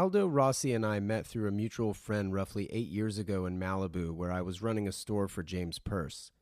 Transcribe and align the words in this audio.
Aldo 0.00 0.26
Rossi 0.26 0.72
and 0.72 0.86
I 0.86 0.98
met 0.98 1.26
through 1.26 1.46
a 1.46 1.52
mutual 1.52 1.92
friend 1.92 2.32
roughly 2.32 2.66
eight 2.72 2.88
years 2.88 3.18
ago 3.18 3.44
in 3.44 3.60
Malibu, 3.60 4.12
where 4.12 4.32
I 4.32 4.40
was 4.40 4.62
running 4.62 4.88
a 4.88 4.92
store 4.92 5.28
for 5.28 5.42
James 5.42 5.78
Perse. 5.78 6.32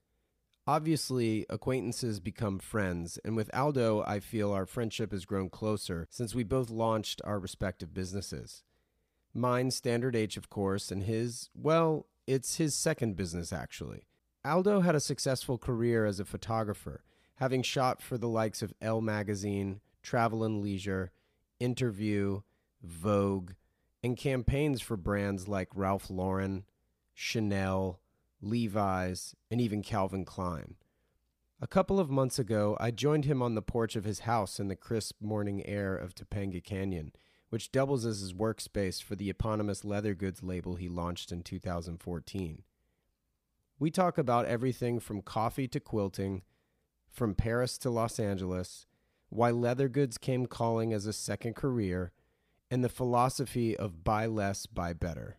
Obviously, 0.65 1.45
acquaintances 1.51 2.21
become 2.21 2.61
friends, 2.61 3.19
and 3.25 3.35
with 3.35 3.53
Aldo, 3.53 4.05
I 4.07 4.21
feel 4.21 4.53
our 4.53 4.65
friendship 4.65 5.11
has 5.11 5.25
grown 5.25 5.51
closer 5.51 6.07
since 6.09 6.37
we 6.37 6.45
both 6.45 6.71
launched 6.71 7.21
our 7.25 7.41
respective 7.41 7.93
businesses. 7.93 8.63
Mine, 9.35 9.73
Standard 9.73 10.15
H, 10.15 10.37
of 10.37 10.49
course, 10.49 10.93
and 10.93 11.03
his, 11.03 11.51
well, 11.53 12.07
it's 12.29 12.59
his 12.59 12.77
second 12.77 13.17
business 13.17 13.53
actually. 13.53 14.07
Aldo 14.45 14.83
had 14.83 14.95
a 14.95 15.01
successful 15.01 15.59
career 15.59 16.07
as 16.07 16.21
a 16.21 16.25
photographer, 16.25 17.03
having 17.39 17.65
shot 17.65 18.03
for 18.03 18.19
the 18.19 18.29
likes 18.29 18.63
of 18.63 18.73
Elle 18.81 19.01
Magazine, 19.01 19.81
Travel 20.01 20.45
and 20.45 20.63
Leisure, 20.63 21.11
Interview, 21.59 22.43
Vogue, 22.83 23.53
and 24.03 24.17
campaigns 24.17 24.81
for 24.81 24.97
brands 24.97 25.49
like 25.49 25.69
Ralph 25.75 26.11
Lauren, 26.11 26.65
Chanel, 27.15 28.01
Levi's, 28.41 29.35
and 29.51 29.61
even 29.61 29.83
Calvin 29.83 30.25
Klein. 30.25 30.77
A 31.61 31.67
couple 31.67 31.99
of 31.99 32.09
months 32.09 32.39
ago, 32.39 32.77
I 32.79 32.93
joined 32.93 33.25
him 33.25 33.43
on 33.43 33.57
the 33.57 33.63
porch 33.63 33.97
of 33.97 34.05
his 34.05 34.21
house 34.21 34.61
in 34.61 34.69
the 34.69 34.77
crisp 34.77 35.21
morning 35.21 35.67
air 35.67 35.97
of 35.97 36.15
Topanga 36.15 36.63
Canyon, 36.63 37.13
which 37.49 37.73
doubles 37.73 38.07
as 38.07 38.21
his 38.21 38.33
workspace 38.33 39.03
for 39.03 39.17
the 39.17 39.29
eponymous 39.29 39.85
leather 39.85 40.15
goods 40.15 40.43
label 40.43 40.77
he 40.77 40.89
launched 40.89 41.33
in 41.33 41.43
2014. 41.43 42.63
We 43.81 43.91
talk 43.91 44.19
about 44.19 44.47
everything 44.47 45.01
from 45.01 45.23
coffee 45.23 45.67
to 45.69 45.81
quilting, 45.81 46.43
from 47.11 47.35
Paris 47.35 47.77
to 47.79 47.91
Los 47.91 48.21
Angeles, 48.21 48.87
why 49.29 49.51
leather 49.51 49.89
goods 49.89 50.19
came 50.19 50.47
calling 50.47 50.93
as 50.93 51.07
a 51.07 51.13
second 51.13 51.55
career, 51.55 52.13
and 52.71 52.85
the 52.85 52.89
philosophy 52.89 53.77
of 53.77 54.05
buy 54.05 54.27
less, 54.27 54.67
buy 54.67 54.93
better. 54.93 55.39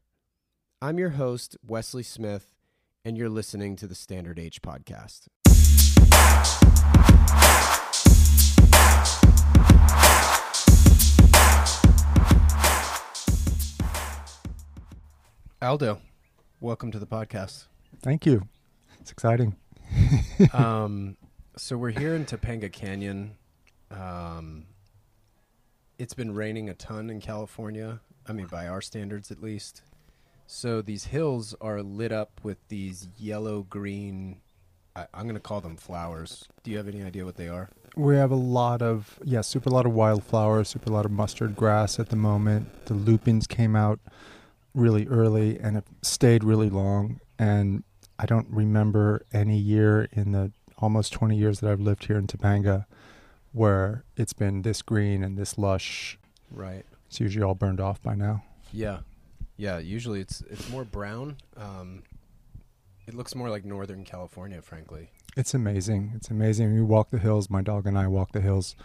I'm 0.81 0.97
your 0.97 1.11
host, 1.11 1.57
Wesley 1.65 2.04
Smith, 2.04 2.55
and 3.05 3.17
you're 3.17 3.29
listening 3.29 3.76
to 3.77 3.87
the 3.87 3.95
Standard 3.95 4.40
H 4.40 4.62
podcast. 4.62 5.27
Aldo, 15.61 15.99
welcome 16.61 16.91
to 16.91 16.99
the 16.99 17.05
podcast. 17.05 17.65
Thank 18.01 18.26
you. 18.26 18.48
It's 19.01 19.11
exciting. 19.11 19.55
um, 20.54 21.17
so 21.57 21.77
we're 21.77 21.89
here 21.91 22.15
in 22.15 22.26
Topanga 22.26 22.71
Canyon. 22.71 23.35
Um, 23.91 24.65
it's 25.99 26.13
been 26.13 26.33
raining 26.33 26.69
a 26.69 26.73
ton 26.73 27.09
in 27.09 27.19
California. 27.19 27.99
I 28.25 28.31
mean, 28.31 28.47
by 28.47 28.67
our 28.67 28.81
standards 28.81 29.29
at 29.29 29.43
least. 29.43 29.83
So 30.47 30.81
these 30.81 31.05
hills 31.05 31.53
are 31.61 31.83
lit 31.83 32.11
up 32.11 32.39
with 32.41 32.57
these 32.69 33.07
yellow 33.17 33.63
green. 33.63 34.37
I, 34.95 35.05
I'm 35.13 35.23
going 35.23 35.35
to 35.35 35.41
call 35.41 35.61
them 35.61 35.75
flowers. 35.75 36.47
Do 36.63 36.71
you 36.71 36.77
have 36.77 36.87
any 36.87 37.03
idea 37.03 37.25
what 37.25 37.35
they 37.35 37.49
are? 37.49 37.70
We 37.95 38.15
have 38.15 38.31
a 38.31 38.35
lot 38.35 38.81
of 38.81 39.20
yeah, 39.23 39.41
super 39.41 39.70
lot 39.70 39.85
of 39.85 39.91
wildflowers, 39.91 40.70
super 40.70 40.89
lot 40.89 41.05
of 41.05 41.11
mustard 41.11 41.55
grass 41.55 41.99
at 41.99 42.09
the 42.09 42.15
moment. 42.15 42.85
The 42.85 42.93
lupins 42.93 43.45
came 43.45 43.75
out 43.75 43.99
really 44.73 45.05
early 45.07 45.59
and 45.59 45.83
stayed 46.01 46.43
really 46.43 46.70
long. 46.70 47.20
And 47.37 47.83
I 48.17 48.25
don't 48.25 48.47
remember 48.49 49.25
any 49.33 49.57
year 49.57 50.07
in 50.13 50.31
the 50.31 50.51
almost 50.77 51.11
20 51.11 51.35
years 51.35 51.59
that 51.59 51.70
I've 51.70 51.81
lived 51.81 52.05
here 52.05 52.17
in 52.17 52.27
Topanga 52.27 52.85
where 53.60 54.05
it's 54.15 54.32
been 54.32 54.62
this 54.62 54.82
green 54.82 55.21
and 55.21 55.38
this 55.38 55.57
lush. 55.57 56.18
Right. 56.49 56.85
It's 57.07 57.20
usually 57.20 57.43
all 57.43 57.55
burned 57.55 57.82
off 57.82 58.01
by 58.01 58.16
now. 58.16 58.41
Yeah. 58.71 58.99
Yeah. 59.57 59.79
Usually 59.79 60.21
it's 60.21 60.41
it's 60.49 60.70
more 60.70 60.85
brown. 60.85 61.35
Um, 61.57 62.04
it 63.05 63.13
looks 63.13 63.35
more 63.35 63.49
like 63.49 63.66
Northern 63.66 64.06
California, 64.06 64.62
frankly. 64.62 65.12
It's 65.35 65.53
amazing. 65.53 66.13
It's 66.16 66.29
amazing. 66.29 66.73
We 66.73 66.81
walk 66.81 67.09
the 67.09 67.19
hills. 67.19 67.50
My 67.50 67.61
dog 67.61 67.85
and 67.85 67.97
I 67.97 68.07
walk 68.07 68.31
the 68.31 68.39
hills 68.39 68.78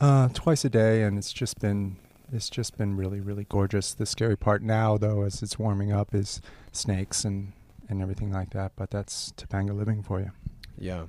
uh, 0.00 0.28
twice 0.28 0.64
a 0.64 0.70
day, 0.70 1.02
and 1.02 1.18
it's 1.18 1.32
just 1.32 1.58
been 1.58 1.96
it's 2.32 2.48
just 2.48 2.78
been 2.78 2.96
really 2.96 3.18
really 3.18 3.46
gorgeous. 3.48 3.92
The 3.92 4.06
scary 4.06 4.36
part 4.36 4.62
now, 4.62 4.96
though, 4.98 5.22
as 5.22 5.42
it's 5.42 5.58
warming 5.58 5.90
up, 5.90 6.14
is 6.14 6.40
snakes 6.70 7.24
and 7.24 7.54
and 7.88 8.00
everything 8.00 8.30
like 8.30 8.50
that. 8.50 8.72
But 8.76 8.92
that's 8.92 9.32
Topanga 9.32 9.76
living 9.76 10.04
for 10.04 10.20
you. 10.20 10.30
Yeah. 10.78 11.06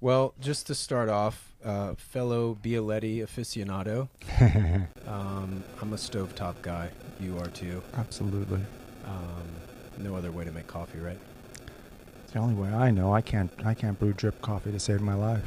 Well, 0.00 0.34
just 0.38 0.66
to 0.66 0.74
start 0.74 1.08
off, 1.08 1.54
uh, 1.64 1.94
fellow 1.94 2.58
Bialetti 2.62 3.22
aficionado, 3.22 4.08
um, 5.08 5.64
I'm 5.80 5.92
a 5.94 5.96
stovetop 5.96 6.60
guy. 6.60 6.90
You 7.18 7.38
are 7.38 7.48
too. 7.48 7.82
Absolutely. 7.96 8.60
Um, 9.06 9.46
no 9.96 10.14
other 10.14 10.30
way 10.30 10.44
to 10.44 10.52
make 10.52 10.66
coffee, 10.66 10.98
right? 10.98 11.18
It's 12.22 12.32
the 12.32 12.40
only 12.40 12.54
way 12.54 12.68
I 12.68 12.90
know. 12.90 13.14
I 13.14 13.22
can't 13.22 13.50
I 13.64 13.72
can't 13.72 13.98
brew 13.98 14.12
drip 14.12 14.42
coffee 14.42 14.70
to 14.70 14.78
save 14.78 15.00
my 15.00 15.14
life. 15.14 15.44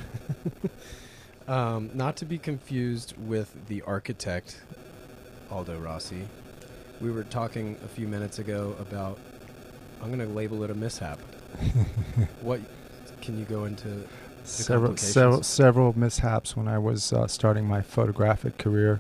um, 1.47 1.91
not 1.93 2.17
to 2.17 2.25
be 2.25 2.39
confused 2.39 3.13
with 3.17 3.67
the 3.67 3.83
architect, 3.83 4.61
Aldo 5.51 5.77
Rossi. 5.77 6.27
We 6.99 7.11
were 7.11 7.23
talking 7.23 7.77
a 7.85 7.87
few 7.87 8.07
minutes 8.07 8.39
ago 8.39 8.75
about. 8.79 9.19
I'm 10.01 10.07
going 10.07 10.25
to 10.25 10.33
label 10.33 10.63
it 10.63 10.71
a 10.71 10.73
mishap. 10.73 11.19
what 12.41 12.61
can 13.21 13.37
you 13.37 13.43
go 13.43 13.65
into 13.65 14.07
several 14.49 14.97
several 14.97 15.43
several 15.43 15.97
mishaps 15.97 16.55
when 16.57 16.67
I 16.67 16.77
was 16.77 17.13
uh, 17.13 17.27
starting 17.27 17.65
my 17.65 17.81
photographic 17.81 18.57
career 18.57 18.99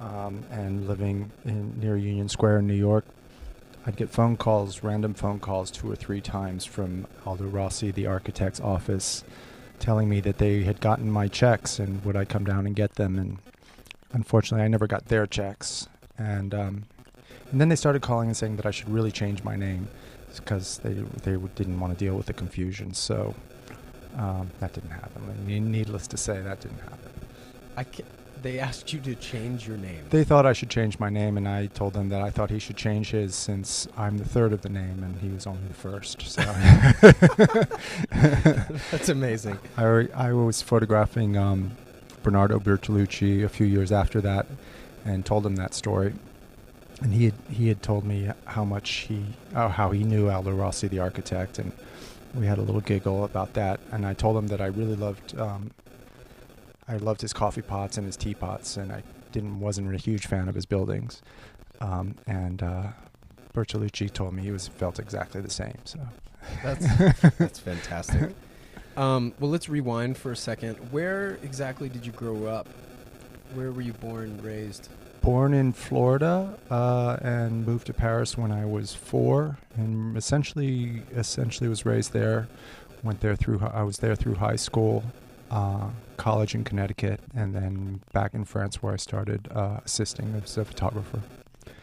um, 0.00 0.44
and 0.50 0.86
living 0.88 1.30
in 1.44 1.78
near 1.80 1.96
Union 1.96 2.28
Square 2.28 2.58
in 2.58 2.66
New 2.66 2.74
York. 2.74 3.04
I'd 3.86 3.96
get 3.96 4.10
phone 4.10 4.36
calls, 4.36 4.82
random 4.82 5.14
phone 5.14 5.40
calls, 5.40 5.70
two 5.70 5.90
or 5.90 5.96
three 5.96 6.20
times 6.20 6.64
from 6.64 7.06
Aldo 7.24 7.46
Rossi, 7.46 7.90
the 7.90 8.06
architect's 8.06 8.60
office, 8.60 9.24
telling 9.78 10.08
me 10.08 10.20
that 10.20 10.38
they 10.38 10.64
had 10.64 10.80
gotten 10.80 11.10
my 11.10 11.26
checks 11.26 11.78
and 11.78 12.04
would 12.04 12.16
I 12.16 12.24
come 12.24 12.44
down 12.44 12.66
and 12.66 12.76
get 12.76 12.96
them. 12.96 13.18
And 13.18 13.38
unfortunately, 14.12 14.64
I 14.64 14.68
never 14.68 14.86
got 14.86 15.06
their 15.06 15.26
checks. 15.26 15.88
And 16.18 16.52
um, 16.54 16.84
and 17.50 17.60
then 17.60 17.68
they 17.68 17.76
started 17.76 18.02
calling 18.02 18.28
and 18.28 18.36
saying 18.36 18.56
that 18.56 18.66
I 18.66 18.70
should 18.70 18.90
really 18.90 19.10
change 19.10 19.42
my 19.42 19.56
name 19.56 19.88
because 20.36 20.78
they 20.78 20.92
they 20.92 21.36
didn't 21.54 21.80
want 21.80 21.96
to 21.96 21.98
deal 21.98 22.14
with 22.14 22.26
the 22.26 22.32
confusion. 22.32 22.92
So 22.92 23.34
um, 24.18 24.50
that 24.60 24.72
didn't 24.72 24.90
happen. 24.90 25.22
Needless 25.46 26.06
to 26.08 26.16
say, 26.16 26.40
that 26.40 26.60
didn't 26.60 26.80
happen. 26.80 27.10
I 27.76 27.84
they 28.42 28.58
asked 28.58 28.92
you 28.92 29.00
to 29.00 29.14
change 29.14 29.66
your 29.66 29.76
name. 29.76 30.04
They 30.10 30.24
thought 30.24 30.46
I 30.46 30.52
should 30.52 30.70
change 30.70 30.98
my 30.98 31.10
name, 31.10 31.36
and 31.36 31.48
I 31.48 31.66
told 31.66 31.94
them 31.94 32.08
that 32.10 32.22
I 32.22 32.30
thought 32.30 32.50
he 32.50 32.58
should 32.58 32.76
change 32.76 33.10
his 33.10 33.34
since 33.34 33.88
I'm 33.96 34.18
the 34.18 34.24
third 34.24 34.52
of 34.52 34.62
the 34.62 34.68
name 34.68 35.02
and 35.02 35.18
he 35.20 35.28
was 35.28 35.46
only 35.46 35.66
the 35.66 35.74
first. 35.74 36.22
So 36.22 36.42
that's 38.90 39.08
amazing. 39.08 39.58
I, 39.76 40.08
I 40.14 40.32
was 40.32 40.62
photographing 40.62 41.36
um, 41.36 41.72
Bernardo 42.22 42.58
Bertolucci 42.58 43.44
a 43.44 43.48
few 43.48 43.66
years 43.66 43.92
after 43.92 44.20
that, 44.20 44.46
and 45.04 45.24
told 45.24 45.44
him 45.44 45.56
that 45.56 45.74
story. 45.74 46.14
And 47.00 47.12
he 47.12 47.26
had, 47.26 47.34
he 47.48 47.68
had 47.68 47.82
told 47.82 48.04
me 48.04 48.30
how 48.44 48.64
much 48.64 48.90
he, 48.90 49.24
oh, 49.54 49.68
how 49.68 49.92
he 49.92 50.02
knew 50.02 50.28
Aldo 50.28 50.50
Rossi, 50.50 50.88
the 50.88 50.98
architect, 50.98 51.58
and 51.58 51.72
we 52.38 52.46
had 52.46 52.58
a 52.58 52.62
little 52.62 52.80
giggle 52.80 53.24
about 53.24 53.54
that. 53.54 53.80
And 53.90 54.06
I 54.06 54.14
told 54.14 54.36
him 54.36 54.46
that 54.48 54.60
I 54.60 54.66
really 54.66 54.96
loved 54.96 55.38
um, 55.38 55.72
I 56.86 56.96
loved 56.96 57.20
his 57.20 57.32
coffee 57.32 57.62
pots 57.62 57.98
and 57.98 58.06
his 58.06 58.16
teapots, 58.16 58.76
and 58.76 58.90
I 58.90 59.02
didn't 59.32 59.60
wasn't 59.60 59.94
a 59.94 59.98
huge 59.98 60.26
fan 60.26 60.48
of 60.48 60.54
his 60.54 60.64
buildings. 60.64 61.20
Um, 61.80 62.14
and 62.26 62.62
uh, 62.62 62.86
Bertolucci 63.54 64.10
told 64.12 64.34
me 64.34 64.42
he 64.42 64.50
was 64.50 64.68
felt 64.68 64.98
exactly 64.98 65.40
the 65.40 65.50
same. 65.50 65.78
So 65.84 66.00
that's 66.62 66.86
that's 67.38 67.58
fantastic. 67.58 68.34
Um, 68.96 69.34
well, 69.38 69.50
let's 69.50 69.68
rewind 69.68 70.16
for 70.16 70.32
a 70.32 70.36
second. 70.36 70.76
Where 70.90 71.38
exactly 71.42 71.88
did 71.88 72.06
you 72.06 72.12
grow 72.12 72.46
up? 72.46 72.68
Where 73.54 73.70
were 73.70 73.82
you 73.82 73.92
born, 73.92 74.40
raised? 74.42 74.88
Born 75.28 75.52
in 75.52 75.74
Florida 75.74 76.58
uh, 76.70 77.18
and 77.20 77.66
moved 77.66 77.88
to 77.88 77.92
Paris 77.92 78.38
when 78.38 78.50
I 78.50 78.64
was 78.64 78.94
four, 78.94 79.58
and 79.76 80.16
essentially 80.16 81.02
essentially 81.14 81.68
was 81.68 81.84
raised 81.84 82.14
there. 82.14 82.48
Went 83.02 83.20
there 83.20 83.36
through 83.36 83.60
I 83.60 83.82
was 83.82 83.98
there 83.98 84.16
through 84.16 84.36
high 84.36 84.56
school 84.56 85.04
uh, 85.50 85.88
college 86.16 86.54
in 86.54 86.64
Connecticut, 86.64 87.20
and 87.36 87.54
then 87.54 88.00
back 88.14 88.32
in 88.32 88.46
France 88.46 88.82
where 88.82 88.94
I 88.94 88.96
started 88.96 89.50
uh, 89.54 89.80
assisting 89.84 90.34
as 90.42 90.56
a 90.56 90.64
photographer. 90.64 91.20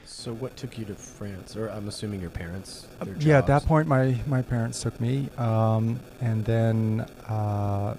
So, 0.05 0.33
what 0.33 0.57
took 0.57 0.79
you 0.79 0.85
to 0.85 0.95
France? 0.95 1.55
Or 1.55 1.67
I'm 1.69 1.87
assuming 1.87 2.21
your 2.21 2.31
parents. 2.31 2.87
Uh, 2.99 3.05
yeah, 3.19 3.37
at 3.37 3.45
that 3.45 3.63
point, 3.67 3.87
my 3.87 4.19
my 4.25 4.41
parents 4.41 4.81
took 4.81 4.99
me, 4.99 5.29
um, 5.37 5.99
and 6.19 6.43
then 6.45 7.01
uh, 7.27 7.95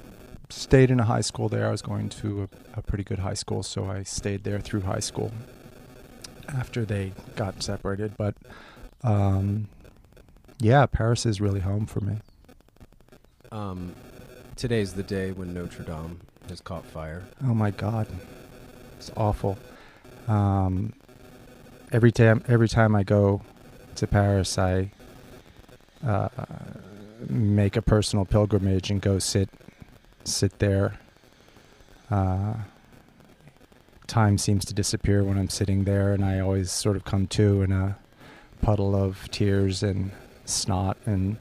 stayed 0.49 0.91
in 0.91 1.01
a 1.01 1.05
high 1.05 1.21
school 1.21 1.49
there. 1.49 1.69
I 1.69 1.71
was 1.71 1.83
going 1.83 2.09
to 2.11 2.43
a, 2.75 2.79
a, 2.79 2.83
pretty 2.83 3.05
good 3.05 3.21
high 3.21 3.35
school, 3.35 3.63
so 3.63 3.87
I 3.91 4.03
stayed 4.03 4.45
there 4.45 4.61
through 4.61 4.83
high 4.83 5.01
school. 5.01 5.33
After 6.49 6.85
they 6.85 7.13
got 7.35 7.61
separated, 7.63 8.17
but 8.17 8.37
um, 9.03 9.69
yeah, 10.61 10.87
Paris 10.87 11.27
is 11.27 11.41
really 11.41 11.59
home 11.59 11.87
for 11.87 12.01
me. 12.01 12.19
Um, 13.51 13.95
Today's 14.57 14.95
the 14.95 15.03
day 15.03 15.33
when 15.33 15.53
Notre 15.53 15.83
Dame 15.83 16.19
has 16.49 16.63
caught 16.63 16.87
fire. 16.87 17.25
Oh 17.45 17.53
my 17.53 17.71
God, 17.71 18.07
it's 18.97 19.11
awful. 19.15 19.59
Um, 20.29 20.95
every 21.93 22.11
time 22.11 22.43
every 22.49 22.69
time 22.69 22.97
I 22.97 23.03
go 23.03 23.43
to 23.97 24.07
Paris, 24.07 24.57
I 24.57 24.93
uh, 26.07 26.31
make 27.29 27.77
a 27.77 27.83
personal 27.83 28.25
pilgrimage 28.25 28.91
and 28.91 28.99
go 29.03 29.19
sit 29.19 29.51
sit 30.27 30.59
there. 30.59 30.99
Uh, 32.11 32.55
time 34.07 34.39
seems 34.39 34.65
to 34.65 34.75
disappear 34.75 35.25
when 35.25 35.39
I'm 35.39 35.49
sitting 35.49 35.85
there, 35.85 36.13
and 36.13 36.25
I 36.25 36.41
always 36.41 36.71
sort 36.71 36.97
of 36.97 37.05
come 37.05 37.27
to 37.29 37.63
in 37.63 37.73
a 37.73 37.97
puddle 38.63 38.95
of 38.95 39.29
tears 39.31 39.83
and 39.83 40.11
snot, 40.45 40.97
and 41.07 41.37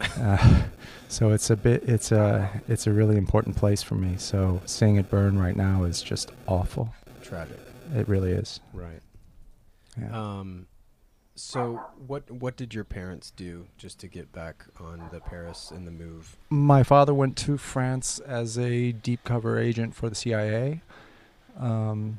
uh, 0.00 0.62
so 1.08 1.30
it's 1.32 1.50
a 1.50 1.56
bit 1.56 1.82
it's 1.88 2.12
a 2.12 2.62
it's 2.68 2.86
a 2.86 2.92
really 2.92 3.16
important 3.16 3.56
place 3.56 3.82
for 3.82 3.94
me. 3.94 4.16
So 4.18 4.60
seeing 4.66 4.96
it 4.96 5.10
burn 5.10 5.38
right 5.38 5.56
now 5.56 5.84
is 5.84 6.02
just 6.02 6.30
awful. 6.46 6.94
Tragic. 7.22 7.58
It 7.94 8.08
really 8.08 8.32
is. 8.32 8.60
Right. 8.72 9.00
Yeah. 10.00 10.38
Um, 10.38 10.66
so 11.38 11.80
what 12.06 12.30
what 12.30 12.56
did 12.56 12.74
your 12.74 12.84
parents 12.84 13.30
do 13.30 13.66
just 13.76 13.98
to 14.00 14.08
get 14.08 14.32
back 14.32 14.64
on 14.80 15.08
the 15.12 15.20
Paris 15.20 15.70
and 15.70 15.86
the 15.86 15.90
move? 15.90 16.36
My 16.50 16.82
father 16.82 17.14
went 17.14 17.36
to 17.38 17.56
France 17.56 18.18
as 18.20 18.58
a 18.58 18.92
deep 18.92 19.24
cover 19.24 19.58
agent 19.58 19.94
for 19.94 20.08
the 20.08 20.14
CIA. 20.14 20.82
Um, 21.58 22.18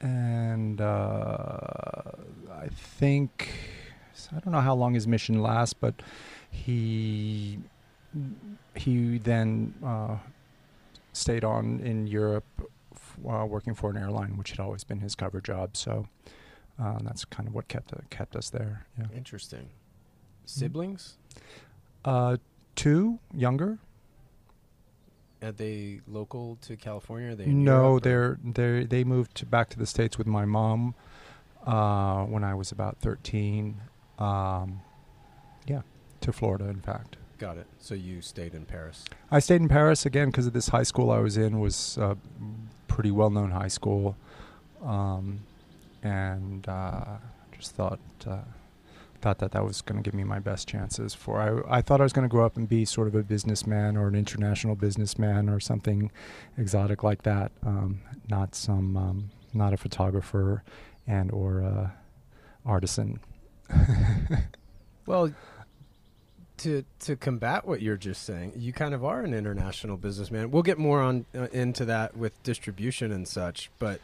and 0.00 0.80
uh, 0.80 2.12
I 2.50 2.68
think 2.70 3.52
I 4.34 4.40
don't 4.40 4.52
know 4.52 4.60
how 4.60 4.74
long 4.74 4.94
his 4.94 5.06
mission 5.06 5.42
lasts, 5.42 5.74
but 5.74 5.94
he 6.50 7.58
he 8.74 9.18
then 9.18 9.74
uh, 9.84 10.16
stayed 11.12 11.44
on 11.44 11.80
in 11.80 12.06
Europe 12.06 12.44
uh, 13.28 13.44
working 13.46 13.74
for 13.74 13.90
an 13.90 13.96
airline, 13.96 14.36
which 14.36 14.50
had 14.50 14.60
always 14.60 14.84
been 14.84 15.00
his 15.00 15.14
cover 15.14 15.40
job. 15.40 15.76
So 15.76 16.06
uh, 16.80 16.98
that's 17.02 17.24
kind 17.24 17.48
of 17.48 17.54
what 17.54 17.68
kept 17.68 17.92
uh, 17.92 17.96
kept 18.10 18.36
us 18.36 18.50
there. 18.50 18.86
Yeah. 18.98 19.06
Interesting. 19.14 19.70
Siblings? 20.44 21.16
Uh, 22.04 22.36
two 22.74 23.18
younger. 23.34 23.78
Are 25.42 25.52
they 25.52 26.00
local 26.06 26.56
to 26.62 26.76
California? 26.76 27.32
Are 27.32 27.34
they 27.34 27.46
no, 27.46 27.98
they're 27.98 28.38
they 28.44 28.84
they 28.84 29.04
moved 29.04 29.34
to 29.36 29.46
back 29.46 29.70
to 29.70 29.78
the 29.78 29.86
states 29.86 30.16
with 30.16 30.26
my 30.26 30.44
mom 30.44 30.94
uh, 31.66 32.22
when 32.24 32.44
I 32.44 32.54
was 32.54 32.70
about 32.70 32.98
thirteen. 32.98 33.80
Um, 34.18 34.82
yeah, 35.66 35.82
to 36.20 36.32
Florida, 36.32 36.68
in 36.68 36.80
fact. 36.80 37.16
Got 37.38 37.56
it. 37.58 37.66
So 37.80 37.94
you 37.94 38.20
stayed 38.20 38.54
in 38.54 38.66
Paris. 38.66 39.04
I 39.32 39.40
stayed 39.40 39.60
in 39.60 39.68
Paris 39.68 40.06
again 40.06 40.28
because 40.28 40.46
of 40.46 40.52
this 40.52 40.68
high 40.68 40.84
school 40.84 41.10
I 41.10 41.18
was 41.18 41.36
in 41.36 41.58
was 41.58 41.98
a 41.98 42.16
pretty 42.86 43.10
well 43.10 43.30
known 43.30 43.50
high 43.50 43.68
school, 43.68 44.16
um, 44.80 45.40
and 46.02 46.68
uh, 46.68 47.16
just 47.56 47.74
thought 47.74 48.00
uh, 48.26 48.38
thought 49.20 49.38
that 49.38 49.52
that 49.52 49.64
was 49.64 49.82
going 49.82 50.02
to 50.02 50.08
give 50.08 50.14
me 50.14 50.24
my 50.24 50.38
best 50.38 50.68
chances 50.68 51.14
for. 51.14 51.40
I 51.68 51.78
I 51.78 51.82
thought 51.82 52.00
I 52.00 52.04
was 52.04 52.12
going 52.12 52.28
to 52.28 52.32
grow 52.32 52.44
up 52.44 52.56
and 52.56 52.68
be 52.68 52.84
sort 52.84 53.08
of 53.08 53.14
a 53.14 53.22
businessman 53.22 53.96
or 53.96 54.08
an 54.08 54.14
international 54.14 54.74
businessman 54.74 55.48
or 55.48 55.60
something 55.60 56.10
exotic 56.58 57.02
like 57.02 57.22
that. 57.22 57.52
Um, 57.64 58.00
not 58.28 58.54
some 58.54 58.96
um, 58.96 59.30
not 59.54 59.72
a 59.72 59.76
photographer 59.76 60.62
and 61.06 61.30
or 61.30 61.92
artisan. 62.64 63.20
well, 65.06 65.32
to 66.58 66.84
to 67.00 67.16
combat 67.16 67.66
what 67.66 67.82
you're 67.82 67.96
just 67.96 68.22
saying, 68.22 68.52
you 68.56 68.72
kind 68.72 68.94
of 68.94 69.04
are 69.04 69.22
an 69.22 69.34
international 69.34 69.96
businessman. 69.96 70.50
We'll 70.50 70.62
get 70.62 70.78
more 70.78 71.00
on 71.00 71.26
uh, 71.34 71.48
into 71.52 71.84
that 71.86 72.16
with 72.16 72.40
distribution 72.42 73.12
and 73.12 73.26
such, 73.26 73.70
but 73.78 74.00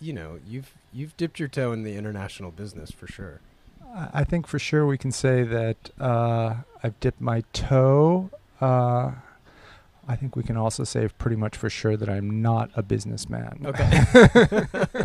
you 0.00 0.12
know, 0.12 0.38
you've 0.46 0.72
you've 0.92 1.16
dipped 1.16 1.38
your 1.38 1.48
toe 1.48 1.72
in 1.72 1.82
the 1.82 1.96
international 1.96 2.50
business 2.50 2.90
for 2.90 3.06
sure. 3.06 3.40
I 4.12 4.24
think 4.24 4.46
for 4.46 4.58
sure 4.58 4.86
we 4.86 4.98
can 4.98 5.12
say 5.12 5.42
that 5.44 5.90
uh, 5.98 6.56
I've 6.82 6.98
dipped 7.00 7.20
my 7.20 7.42
toe. 7.52 8.30
Uh, 8.60 9.12
I 10.06 10.16
think 10.16 10.36
we 10.36 10.42
can 10.42 10.56
also 10.56 10.84
say 10.84 11.08
pretty 11.18 11.36
much 11.36 11.56
for 11.56 11.70
sure 11.70 11.96
that 11.96 12.08
I'm 12.08 12.42
not 12.42 12.70
a 12.74 12.82
businessman. 12.82 13.62
Okay. 13.64 13.84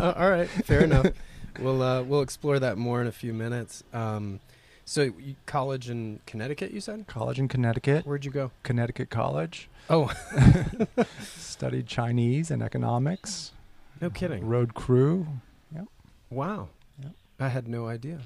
All 0.00 0.30
right. 0.30 0.48
Fair 0.48 0.84
enough. 0.84 1.06
We'll 1.60 1.82
uh, 1.82 2.02
we'll 2.02 2.22
explore 2.22 2.58
that 2.58 2.76
more 2.76 3.00
in 3.00 3.06
a 3.06 3.12
few 3.12 3.32
minutes. 3.32 3.84
Um, 3.92 4.40
so, 4.86 5.12
college 5.46 5.88
in 5.88 6.20
Connecticut, 6.26 6.70
you 6.72 6.80
said? 6.80 7.06
College 7.06 7.38
in 7.38 7.48
Connecticut. 7.48 8.06
Where'd 8.06 8.24
you 8.24 8.30
go? 8.30 8.50
Connecticut 8.62 9.08
College. 9.08 9.70
Oh. 9.88 10.12
Studied 11.22 11.86
Chinese 11.86 12.50
and 12.50 12.62
economics. 12.62 13.52
No 14.04 14.10
kidding. 14.10 14.46
Rowed 14.46 14.74
crew. 14.74 15.26
Yep. 15.74 15.86
Wow. 16.28 16.68
Yep. 17.02 17.12
I 17.40 17.48
had 17.48 17.66
no 17.66 17.86
idea. 17.86 18.20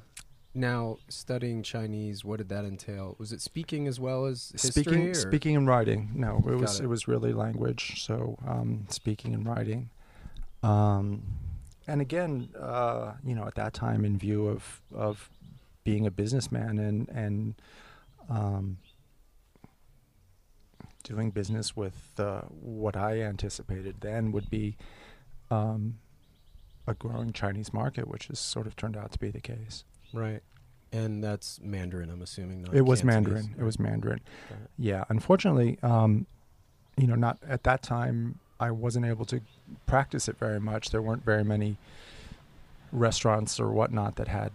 Now, 0.52 0.96
studying 1.08 1.62
Chinese, 1.62 2.24
what 2.24 2.38
did 2.38 2.48
that 2.48 2.64
entail? 2.64 3.14
Was 3.20 3.30
it 3.30 3.40
speaking 3.40 3.86
as 3.86 4.00
well 4.00 4.26
as? 4.26 4.52
Speaking, 4.56 5.14
speaking 5.14 5.54
and 5.54 5.68
writing. 5.68 6.10
No, 6.14 6.42
it 6.48 6.56
was 6.56 6.80
it. 6.80 6.84
it. 6.84 6.86
was 6.88 7.06
really 7.06 7.32
language. 7.32 8.02
So 8.04 8.36
um, 8.44 8.86
speaking 8.88 9.34
and 9.34 9.46
writing. 9.46 9.90
Um, 10.64 11.22
and 11.86 12.00
again, 12.00 12.48
uh, 12.58 13.12
you 13.24 13.36
know, 13.36 13.46
at 13.46 13.54
that 13.54 13.72
time, 13.72 14.04
in 14.04 14.18
view 14.18 14.48
of 14.48 14.82
of 14.92 15.30
being 15.84 16.08
a 16.08 16.10
businessman 16.10 16.80
and 16.80 17.08
and 17.10 17.54
um, 18.28 18.78
doing 21.04 21.30
business 21.30 21.76
with 21.76 22.18
uh, 22.18 22.40
what 22.50 22.96
I 22.96 23.20
anticipated 23.20 24.00
then 24.00 24.32
would 24.32 24.50
be 24.50 24.76
um, 25.50 25.98
a 26.86 26.94
growing 26.94 27.32
Chinese 27.32 27.72
market, 27.72 28.08
which 28.08 28.26
has 28.28 28.38
sort 28.38 28.66
of 28.66 28.76
turned 28.76 28.96
out 28.96 29.12
to 29.12 29.18
be 29.18 29.30
the 29.30 29.40
case. 29.40 29.84
Right. 30.12 30.42
And 30.90 31.22
that's 31.22 31.60
Mandarin, 31.62 32.10
I'm 32.10 32.22
assuming. 32.22 32.62
Not 32.62 32.74
it 32.74 32.82
was 32.82 33.02
Cantonese. 33.02 33.32
Mandarin. 33.34 33.54
It 33.58 33.64
was 33.64 33.78
Mandarin. 33.78 34.20
Yeah. 34.78 35.04
Unfortunately, 35.08 35.78
um, 35.82 36.26
you 36.96 37.06
know, 37.06 37.14
not 37.14 37.38
at 37.46 37.62
that 37.64 37.82
time, 37.82 38.38
I 38.58 38.70
wasn't 38.70 39.06
able 39.06 39.24
to 39.26 39.40
practice 39.86 40.28
it 40.28 40.38
very 40.38 40.58
much. 40.58 40.90
There 40.90 41.02
weren't 41.02 41.24
very 41.24 41.44
many 41.44 41.76
restaurants 42.90 43.60
or 43.60 43.70
whatnot 43.70 44.16
that 44.16 44.28
had 44.28 44.52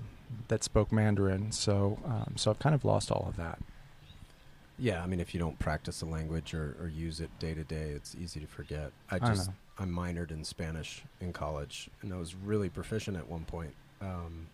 that 0.47 0.63
spoke 0.63 0.91
Mandarin. 0.91 1.51
So, 1.51 1.99
um, 2.05 2.33
so 2.35 2.49
I've 2.51 2.59
kind 2.59 2.73
of 2.73 2.83
lost 2.83 3.11
all 3.11 3.27
of 3.29 3.37
that. 3.37 3.59
Yeah, 4.79 5.03
I 5.03 5.07
mean, 5.07 5.19
if 5.19 5.33
you 5.33 5.39
don't 5.39 5.57
practice 5.59 6.01
a 6.01 6.05
language 6.05 6.53
or, 6.53 6.75
or 6.79 6.87
use 6.87 7.19
it 7.19 7.29
day 7.39 7.53
to 7.53 7.63
day, 7.63 7.91
it's 7.91 8.15
easy 8.15 8.39
to 8.39 8.47
forget. 8.47 8.91
I 9.09 9.19
just 9.19 9.49
I, 9.77 9.83
I 9.83 9.85
minored 9.85 10.31
in 10.31 10.43
Spanish 10.43 11.03
in 11.21 11.31
college, 11.31 11.89
and 12.01 12.11
I 12.11 12.17
was 12.17 12.35
really 12.35 12.69
proficient 12.69 13.17
at 13.17 13.27
one 13.27 13.45
point. 13.45 13.73
Um, 14.01 14.47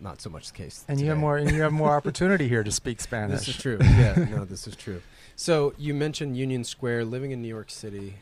not 0.00 0.20
so 0.20 0.30
much 0.30 0.48
the 0.48 0.56
case. 0.56 0.84
And 0.88 0.98
today. 0.98 1.06
you 1.06 1.10
have 1.10 1.18
more. 1.18 1.38
And 1.38 1.50
you 1.50 1.62
have 1.62 1.72
more 1.72 1.90
opportunity 1.96 2.48
here 2.48 2.62
to 2.62 2.70
speak 2.70 3.00
Spanish. 3.00 3.40
This 3.40 3.48
is 3.48 3.56
true. 3.56 3.78
Yeah, 3.80 4.26
no, 4.30 4.44
this 4.44 4.66
is 4.66 4.76
true. 4.76 5.02
So 5.36 5.74
you 5.78 5.94
mentioned 5.94 6.36
Union 6.36 6.64
Square, 6.64 7.06
living 7.06 7.30
in 7.30 7.42
New 7.42 7.48
York 7.48 7.70
City. 7.70 8.16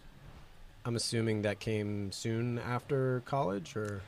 I'm 0.85 0.97
assuming 0.97 1.43
that 1.43 1.59
came 1.59 2.13
soon 2.13 2.59
after 2.59 3.23
college, 3.27 3.77
or. 3.77 4.03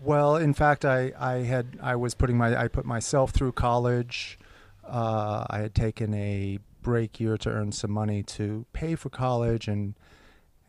Well, 0.00 0.36
in 0.36 0.54
fact, 0.54 0.84
I, 0.84 1.12
I 1.18 1.36
had 1.38 1.78
I 1.82 1.96
was 1.96 2.14
putting 2.14 2.36
my 2.36 2.56
I 2.56 2.68
put 2.68 2.84
myself 2.84 3.30
through 3.30 3.52
college. 3.52 4.38
Uh, 4.86 5.46
I 5.48 5.58
had 5.58 5.74
taken 5.74 6.14
a 6.14 6.58
break 6.82 7.18
year 7.18 7.36
to 7.38 7.50
earn 7.50 7.72
some 7.72 7.90
money 7.90 8.22
to 8.22 8.66
pay 8.72 8.94
for 8.94 9.08
college, 9.10 9.68
and 9.68 9.94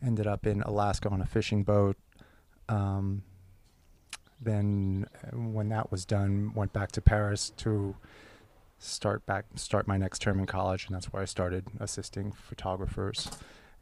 ended 0.02 0.26
up 0.26 0.46
in 0.46 0.62
Alaska 0.62 1.08
on 1.08 1.20
a 1.20 1.26
fishing 1.26 1.62
boat. 1.62 1.96
Um, 2.68 3.22
then 4.40 5.06
uh, 5.24 5.36
when 5.36 5.68
that 5.70 5.90
was 5.90 6.04
done, 6.04 6.52
went 6.54 6.72
back 6.72 6.92
to 6.92 7.00
Paris 7.00 7.50
to 7.58 7.96
start 8.78 9.24
back 9.24 9.46
start 9.54 9.88
my 9.88 9.96
next 9.96 10.20
term 10.20 10.38
in 10.38 10.46
college, 10.46 10.86
and 10.86 10.94
that's 10.94 11.12
where 11.12 11.22
I 11.22 11.26
started 11.26 11.66
assisting 11.80 12.32
photographers. 12.32 13.30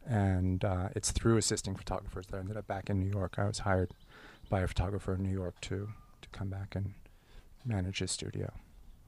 And 0.07 0.63
uh, 0.63 0.89
it's 0.95 1.11
through 1.11 1.37
assisting 1.37 1.75
photographers 1.75 2.27
that 2.27 2.37
I 2.37 2.39
ended 2.39 2.57
up 2.57 2.67
back 2.67 2.89
in 2.89 2.99
New 2.99 3.09
York. 3.09 3.35
I 3.37 3.45
was 3.45 3.59
hired 3.59 3.91
by 4.49 4.61
a 4.61 4.67
photographer 4.67 5.15
in 5.15 5.23
New 5.23 5.33
York 5.33 5.59
to 5.61 5.89
to 6.21 6.29
come 6.29 6.49
back 6.49 6.75
and 6.75 6.93
manage 7.65 7.99
his 7.99 8.11
studio. 8.11 8.53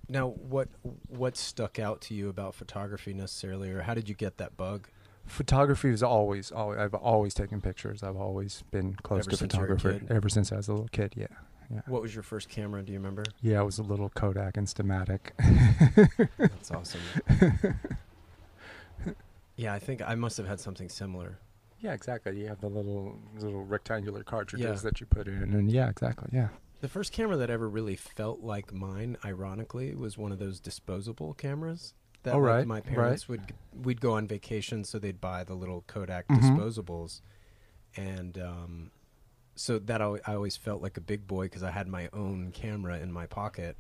Now, 0.09 0.29
what 0.29 0.69
what 1.09 1.35
stuck 1.35 1.79
out 1.79 2.01
to 2.01 2.13
you 2.13 2.29
about 2.29 2.55
photography 2.55 3.13
necessarily, 3.13 3.71
or 3.71 3.81
how 3.81 3.93
did 3.93 4.07
you 4.07 4.15
get 4.15 4.37
that 4.37 4.55
bug? 4.55 4.87
photography 5.27 5.89
is 5.89 6.01
always, 6.01 6.51
always 6.51 6.79
I've 6.79 6.93
always 6.93 7.33
taken 7.33 7.61
pictures. 7.61 8.03
I've 8.03 8.15
always 8.15 8.63
been 8.71 8.95
close 8.95 9.27
ever 9.27 9.31
to 9.31 9.37
photography 9.37 10.01
ever 10.09 10.29
since 10.29 10.51
I 10.51 10.57
was 10.57 10.67
a 10.67 10.71
little 10.71 10.87
kid. 10.89 11.13
Yeah, 11.15 11.27
yeah. 11.71 11.81
What 11.85 12.01
was 12.01 12.15
your 12.15 12.23
first 12.23 12.49
camera? 12.49 12.81
Do 12.81 12.91
you 12.91 12.99
remember? 12.99 13.23
Yeah, 13.41 13.61
it 13.61 13.65
was 13.65 13.79
a 13.79 13.83
little 13.83 14.09
Kodak 14.09 14.55
Instamatic. 14.55 15.31
That's 16.37 16.71
awesome. 16.71 17.01
yeah, 19.55 19.73
I 19.73 19.79
think 19.79 20.01
I 20.01 20.15
must 20.15 20.37
have 20.37 20.47
had 20.47 20.59
something 20.59 20.89
similar. 20.89 21.37
Yeah, 21.79 21.93
exactly. 21.93 22.39
You 22.39 22.47
have 22.47 22.61
the 22.61 22.69
little 22.69 23.19
little 23.39 23.63
rectangular 23.63 24.23
cartridges 24.23 24.65
yeah. 24.65 24.89
that 24.89 24.99
you 24.99 25.05
put 25.05 25.27
in, 25.27 25.53
and 25.53 25.71
yeah, 25.71 25.89
exactly. 25.89 26.29
Yeah. 26.31 26.49
The 26.79 26.87
first 26.87 27.11
camera 27.11 27.37
that 27.37 27.49
ever 27.49 27.67
really 27.67 27.95
felt 27.95 28.41
like 28.41 28.71
mine, 28.71 29.17
ironically, 29.25 29.95
was 29.95 30.17
one 30.17 30.31
of 30.31 30.39
those 30.39 30.59
disposable 30.59 31.33
cameras 31.33 31.93
that 32.23 32.35
oh, 32.35 32.39
right, 32.39 32.59
like, 32.59 32.67
my 32.67 32.81
parents 32.81 33.27
right. 33.27 33.39
would 33.39 33.85
we'd 33.85 34.01
go 34.01 34.13
on 34.13 34.27
vacation, 34.27 34.83
so 34.83 34.99
they'd 34.99 35.19
buy 35.19 35.43
the 35.43 35.55
little 35.55 35.83
Kodak 35.87 36.27
mm-hmm. 36.27 36.55
disposables, 36.55 37.21
and 37.95 38.37
um, 38.37 38.91
so 39.55 39.79
that 39.79 40.01
I, 40.01 40.17
I 40.25 40.35
always 40.35 40.55
felt 40.55 40.81
like 40.81 40.97
a 40.97 41.01
big 41.01 41.25
boy 41.25 41.45
because 41.45 41.63
I 41.63 41.71
had 41.71 41.87
my 41.87 42.09
own 42.13 42.51
camera 42.53 42.99
in 42.99 43.11
my 43.11 43.25
pocket, 43.25 43.75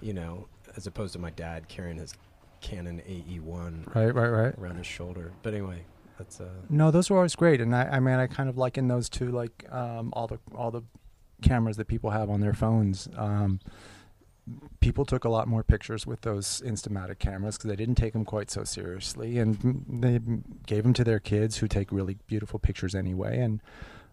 you 0.00 0.12
know, 0.12 0.46
as 0.76 0.86
opposed 0.86 1.14
to 1.14 1.18
my 1.18 1.30
dad 1.30 1.68
carrying 1.68 1.96
his 1.96 2.14
Canon 2.60 3.02
AE1 3.08 3.94
right, 3.94 4.14
right, 4.14 4.28
right 4.28 4.54
around 4.58 4.76
his 4.76 4.86
shoulder. 4.86 5.32
But 5.42 5.54
anyway, 5.54 5.82
that's 6.18 6.40
uh. 6.40 6.48
No, 6.68 6.90
those 6.90 7.10
were 7.10 7.16
always 7.16 7.34
great, 7.34 7.60
and 7.60 7.74
I, 7.74 7.84
I 7.84 8.00
mean, 8.00 8.14
I 8.14 8.26
kind 8.28 8.48
of 8.48 8.56
liken 8.56 8.86
those 8.88 9.08
to 9.10 9.30
like 9.30 9.66
um, 9.72 10.10
all 10.12 10.26
the 10.26 10.38
all 10.54 10.70
the 10.70 10.82
cameras 11.42 11.76
that 11.76 11.88
people 11.88 12.10
have 12.10 12.30
on 12.30 12.40
their 12.40 12.54
phones. 12.54 13.08
Um, 13.16 13.60
people 14.80 15.04
took 15.04 15.24
a 15.24 15.28
lot 15.28 15.48
more 15.48 15.62
pictures 15.62 16.06
with 16.06 16.22
those 16.22 16.60
Instamatic 16.62 17.18
cameras 17.18 17.56
because 17.56 17.68
they 17.68 17.76
didn't 17.76 17.96
take 17.96 18.12
them 18.12 18.24
quite 18.24 18.50
so 18.50 18.64
seriously, 18.64 19.38
and 19.38 19.84
they 19.88 20.20
gave 20.66 20.82
them 20.82 20.92
to 20.94 21.04
their 21.04 21.20
kids 21.20 21.58
who 21.58 21.68
take 21.68 21.92
really 21.92 22.16
beautiful 22.26 22.58
pictures 22.58 22.94
anyway. 22.94 23.38
And 23.38 23.60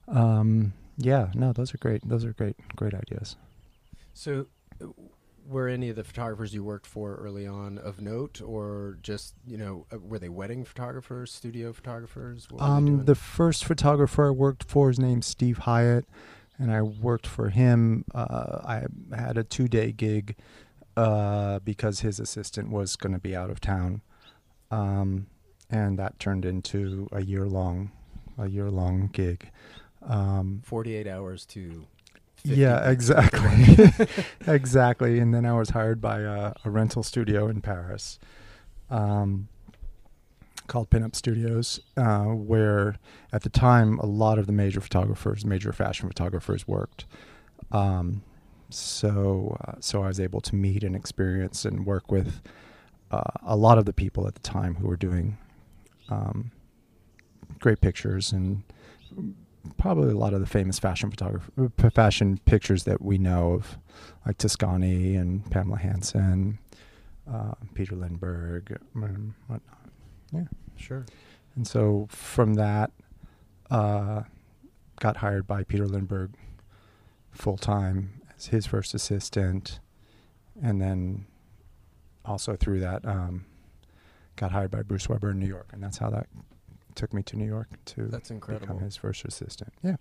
um, 0.08 0.74
yeah, 0.98 1.30
no, 1.34 1.54
those 1.54 1.74
are 1.74 1.78
great. 1.78 2.08
Those 2.08 2.26
are 2.26 2.34
great, 2.34 2.56
great 2.76 2.94
ideas. 2.94 3.36
So, 4.14 4.48
were 5.48 5.68
any 5.68 5.90
of 5.90 5.96
the 5.96 6.04
photographers 6.04 6.54
you 6.54 6.64
worked 6.64 6.86
for 6.86 7.16
early 7.16 7.48
on 7.48 7.78
of 7.78 8.02
note, 8.02 8.42
or 8.42 8.98
just 9.02 9.36
you 9.46 9.58
know, 9.58 9.86
uh, 9.92 10.00
were 10.00 10.20
they 10.20 10.30
wedding 10.30 10.66
photographers, 10.66 11.32
studio 11.32 11.72
photographers? 11.72 12.48
Um, 12.60 13.06
the 13.06 13.16
first 13.16 13.64
photographer 13.64 14.28
I 14.28 14.32
worked 14.32 14.64
for 14.64 14.90
is 14.90 15.00
named 15.00 15.24
Steve 15.24 15.60
Hiett 15.60 16.04
and 16.60 16.72
I 16.72 16.82
worked 16.82 17.28
for 17.28 17.50
him. 17.50 18.06
Uh, 18.14 18.60
I 18.66 18.84
had 19.16 19.38
a 19.38 19.44
two 19.44 19.68
day 19.68 19.92
gig 19.92 20.36
uh, 20.96 21.60
because 21.60 22.02
his 22.02 22.20
assistant 22.20 22.72
was 22.72 22.96
going 22.96 23.14
to 23.14 23.20
be 23.20 23.36
out 23.36 23.50
of 23.50 23.60
town, 23.60 24.02
um, 24.72 25.28
and 25.70 25.98
that 26.00 26.20
turned 26.20 26.46
into 26.46 27.08
a 27.12 27.24
year 27.24 27.46
long, 27.46 27.92
a 28.38 28.48
year 28.48 28.70
long 28.70 29.10
gig. 29.12 29.52
Um, 30.08 30.62
Forty 30.64 30.96
eight 30.96 31.08
hours 31.08 31.46
to. 31.48 31.86
Yeah, 32.44 32.90
exactly, 32.90 33.90
exactly. 34.48 35.20
And 35.20 35.34
then 35.34 35.46
I 35.46 35.54
was 35.54 35.72
hired 35.72 36.00
by 36.00 36.22
a, 36.22 36.54
a 36.64 36.70
rental 36.70 37.04
studio 37.04 37.48
in 37.50 37.62
Paris. 37.62 38.20
Um, 38.90 39.50
called 40.68 40.90
Pinup 40.90 41.16
Studios, 41.16 41.80
uh, 41.96 42.26
where 42.26 42.98
at 43.34 43.44
the 43.44 43.50
time 43.50 44.00
a 44.00 44.06
lot 44.06 44.40
of 44.40 44.46
the 44.46 44.54
major 44.54 44.82
photographers, 44.82 45.46
major 45.46 45.72
fashion 45.74 46.08
photographers, 46.08 46.68
worked. 46.68 47.06
Um, 47.72 48.24
so, 48.70 49.58
uh, 49.66 49.74
so 49.80 50.04
I 50.04 50.08
was 50.08 50.20
able 50.20 50.42
to 50.42 50.56
meet 50.56 50.84
and 50.84 50.96
experience 50.96 51.66
and 51.66 51.86
work 51.86 52.12
with 52.12 52.42
uh, 53.12 53.22
a 53.46 53.56
lot 53.56 53.78
of 53.78 53.86
the 53.86 53.94
people 53.94 54.28
at 54.28 54.36
the 54.36 54.42
time 54.42 54.76
who 54.76 54.88
were 54.88 54.98
doing 54.98 55.38
um, 56.10 56.52
great 57.60 57.82
pictures 57.82 58.32
and 58.32 58.64
probably 59.78 60.12
a 60.12 60.18
lot 60.18 60.34
of 60.34 60.40
the 60.40 60.46
famous 60.46 60.80
fashion 60.80 61.10
photographer, 61.10 61.52
fashion 61.90 62.40
pictures 62.46 62.84
that 62.84 63.02
we 63.02 63.18
know 63.18 63.54
of, 63.54 63.78
like 64.26 64.38
Toscani 64.38 65.16
and 65.16 65.50
Pamela 65.50 65.78
Hanson, 65.80 66.60
uh, 67.32 67.54
Peter 67.74 67.96
Lindbergh, 67.96 68.80
and 68.96 69.34
whatnot. 69.48 69.77
Yeah, 70.32 70.46
sure. 70.76 71.06
And 71.56 71.68
so 71.68 72.08
from 72.10 72.56
that, 72.56 72.92
uh, 73.70 74.24
got 75.00 75.18
hired 75.18 75.48
by 75.48 75.64
Peter 75.64 75.88
Lindbergh 75.88 76.34
full 77.32 77.58
time 77.58 78.22
as 78.36 78.48
his 78.48 78.66
first 78.66 78.94
assistant, 78.94 79.80
and 80.62 80.82
then 80.82 81.26
also 82.26 82.56
through 82.56 82.80
that, 82.80 83.06
um, 83.06 83.46
got 84.36 84.52
hired 84.52 84.72
by 84.72 84.82
Bruce 84.82 85.10
Weber 85.10 85.32
in 85.32 85.40
New 85.40 85.48
York, 85.48 85.70
and 85.72 85.82
that's 85.82 85.98
how 85.98 86.10
that 86.10 86.28
took 86.96 87.14
me 87.14 87.22
to 87.24 87.38
New 87.38 87.46
York 87.46 87.68
to 87.86 88.06
that's 88.08 88.32
incredible. 88.32 88.68
become 88.68 88.80
his 88.80 88.96
first 88.96 89.24
assistant. 89.26 89.74
Yeah. 89.84 89.98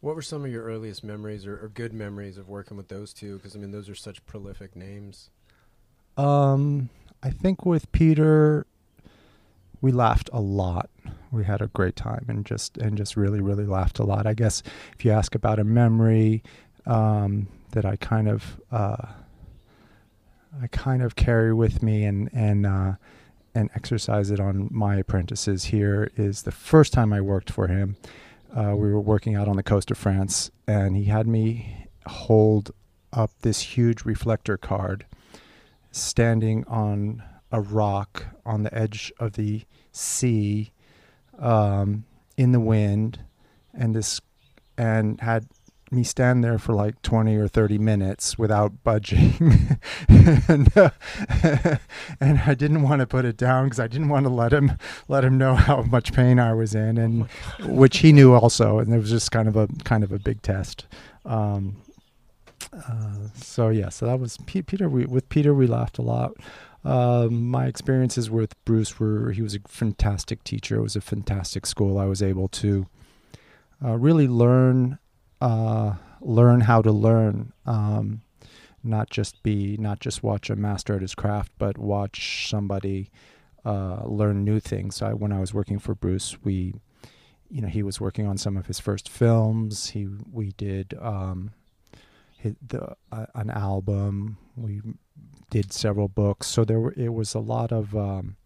What 0.00 0.16
were 0.16 0.22
some 0.22 0.44
of 0.44 0.50
your 0.50 0.64
earliest 0.64 1.02
memories 1.02 1.46
or, 1.46 1.54
or 1.64 1.68
good 1.68 1.94
memories 1.94 2.36
of 2.36 2.48
working 2.48 2.76
with 2.76 2.88
those 2.88 3.14
two? 3.14 3.36
Because 3.36 3.56
I 3.56 3.58
mean, 3.58 3.70
those 3.70 3.88
are 3.88 3.94
such 3.94 4.24
prolific 4.26 4.76
names. 4.76 5.30
Um, 6.16 6.90
I 7.22 7.30
think 7.30 7.64
with 7.64 7.90
Peter, 7.92 8.66
we 9.84 9.92
laughed 9.92 10.30
a 10.32 10.40
lot. 10.40 10.88
We 11.30 11.44
had 11.44 11.60
a 11.60 11.66
great 11.66 11.94
time 11.94 12.24
and 12.28 12.46
just 12.46 12.78
and 12.78 12.96
just 12.96 13.18
really 13.18 13.42
really 13.42 13.66
laughed 13.66 13.98
a 13.98 14.02
lot. 14.02 14.26
I 14.26 14.32
guess 14.32 14.62
if 14.96 15.04
you 15.04 15.10
ask 15.10 15.34
about 15.34 15.58
a 15.58 15.64
memory 15.64 16.42
um, 16.86 17.48
that 17.72 17.84
I 17.84 17.96
kind 17.96 18.26
of 18.26 18.58
uh, 18.72 19.08
I 20.62 20.68
kind 20.68 21.02
of 21.02 21.16
carry 21.16 21.52
with 21.52 21.82
me 21.82 22.04
and 22.04 22.30
and 22.32 22.64
uh, 22.64 22.92
and 23.54 23.68
exercise 23.74 24.30
it 24.30 24.40
on 24.40 24.68
my 24.70 24.96
apprentices 24.96 25.64
here 25.64 26.10
is 26.16 26.44
the 26.44 26.52
first 26.52 26.94
time 26.94 27.12
I 27.12 27.20
worked 27.20 27.50
for 27.50 27.68
him. 27.68 27.96
Uh, 28.56 28.74
we 28.74 28.90
were 28.90 29.00
working 29.00 29.34
out 29.34 29.48
on 29.48 29.56
the 29.56 29.62
coast 29.62 29.90
of 29.90 29.98
France, 29.98 30.50
and 30.66 30.96
he 30.96 31.04
had 31.04 31.26
me 31.26 31.88
hold 32.06 32.70
up 33.12 33.32
this 33.42 33.60
huge 33.60 34.06
reflector 34.06 34.56
card 34.56 35.04
standing 35.90 36.64
on 36.68 37.22
a 37.52 37.60
rock 37.60 38.26
on 38.44 38.62
the 38.62 38.74
edge 38.76 39.12
of 39.18 39.32
the 39.32 39.62
sea 39.92 40.72
um, 41.38 42.04
in 42.36 42.52
the 42.52 42.60
wind 42.60 43.20
and 43.72 43.94
this 43.94 44.20
and 44.76 45.20
had 45.20 45.46
me 45.90 46.02
stand 46.02 46.42
there 46.42 46.58
for 46.58 46.74
like 46.74 47.00
20 47.02 47.36
or 47.36 47.46
30 47.46 47.78
minutes 47.78 48.36
without 48.36 48.72
budging. 48.84 49.78
And, 50.08 50.76
uh, 50.76 50.90
and 52.20 52.40
I 52.46 52.54
didn't 52.54 52.82
want 52.82 53.00
to 53.00 53.06
put 53.06 53.24
it 53.24 53.36
down 53.36 53.66
because 53.66 53.80
I 53.80 53.86
didn't 53.86 54.08
want 54.08 54.26
to 54.26 54.30
let 54.30 54.52
him 54.52 54.72
let 55.08 55.24
him 55.24 55.38
know 55.38 55.54
how 55.54 55.82
much 55.82 56.12
pain 56.12 56.38
I 56.38 56.52
was 56.52 56.74
in 56.74 56.98
and 56.98 57.28
oh 57.60 57.66
which 57.68 57.98
he 57.98 58.12
knew 58.12 58.34
also 58.34 58.78
and 58.78 58.92
it 58.92 58.98
was 58.98 59.10
just 59.10 59.30
kind 59.30 59.48
of 59.48 59.56
a 59.56 59.68
kind 59.84 60.02
of 60.02 60.12
a 60.12 60.18
big 60.18 60.42
test. 60.42 60.86
Um, 61.24 61.76
uh, 62.72 63.28
so 63.36 63.68
yeah 63.68 63.88
so 63.88 64.06
that 64.06 64.18
was 64.18 64.38
P- 64.46 64.62
Peter 64.62 64.88
we, 64.88 65.04
with 65.04 65.28
Peter 65.28 65.54
we 65.54 65.66
laughed 65.66 65.98
a 65.98 66.02
lot 66.02 66.34
um, 66.84 67.48
my 67.48 67.66
experiences 67.66 68.30
with 68.30 68.62
Bruce 68.64 68.98
were 68.98 69.32
he 69.32 69.42
was 69.42 69.54
a 69.54 69.60
fantastic 69.66 70.44
teacher. 70.44 70.76
It 70.76 70.82
was 70.82 70.96
a 70.96 71.00
fantastic 71.00 71.66
school. 71.66 71.98
I 71.98 72.04
was 72.04 72.22
able 72.22 72.48
to 72.48 72.86
uh, 73.82 73.96
really 73.96 74.28
learn 74.28 74.98
uh, 75.40 75.94
learn 76.20 76.62
how 76.62 76.82
to 76.82 76.92
learn, 76.92 77.52
um, 77.66 78.22
not 78.82 79.10
just 79.10 79.42
be 79.42 79.76
not 79.78 80.00
just 80.00 80.22
watch 80.22 80.50
a 80.50 80.56
master 80.56 80.94
at 80.94 81.02
his 81.02 81.14
craft, 81.14 81.52
but 81.58 81.78
watch 81.78 82.48
somebody 82.48 83.10
uh, 83.64 84.02
learn 84.04 84.44
new 84.44 84.60
things. 84.60 85.00
I, 85.00 85.14
when 85.14 85.32
I 85.32 85.40
was 85.40 85.54
working 85.54 85.78
for 85.78 85.94
Bruce, 85.94 86.36
we 86.44 86.74
you 87.50 87.62
know 87.62 87.68
he 87.68 87.82
was 87.82 88.00
working 88.00 88.26
on 88.26 88.36
some 88.36 88.56
of 88.56 88.66
his 88.66 88.78
first 88.78 89.08
films. 89.08 89.90
He 89.90 90.06
we 90.30 90.52
did 90.52 90.94
um, 91.00 91.52
the 92.42 92.94
uh, 93.10 93.26
an 93.34 93.50
album. 93.50 94.36
We 94.54 94.82
did 95.50 95.72
several 95.72 96.08
books. 96.08 96.46
So 96.46 96.64
there 96.64 96.80
were, 96.80 96.94
it 96.96 97.12
was 97.12 97.34
a 97.34 97.40
lot 97.40 97.72
of 97.72 97.94
um, 97.96 98.36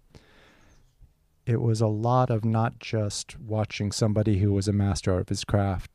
it 1.46 1.62
was 1.62 1.80
a 1.80 1.86
lot 1.86 2.28
of 2.28 2.44
not 2.44 2.78
just 2.78 3.38
watching 3.40 3.90
somebody 3.90 4.38
who 4.38 4.52
was 4.52 4.68
a 4.68 4.72
master 4.72 5.18
of 5.18 5.30
his 5.30 5.44
craft 5.44 5.90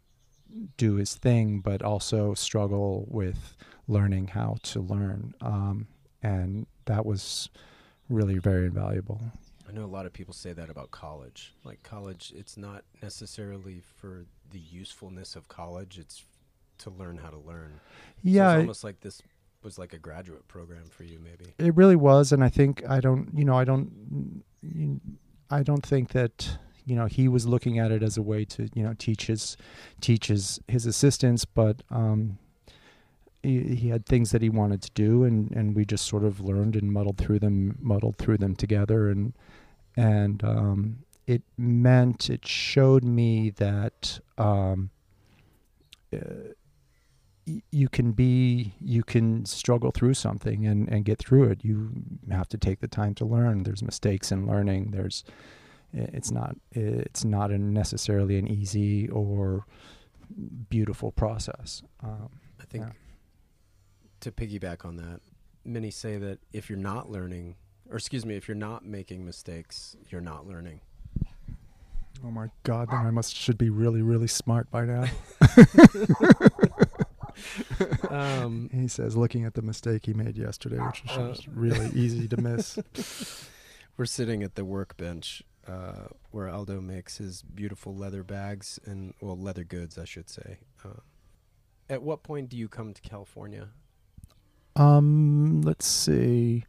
do 0.77 0.95
his 0.95 1.15
thing, 1.15 1.59
but 1.59 1.81
also 1.81 2.33
struggle 2.33 3.05
with 3.07 3.55
learning 3.87 4.29
how 4.29 4.57
to 4.63 4.79
learn. 4.79 5.33
Um, 5.41 5.87
and 6.21 6.65
that 6.85 7.05
was 7.05 7.49
really 8.09 8.39
very 8.39 8.65
invaluable. 8.65 9.21
I 9.67 9.71
know 9.71 9.83
a 9.83 9.85
lot 9.85 10.05
of 10.05 10.13
people 10.13 10.33
say 10.33 10.53
that 10.53 10.69
about 10.69 10.91
college. 10.91 11.53
Like 11.63 11.83
college, 11.83 12.33
it's 12.35 12.57
not 12.57 12.83
necessarily 13.01 13.81
for 13.97 14.25
the 14.51 14.59
usefulness 14.59 15.35
of 15.35 15.47
college; 15.47 15.97
it's 15.99 16.23
to 16.79 16.89
learn 16.89 17.17
how 17.17 17.29
to 17.29 17.37
learn. 17.37 17.79
Yeah, 18.23 18.51
so 18.51 18.55
it's 18.55 18.61
almost 18.61 18.83
like 18.83 18.99
this 19.01 19.21
was 19.63 19.77
like 19.77 19.93
a 19.93 19.97
graduate 19.97 20.47
program 20.47 20.85
for 20.89 21.03
you 21.03 21.19
maybe? 21.19 21.53
It 21.57 21.75
really 21.75 21.95
was 21.95 22.31
and 22.31 22.43
i 22.43 22.49
think 22.49 22.83
i 22.89 22.99
don't 22.99 23.29
you 23.35 23.45
know 23.45 23.57
i 23.57 23.63
don't 23.63 24.43
i 25.49 25.63
don't 25.63 25.85
think 25.85 26.09
that 26.09 26.57
you 26.85 26.95
know 26.95 27.05
he 27.05 27.27
was 27.27 27.45
looking 27.45 27.79
at 27.79 27.91
it 27.91 28.03
as 28.03 28.17
a 28.17 28.21
way 28.21 28.45
to 28.45 28.69
you 28.73 28.83
know 28.83 28.93
teach 28.97 29.27
his 29.27 29.57
teach 30.01 30.27
his, 30.27 30.59
his 30.67 30.85
assistants 30.85 31.45
but 31.45 31.81
um 31.89 32.37
he, 33.41 33.75
he 33.75 33.89
had 33.89 34.05
things 34.05 34.31
that 34.31 34.41
he 34.41 34.49
wanted 34.49 34.81
to 34.81 34.91
do 34.91 35.23
and 35.23 35.51
and 35.51 35.75
we 35.75 35.85
just 35.85 36.05
sort 36.05 36.23
of 36.23 36.39
learned 36.39 36.75
and 36.75 36.91
muddled 36.91 37.17
through 37.17 37.39
them 37.39 37.77
muddled 37.81 38.17
through 38.17 38.37
them 38.37 38.55
together 38.55 39.09
and 39.09 39.33
and 39.95 40.43
um 40.43 40.97
it 41.25 41.41
meant 41.57 42.29
it 42.29 42.45
showed 42.45 43.03
me 43.03 43.49
that 43.51 44.19
um 44.37 44.89
uh, 46.13 46.53
you 47.45 47.89
can 47.89 48.11
be 48.11 48.73
you 48.79 49.03
can 49.03 49.45
struggle 49.45 49.91
through 49.91 50.13
something 50.13 50.65
and 50.65 50.87
and 50.89 51.03
get 51.05 51.19
through 51.19 51.43
it 51.43 51.59
you 51.63 51.91
have 52.31 52.47
to 52.47 52.57
take 52.57 52.79
the 52.79 52.87
time 52.87 53.13
to 53.13 53.25
learn 53.25 53.63
there's 53.63 53.83
mistakes 53.83 54.31
in 54.31 54.47
learning 54.47 54.91
there's 54.91 55.23
it's 55.93 56.31
not 56.31 56.55
it's 56.71 57.25
not 57.25 57.51
a 57.51 57.57
necessarily 57.57 58.37
an 58.37 58.47
easy 58.47 59.09
or 59.09 59.65
beautiful 60.69 61.11
process 61.11 61.83
um, 62.01 62.29
i 62.61 62.65
think 62.65 62.85
yeah. 62.85 62.93
to 64.19 64.31
piggyback 64.31 64.85
on 64.85 64.95
that 64.95 65.19
many 65.65 65.91
say 65.91 66.17
that 66.17 66.39
if 66.53 66.69
you're 66.69 66.79
not 66.79 67.09
learning 67.09 67.55
or 67.89 67.97
excuse 67.97 68.25
me 68.25 68.35
if 68.35 68.47
you're 68.47 68.55
not 68.55 68.85
making 68.85 69.25
mistakes 69.25 69.97
you're 70.09 70.21
not 70.21 70.47
learning 70.47 70.79
Oh 72.25 72.31
my 72.31 72.47
God! 72.63 72.89
Then 72.89 73.05
I 73.05 73.11
must 73.11 73.35
should 73.35 73.57
be 73.57 73.69
really, 73.69 74.01
really 74.01 74.27
smart 74.27 74.71
by 74.71 74.85
now. 74.85 75.05
um, 78.09 78.69
he 78.73 78.87
says, 78.87 79.15
looking 79.15 79.45
at 79.45 79.53
the 79.53 79.61
mistake 79.61 80.05
he 80.05 80.13
made 80.13 80.37
yesterday, 80.37 80.77
which 80.77 81.03
was 81.05 81.39
uh, 81.39 81.51
really 81.53 81.89
easy 81.93 82.27
to 82.27 82.37
miss. 82.37 82.79
We're 83.97 84.05
sitting 84.05 84.43
at 84.43 84.55
the 84.55 84.65
workbench 84.65 85.43
uh, 85.67 86.07
where 86.31 86.49
Aldo 86.49 86.81
makes 86.81 87.17
his 87.17 87.41
beautiful 87.41 87.95
leather 87.95 88.23
bags 88.23 88.79
and 88.85 89.13
well, 89.21 89.37
leather 89.37 89.63
goods, 89.63 89.97
I 89.97 90.05
should 90.05 90.29
say. 90.29 90.59
Uh, 90.83 90.99
at 91.89 92.01
what 92.01 92.23
point 92.23 92.49
do 92.49 92.57
you 92.57 92.67
come 92.67 92.93
to 92.93 93.01
California? 93.01 93.69
Um, 94.75 95.61
let's 95.61 95.85
see. 95.85 96.65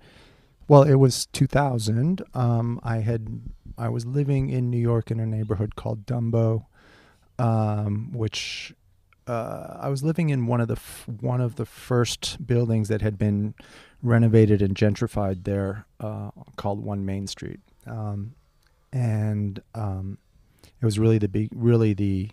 Well, 0.69 0.83
it 0.83 0.95
was 0.95 1.27
2000. 1.27 2.23
Um, 2.35 2.81
I 2.83 2.99
had 2.99 3.41
I 3.77 3.89
was 3.89 4.07
living 4.07 4.51
in 4.51 4.71
New 4.71 4.79
York 4.79 5.11
in 5.11 5.21
a 5.21 5.27
neighborhood 5.27 5.77
called 5.77 6.07
Dumbo, 6.07 6.67
um, 7.39 8.13
which 8.13 8.75
uh, 9.27 9.79
I 9.81 9.89
was 9.89 10.03
living 10.03 10.31
in 10.31 10.47
one 10.47 10.61
of 10.61 10.69
the 10.69 10.75
f- 10.75 11.09
one 11.21 11.41
of 11.41 11.57
the 11.57 11.67
first 11.67 12.47
buildings 12.47 12.89
that 12.89 13.01
had 13.01 13.19
been 13.19 13.55
renovated 14.03 14.61
and 14.61 14.75
gentrified 14.75 15.45
there, 15.45 15.87
uh, 16.01 16.31
called 16.57 16.85
One 16.85 17.07
Main 17.07 17.27
Street, 17.27 17.61
um, 17.87 18.35
and 18.93 19.63
um, 19.75 20.19
it 20.81 20.85
was 20.85 20.99
really 20.99 21.19
the 21.19 21.29
be- 21.29 21.51
really 21.55 21.95
the 21.95 22.31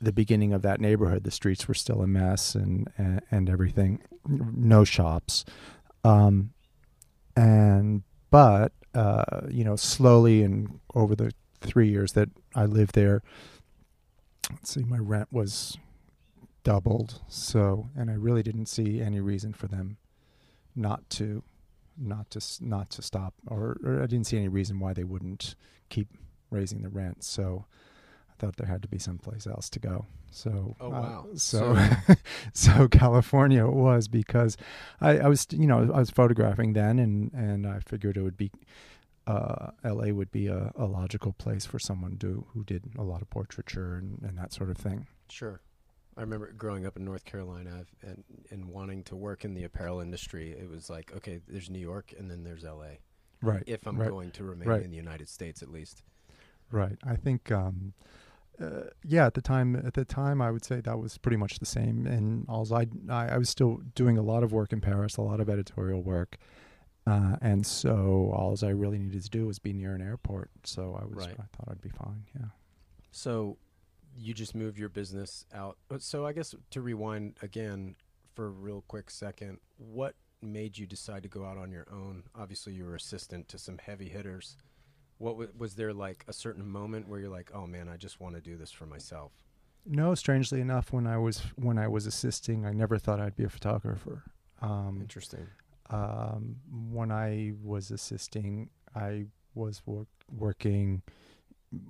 the 0.00 0.12
beginning 0.12 0.52
of 0.52 0.62
that 0.62 0.80
neighborhood. 0.80 1.24
The 1.24 1.30
streets 1.30 1.68
were 1.68 1.74
still 1.74 2.02
a 2.02 2.06
mess 2.06 2.54
and 2.54 2.90
and, 2.96 3.20
and 3.30 3.50
everything, 3.50 4.00
no 4.26 4.84
shops, 4.84 5.44
um, 6.04 6.52
and 7.36 8.02
but 8.30 8.72
uh, 8.94 9.42
you 9.48 9.64
know 9.64 9.76
slowly 9.76 10.42
and 10.42 10.80
over 10.94 11.14
the 11.14 11.32
three 11.60 11.88
years 11.88 12.12
that 12.12 12.30
I 12.54 12.64
lived 12.64 12.94
there, 12.94 13.22
let's 14.52 14.70
see, 14.70 14.84
my 14.84 14.98
rent 14.98 15.28
was 15.32 15.78
doubled. 16.64 17.20
So, 17.28 17.88
and 17.96 18.10
I 18.10 18.14
really 18.14 18.42
didn't 18.42 18.66
see 18.66 19.00
any 19.00 19.20
reason 19.20 19.52
for 19.52 19.66
them 19.66 19.96
not 20.74 21.08
to, 21.10 21.42
not 21.98 22.30
to, 22.30 22.40
not 22.60 22.90
to 22.90 23.02
stop, 23.02 23.34
or, 23.46 23.76
or 23.84 24.02
I 24.02 24.06
didn't 24.06 24.26
see 24.26 24.38
any 24.38 24.48
reason 24.48 24.78
why 24.78 24.92
they 24.92 25.04
wouldn't 25.04 25.54
keep 25.88 26.08
raising 26.50 26.82
the 26.82 26.88
rent. 26.88 27.24
So, 27.24 27.66
I 28.30 28.34
thought 28.38 28.56
there 28.56 28.66
had 28.66 28.82
to 28.82 28.88
be 28.88 28.98
someplace 28.98 29.46
else 29.46 29.68
to 29.70 29.78
go. 29.78 30.06
So, 30.30 30.74
oh 30.80 30.86
uh, 30.86 30.90
wow. 30.90 31.26
Uh, 31.30 31.36
so, 31.36 31.74
so, 31.76 32.14
so 32.54 32.88
California 32.88 33.66
was 33.66 34.08
because 34.08 34.56
I, 35.00 35.18
I 35.18 35.28
was, 35.28 35.46
you 35.50 35.66
know, 35.66 35.90
I 35.92 35.98
was 35.98 36.10
photographing 36.10 36.72
then, 36.72 36.98
and 36.98 37.30
and 37.34 37.66
I 37.66 37.80
figured 37.80 38.16
it 38.16 38.22
would 38.22 38.38
be 38.38 38.50
uh, 39.26 39.70
LA 39.84 40.12
would 40.12 40.30
be 40.32 40.48
a, 40.48 40.72
a, 40.76 40.86
logical 40.86 41.32
place 41.32 41.64
for 41.64 41.78
someone 41.78 42.16
to 42.18 42.44
who 42.52 42.64
did 42.64 42.82
a 42.98 43.02
lot 43.02 43.22
of 43.22 43.30
portraiture 43.30 43.94
and, 43.94 44.20
and 44.22 44.36
that 44.36 44.52
sort 44.52 44.70
of 44.70 44.76
thing. 44.76 45.06
Sure. 45.28 45.60
I 46.16 46.20
remember 46.20 46.52
growing 46.52 46.86
up 46.86 46.96
in 46.96 47.04
North 47.04 47.24
Carolina 47.24 47.84
and 48.02 48.24
and 48.50 48.66
wanting 48.66 49.04
to 49.04 49.16
work 49.16 49.44
in 49.44 49.54
the 49.54 49.64
apparel 49.64 50.00
industry. 50.00 50.50
It 50.50 50.68
was 50.68 50.90
like, 50.90 51.12
okay, 51.16 51.40
there's 51.48 51.70
New 51.70 51.78
York 51.78 52.12
and 52.18 52.30
then 52.30 52.44
there's 52.44 52.64
LA. 52.64 52.98
Right. 53.40 53.62
If 53.66 53.86
I'm 53.86 53.98
right. 53.98 54.10
going 54.10 54.30
to 54.32 54.44
remain 54.44 54.68
right. 54.68 54.82
in 54.82 54.90
the 54.90 54.96
United 54.96 55.28
States, 55.28 55.62
at 55.62 55.70
least. 55.70 56.02
Right. 56.70 56.96
I 57.04 57.16
think. 57.16 57.50
Um, 57.50 57.94
uh, 58.60 58.82
yeah, 59.02 59.26
at 59.26 59.34
the 59.34 59.40
time, 59.40 59.74
at 59.74 59.94
the 59.94 60.04
time, 60.04 60.42
I 60.42 60.50
would 60.50 60.64
say 60.64 60.80
that 60.80 60.98
was 60.98 61.18
pretty 61.18 61.38
much 61.38 61.58
the 61.58 61.66
same. 61.66 62.06
And 62.06 62.46
also, 62.48 62.76
I, 62.76 62.86
I, 63.08 63.28
I 63.28 63.38
was 63.38 63.48
still 63.48 63.80
doing 63.94 64.18
a 64.18 64.22
lot 64.22 64.42
of 64.42 64.52
work 64.52 64.72
in 64.72 64.80
Paris, 64.80 65.16
a 65.16 65.22
lot 65.22 65.40
of 65.40 65.48
editorial 65.48 66.02
work, 66.02 66.36
uh, 67.06 67.36
and 67.40 67.66
so 67.66 68.32
all 68.34 68.56
I 68.62 68.70
really 68.70 68.98
needed 68.98 69.22
to 69.22 69.30
do 69.30 69.46
was 69.46 69.58
be 69.58 69.72
near 69.72 69.94
an 69.94 70.02
airport. 70.02 70.50
So 70.64 70.98
I 71.00 71.04
was, 71.04 71.26
right. 71.26 71.36
I 71.38 71.56
thought 71.56 71.68
I'd 71.68 71.80
be 71.80 71.88
fine. 71.90 72.24
Yeah. 72.38 72.46
So 73.10 73.56
you 74.16 74.34
just 74.34 74.54
moved 74.54 74.78
your 74.78 74.88
business 74.88 75.46
out. 75.52 75.78
Uh, 75.90 75.98
so 75.98 76.26
I 76.26 76.32
guess 76.32 76.54
to 76.70 76.80
rewind 76.80 77.36
again 77.42 77.96
for 78.34 78.46
a 78.46 78.50
real 78.50 78.84
quick 78.88 79.10
second, 79.10 79.58
what 79.76 80.14
made 80.40 80.78
you 80.78 80.86
decide 80.86 81.22
to 81.22 81.28
go 81.28 81.44
out 81.44 81.58
on 81.58 81.70
your 81.70 81.86
own? 81.90 82.24
Obviously, 82.34 82.72
you 82.72 82.84
were 82.84 82.94
assistant 82.94 83.48
to 83.48 83.58
some 83.58 83.78
heavy 83.78 84.08
hitters. 84.08 84.56
What 85.18 85.32
w- 85.32 85.52
was 85.56 85.74
there 85.74 85.92
like 85.92 86.24
a 86.28 86.32
certain 86.32 86.66
moment 86.66 87.08
where 87.08 87.20
you're 87.20 87.28
like, 87.28 87.50
"Oh 87.54 87.66
man, 87.66 87.88
I 87.88 87.96
just 87.96 88.20
want 88.20 88.34
to 88.34 88.40
do 88.40 88.56
this 88.56 88.72
for 88.72 88.86
myself"? 88.86 89.32
No, 89.84 90.14
strangely 90.14 90.60
enough, 90.60 90.92
when 90.92 91.06
I 91.06 91.18
was 91.18 91.40
when 91.56 91.78
I 91.78 91.88
was 91.88 92.06
assisting, 92.06 92.66
I 92.66 92.72
never 92.72 92.98
thought 92.98 93.20
I'd 93.20 93.36
be 93.36 93.44
a 93.44 93.48
photographer. 93.48 94.24
Um, 94.60 94.98
Interesting. 95.00 95.46
Um, 95.92 96.56
when 96.90 97.12
I 97.12 97.52
was 97.62 97.90
assisting, 97.90 98.70
I 98.94 99.26
was 99.54 99.82
wor- 99.84 100.06
working 100.30 101.02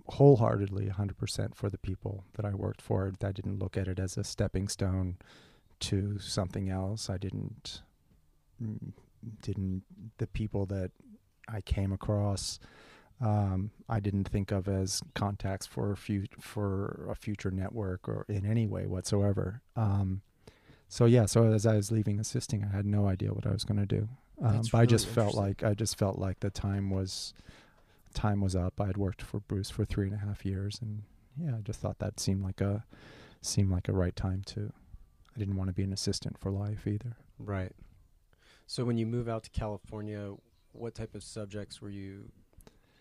wholeheartedly 0.08 0.86
100% 0.86 1.54
for 1.54 1.70
the 1.70 1.78
people 1.78 2.24
that 2.34 2.44
I 2.44 2.54
worked 2.54 2.82
for. 2.82 3.12
I 3.22 3.32
didn't 3.32 3.58
look 3.58 3.76
at 3.76 3.88
it 3.88 3.98
as 3.98 4.16
a 4.16 4.24
stepping 4.24 4.68
stone 4.68 5.16
to 5.80 6.18
something 6.18 6.68
else. 6.68 7.08
I 7.08 7.18
didn't 7.18 7.82
mm, 8.62 8.92
didn't 9.40 9.84
the 10.18 10.26
people 10.26 10.66
that 10.66 10.90
I 11.48 11.60
came 11.60 11.92
across 11.92 12.58
um, 13.22 13.70
I 13.88 14.00
didn't 14.00 14.24
think 14.28 14.50
of 14.50 14.66
as 14.66 15.00
contacts 15.14 15.66
for 15.66 15.92
a 15.92 15.96
few, 15.96 16.26
for 16.40 17.06
a 17.08 17.14
future 17.14 17.52
network 17.52 18.08
or 18.08 18.26
in 18.28 18.44
any 18.44 18.66
way 18.66 18.86
whatsoever. 18.86 19.62
Um, 19.76 20.22
so 20.92 21.06
yeah, 21.06 21.24
so 21.24 21.50
as 21.50 21.64
I 21.64 21.76
was 21.76 21.90
leaving 21.90 22.20
assisting, 22.20 22.62
I 22.70 22.76
had 22.76 22.84
no 22.84 23.08
idea 23.08 23.32
what 23.32 23.46
I 23.46 23.50
was 23.50 23.64
going 23.64 23.80
to 23.80 23.86
do. 23.86 24.10
Um, 24.42 24.58
but 24.58 24.72
really 24.74 24.82
I 24.82 24.84
just 24.84 25.06
felt 25.06 25.34
like 25.34 25.62
I 25.62 25.72
just 25.72 25.96
felt 25.96 26.18
like 26.18 26.40
the 26.40 26.50
time 26.50 26.90
was 26.90 27.32
time 28.12 28.42
was 28.42 28.54
up. 28.54 28.78
I 28.78 28.88
had 28.88 28.98
worked 28.98 29.22
for 29.22 29.40
Bruce 29.40 29.70
for 29.70 29.86
three 29.86 30.06
and 30.06 30.14
a 30.14 30.18
half 30.18 30.44
years, 30.44 30.78
and 30.82 31.04
yeah, 31.38 31.56
I 31.56 31.62
just 31.62 31.80
thought 31.80 31.98
that 32.00 32.20
seemed 32.20 32.42
like 32.44 32.60
a 32.60 32.84
seemed 33.40 33.70
like 33.70 33.88
a 33.88 33.94
right 33.94 34.14
time 34.14 34.42
to. 34.48 34.70
I 35.34 35.38
didn't 35.38 35.56
want 35.56 35.68
to 35.68 35.72
be 35.72 35.82
an 35.82 35.94
assistant 35.94 36.36
for 36.36 36.50
life 36.50 36.86
either. 36.86 37.16
Right. 37.38 37.72
So 38.66 38.84
when 38.84 38.98
you 38.98 39.06
move 39.06 39.30
out 39.30 39.44
to 39.44 39.50
California, 39.50 40.34
what 40.72 40.94
type 40.94 41.14
of 41.14 41.22
subjects 41.22 41.80
were 41.80 41.88
you 41.88 42.30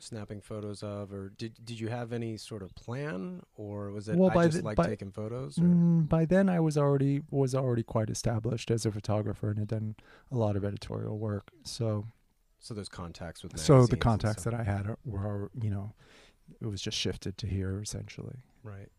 snapping 0.01 0.41
photos 0.41 0.83
of, 0.83 1.13
or 1.13 1.29
did 1.29 1.53
did 1.63 1.79
you 1.79 1.89
have 1.89 2.13
any 2.13 2.37
sort 2.37 2.63
of 2.63 2.73
plan, 2.75 3.41
or 3.55 3.91
was 3.91 4.09
it 4.09 4.17
well, 4.17 4.37
I 4.37 4.45
just 4.45 4.59
the, 4.59 4.63
like 4.63 4.77
by, 4.77 4.87
taking 4.87 5.11
photos? 5.11 5.55
Mm, 5.55 6.07
by 6.09 6.25
then, 6.25 6.49
I 6.49 6.59
was 6.59 6.77
already 6.77 7.21
was 7.29 7.55
already 7.55 7.83
quite 7.83 8.09
established 8.09 8.71
as 8.71 8.85
a 8.85 8.91
photographer 8.91 9.49
and 9.49 9.59
had 9.59 9.67
done 9.67 9.95
a 10.31 10.37
lot 10.37 10.55
of 10.55 10.65
editorial 10.65 11.17
work. 11.17 11.51
So 11.63 12.07
so 12.59 12.73
those 12.73 12.89
contacts 12.89 13.43
with 13.43 13.57
so 13.59 13.85
the 13.85 13.97
contacts 13.97 14.43
that 14.43 14.53
I 14.53 14.63
had 14.63 14.95
were 15.03 15.49
you 15.59 15.69
know 15.69 15.93
it 16.59 16.67
was 16.67 16.81
just 16.81 16.97
shifted 16.97 17.37
to 17.39 17.47
here 17.47 17.81
essentially. 17.81 18.37
Right. 18.63 18.89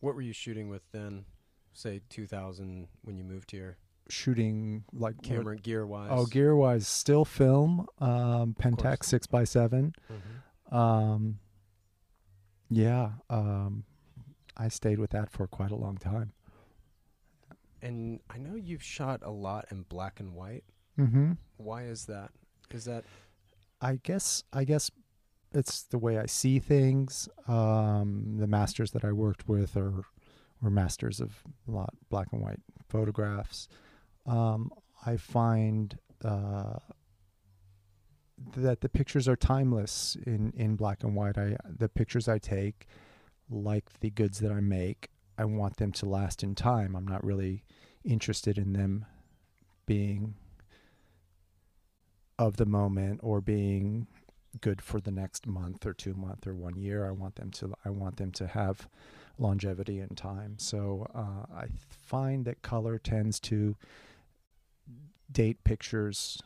What 0.00 0.14
were 0.14 0.22
you 0.22 0.32
shooting 0.32 0.68
with 0.68 0.82
then? 0.92 1.24
Say 1.74 2.00
2000 2.10 2.88
when 3.02 3.16
you 3.16 3.24
moved 3.24 3.50
here. 3.50 3.76
Shooting 4.08 4.84
like 4.92 5.22
camera 5.22 5.56
gear 5.56 5.86
wise. 5.86 6.10
Oh, 6.12 6.26
gear 6.26 6.56
wise, 6.56 6.88
still 6.88 7.24
film, 7.24 7.86
um, 8.00 8.54
Pentax 8.60 9.04
six 9.04 9.26
by 9.26 9.44
7 9.44 9.94
mm-hmm. 10.10 10.16
Um, 10.72 11.38
yeah, 12.70 13.10
um, 13.28 13.84
I 14.56 14.68
stayed 14.68 14.98
with 14.98 15.10
that 15.10 15.30
for 15.30 15.46
quite 15.46 15.70
a 15.70 15.76
long 15.76 15.98
time. 15.98 16.32
And 17.82 18.20
I 18.30 18.38
know 18.38 18.54
you've 18.54 18.82
shot 18.82 19.20
a 19.22 19.30
lot 19.30 19.66
in 19.70 19.82
black 19.82 20.20
and 20.20 20.34
white. 20.34 20.64
Mm-hmm. 20.98 21.32
Why 21.56 21.84
is 21.84 22.06
that? 22.06 22.30
Is 22.70 22.84
that? 22.86 23.04
I 23.80 23.98
guess. 24.02 24.44
I 24.52 24.64
guess 24.64 24.90
it's 25.52 25.82
the 25.82 25.98
way 25.98 26.18
I 26.18 26.26
see 26.26 26.58
things. 26.58 27.28
Um, 27.46 28.36
the 28.38 28.46
masters 28.46 28.92
that 28.92 29.04
I 29.04 29.12
worked 29.12 29.48
with 29.48 29.76
are 29.76 30.04
were 30.62 30.70
masters 30.70 31.20
of 31.20 31.42
a 31.68 31.72
lot 31.72 31.92
black 32.08 32.28
and 32.32 32.40
white 32.40 32.60
photographs. 32.88 33.68
Um, 34.26 34.70
I 35.04 35.16
find 35.16 35.98
uh, 36.24 36.78
that 38.56 38.80
the 38.80 38.88
pictures 38.88 39.28
are 39.28 39.36
timeless 39.36 40.16
in, 40.26 40.52
in 40.56 40.76
black 40.76 41.02
and 41.02 41.14
white. 41.14 41.38
I 41.38 41.56
the 41.64 41.88
pictures 41.88 42.28
I 42.28 42.38
take, 42.38 42.86
like 43.50 44.00
the 44.00 44.10
goods 44.10 44.40
that 44.40 44.52
I 44.52 44.60
make, 44.60 45.10
I 45.38 45.44
want 45.44 45.76
them 45.76 45.92
to 45.92 46.06
last 46.06 46.42
in 46.42 46.54
time. 46.54 46.96
I'm 46.96 47.06
not 47.06 47.24
really 47.24 47.64
interested 48.04 48.58
in 48.58 48.72
them 48.72 49.06
being 49.86 50.34
of 52.38 52.56
the 52.56 52.66
moment 52.66 53.20
or 53.22 53.40
being 53.40 54.06
good 54.60 54.82
for 54.82 55.00
the 55.00 55.10
next 55.10 55.46
month 55.46 55.86
or 55.86 55.94
two 55.94 56.14
month 56.14 56.46
or 56.46 56.54
one 56.54 56.76
year. 56.76 57.06
I 57.06 57.12
want 57.12 57.36
them 57.36 57.50
to 57.52 57.74
I 57.84 57.90
want 57.90 58.16
them 58.16 58.32
to 58.32 58.46
have 58.46 58.88
longevity 59.38 60.00
in 60.00 60.10
time. 60.10 60.54
So 60.58 61.06
uh, 61.14 61.54
I 61.54 61.66
find 61.88 62.44
that 62.44 62.62
color 62.62 62.98
tends 62.98 63.40
to 63.40 63.76
date 65.30 65.64
pictures 65.64 66.40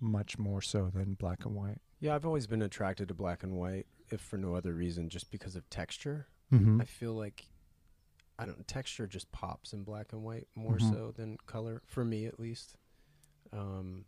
much 0.00 0.38
more 0.38 0.60
so 0.60 0.90
than 0.92 1.14
black 1.14 1.44
and 1.44 1.54
white. 1.54 1.80
Yeah, 2.00 2.14
I've 2.14 2.26
always 2.26 2.46
been 2.46 2.62
attracted 2.62 3.08
to 3.08 3.14
black 3.14 3.42
and 3.42 3.54
white, 3.54 3.86
if 4.10 4.20
for 4.20 4.36
no 4.36 4.54
other 4.54 4.74
reason, 4.74 5.08
just 5.08 5.30
because 5.30 5.56
of 5.56 5.68
texture. 5.70 6.26
Mm-hmm. 6.52 6.80
I 6.80 6.84
feel 6.84 7.14
like 7.14 7.46
I 8.38 8.46
don't 8.46 8.66
texture 8.66 9.06
just 9.06 9.30
pops 9.32 9.72
in 9.72 9.84
black 9.84 10.12
and 10.12 10.22
white 10.22 10.48
more 10.54 10.76
mm-hmm. 10.76 10.92
so 10.92 11.12
than 11.16 11.38
color 11.46 11.82
for 11.86 12.04
me 12.04 12.26
at 12.26 12.38
least. 12.38 12.76
Um, 13.52 14.04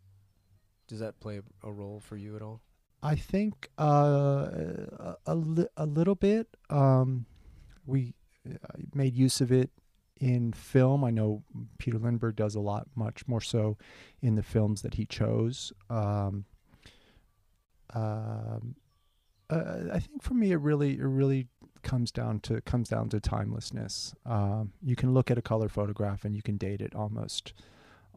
does 0.88 1.00
that 1.00 1.20
play 1.20 1.38
a, 1.38 1.68
a 1.68 1.72
role 1.72 2.00
for 2.00 2.16
you 2.16 2.36
at 2.36 2.42
all? 2.42 2.62
I 3.02 3.14
think 3.14 3.68
uh, 3.78 3.82
a, 3.82 5.16
a, 5.26 5.34
li- 5.34 5.68
a 5.76 5.86
little 5.86 6.14
bit. 6.14 6.48
Um, 6.70 7.26
we 7.84 8.14
uh, 8.48 8.78
made 8.94 9.14
use 9.14 9.40
of 9.40 9.52
it 9.52 9.70
in 10.20 10.52
film. 10.52 11.04
I 11.04 11.10
know 11.10 11.42
Peter 11.78 11.98
Lindbergh 11.98 12.36
does 12.36 12.54
a 12.54 12.60
lot, 12.60 12.88
much 12.94 13.26
more 13.26 13.40
so 13.40 13.76
in 14.22 14.34
the 14.34 14.42
films 14.42 14.82
that 14.82 14.94
he 14.94 15.04
chose. 15.04 15.72
Um, 15.90 16.44
um, 17.94 18.76
uh, 19.48 19.92
I 19.92 20.00
think 20.00 20.22
for 20.22 20.34
me, 20.34 20.52
it 20.52 20.56
really, 20.56 20.98
it 20.98 21.04
really 21.04 21.48
comes 21.82 22.10
down 22.10 22.40
to 22.40 22.60
comes 22.62 22.88
down 22.88 23.08
to 23.10 23.20
timelessness. 23.20 24.14
Um, 24.24 24.72
you 24.82 24.96
can 24.96 25.14
look 25.14 25.30
at 25.30 25.38
a 25.38 25.42
color 25.42 25.68
photograph 25.68 26.24
and 26.24 26.34
you 26.34 26.42
can 26.42 26.56
date 26.56 26.80
it 26.80 26.94
almost, 26.94 27.52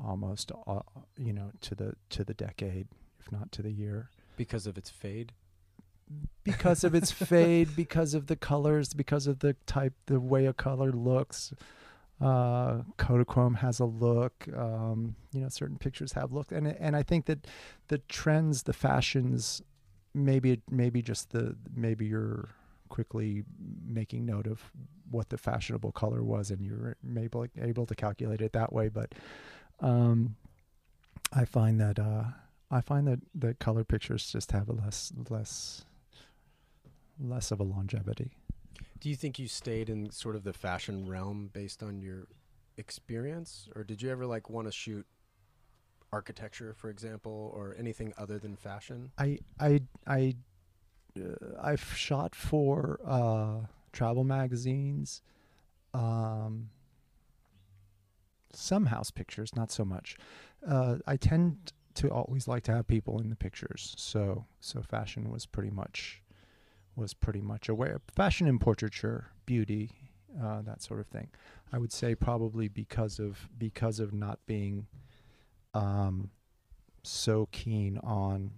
almost, 0.03 0.51
uh, 0.65 0.79
you 1.17 1.33
know, 1.33 1.51
to 1.61 1.75
the 1.75 1.93
to 2.09 2.23
the 2.23 2.33
decade, 2.33 2.87
if 3.19 3.31
not 3.31 3.51
to 3.53 3.61
the 3.61 3.71
year, 3.71 4.09
because 4.37 4.65
of 4.65 4.77
its 4.77 4.89
fade. 4.89 5.33
Because 6.43 6.83
of 6.83 6.95
its 6.95 7.11
fade, 7.29 7.75
because 7.75 8.15
of 8.15 8.25
the 8.25 8.35
colors, 8.35 8.95
because 8.95 9.27
of 9.27 9.39
the 9.39 9.55
type, 9.67 9.93
the 10.07 10.19
way 10.19 10.47
a 10.47 10.53
color 10.53 10.91
looks. 10.91 11.53
Uh, 12.21 12.81
Kodachrome 12.97 13.57
has 13.57 13.79
a 13.79 13.85
look. 13.85 14.47
Um, 14.55 15.15
you 15.31 15.39
know, 15.39 15.49
certain 15.49 15.77
pictures 15.77 16.13
have 16.13 16.33
look, 16.33 16.51
and 16.51 16.67
and 16.67 16.95
I 16.95 17.03
think 17.03 17.25
that 17.27 17.47
the 17.87 17.99
trends, 17.99 18.63
the 18.63 18.73
fashions, 18.73 19.61
maybe 20.13 20.61
maybe 20.69 21.01
just 21.01 21.31
the 21.31 21.55
maybe 21.73 22.05
you're 22.05 22.49
quickly 22.89 23.43
making 23.85 24.25
note 24.25 24.47
of 24.47 24.71
what 25.09 25.29
the 25.29 25.37
fashionable 25.37 25.93
color 25.93 26.23
was, 26.23 26.51
and 26.51 26.61
you're 26.61 26.97
maybe 27.01 27.37
able 27.61 27.85
to 27.85 27.95
calculate 27.95 28.41
it 28.41 28.51
that 28.51 28.73
way. 28.73 28.89
But 28.89 29.15
um, 29.79 30.35
I 31.31 31.45
find 31.45 31.79
that 31.79 31.99
uh, 31.99 32.25
I 32.69 32.81
find 32.81 33.07
that 33.07 33.19
the 33.33 33.53
color 33.53 33.85
pictures 33.85 34.29
just 34.29 34.51
have 34.51 34.67
a 34.67 34.73
less 34.73 35.13
less 35.29 35.85
less 37.17 37.51
of 37.51 37.59
a 37.61 37.63
longevity. 37.63 38.31
Do 38.99 39.09
you 39.09 39.15
think 39.15 39.39
you 39.39 39.47
stayed 39.47 39.89
in 39.89 40.11
sort 40.11 40.35
of 40.35 40.43
the 40.43 40.53
fashion 40.53 41.07
realm 41.07 41.49
based 41.53 41.81
on 41.83 42.01
your 42.01 42.27
experience, 42.77 43.69
or 43.75 43.83
did 43.83 44.01
you 44.01 44.09
ever 44.09 44.25
like 44.25 44.49
want 44.49 44.67
to 44.67 44.71
shoot 44.71 45.05
architecture, 46.11 46.73
for 46.73 46.89
example, 46.89 47.51
or 47.55 47.75
anything 47.77 48.13
other 48.17 48.39
than 48.39 48.55
fashion? 48.55 49.11
I 49.17 49.39
I 49.59 49.81
I 50.05 50.35
uh, 51.17 51.35
I've 51.61 51.83
shot 51.95 52.35
for 52.35 52.99
uh, 53.05 53.67
travel 53.93 54.23
magazines, 54.23 55.21
um, 55.93 56.69
some 58.53 58.87
house 58.87 59.11
pictures, 59.11 59.55
not 59.55 59.71
so 59.71 59.85
much. 59.85 60.17
Uh, 60.67 60.97
I 61.07 61.15
tend 61.17 61.73
to 61.95 62.09
always 62.09 62.47
like 62.47 62.63
to 62.63 62.73
have 62.73 62.87
people 62.87 63.19
in 63.19 63.29
the 63.29 63.35
pictures, 63.35 63.93
so 63.97 64.45
so 64.59 64.81
fashion 64.81 65.31
was 65.31 65.45
pretty 65.45 65.69
much 65.69 66.21
was 66.99 67.13
pretty 67.13 67.41
much 67.41 67.69
aware. 67.69 67.95
Of 67.95 68.01
fashion 68.15 68.47
and 68.47 68.59
portraiture, 68.59 69.27
beauty, 69.45 69.91
uh, 70.41 70.61
that 70.61 70.81
sort 70.81 70.99
of 70.99 71.07
thing. 71.07 71.29
I 71.71 71.77
would 71.77 71.91
say 71.91 72.15
probably 72.15 72.67
because 72.67 73.19
of 73.19 73.49
because 73.57 73.99
of 73.99 74.13
not 74.13 74.39
being 74.45 74.87
um, 75.73 76.31
so 77.03 77.47
keen 77.51 77.97
on 77.99 78.51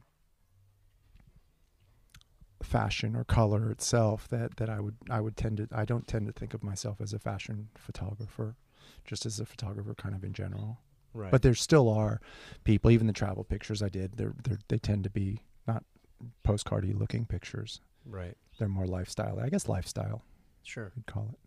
fashion 2.64 3.16
or 3.16 3.24
color 3.24 3.72
itself 3.72 4.28
that 4.30 4.58
that 4.58 4.70
I 4.70 4.80
would 4.80 4.96
I 5.10 5.20
would 5.20 5.36
tend 5.36 5.58
to 5.58 5.68
I 5.72 5.86
don't 5.86 6.08
tend 6.08 6.28
to 6.28 6.34
think 6.34 6.54
of 6.54 6.64
myself 6.64 7.02
as 7.02 7.14
a 7.14 7.20
fashion 7.20 7.70
photographer, 7.76 8.56
just 9.06 9.26
as 9.26 9.40
a 9.40 9.46
photographer 9.46 9.94
kind 9.94 10.16
of 10.16 10.24
in 10.24 10.34
general. 10.34 10.80
Right. 11.14 11.32
But 11.32 11.42
there 11.42 11.56
still 11.56 11.90
are 11.90 12.22
people, 12.64 12.90
even 12.90 13.08
the 13.08 13.14
travel 13.14 13.44
pictures 13.44 13.82
I 13.82 13.90
did, 13.90 14.14
they're, 14.16 14.34
they're 14.44 14.60
they 14.70 14.78
tend 14.78 15.04
to 15.04 15.10
be 15.10 15.42
not 15.68 15.84
postcardy 16.46 16.98
looking 16.98 17.26
pictures. 17.26 17.82
Right. 18.06 18.36
They're 18.60 18.68
more 18.68 18.88
lifestyle. 18.88 19.40
I 19.40 19.50
guess 19.50 19.68
lifestyle. 19.68 20.24
Sure. 20.64 20.92
You'd 20.96 21.06
call 21.08 21.30
it. 21.32 21.40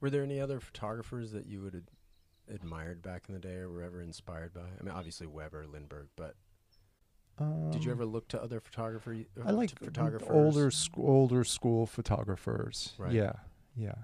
Were 0.00 0.10
there 0.10 0.22
any 0.22 0.40
other 0.40 0.60
photographers 0.60 1.32
that 1.32 1.46
you 1.46 1.60
would 1.62 1.74
ad- 1.74 2.54
admired 2.54 3.02
back 3.02 3.24
in 3.28 3.34
the 3.34 3.40
day 3.40 3.54
or 3.56 3.68
were 3.70 3.82
ever 3.82 4.00
inspired 4.00 4.52
by? 4.54 4.60
I 4.62 4.82
mean, 4.82 4.94
obviously 4.94 5.26
Weber, 5.26 5.66
Lindbergh, 5.66 6.08
but 6.16 6.36
Um, 7.38 7.70
did 7.70 7.84
you 7.84 7.90
ever 7.90 8.04
look 8.06 8.28
to 8.28 8.42
other 8.42 8.60
photographer? 8.60 9.12
uh, 9.14 9.42
I 9.46 9.50
like 9.52 9.78
photographers? 9.78 10.28
older 10.30 10.70
sc- 10.70 10.98
older 10.98 11.44
school 11.44 11.86
photographers. 11.86 12.94
Right. 12.98 13.12
Yeah, 13.12 13.32
yeah. 13.76 13.94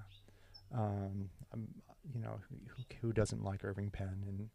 Um, 0.72 1.30
um, 1.52 1.68
you 2.14 2.20
know, 2.20 2.38
who, 2.48 2.56
who 3.00 3.12
doesn't 3.12 3.42
like 3.42 3.64
Irving 3.64 3.90
Penn 3.90 4.24
and 4.26 4.50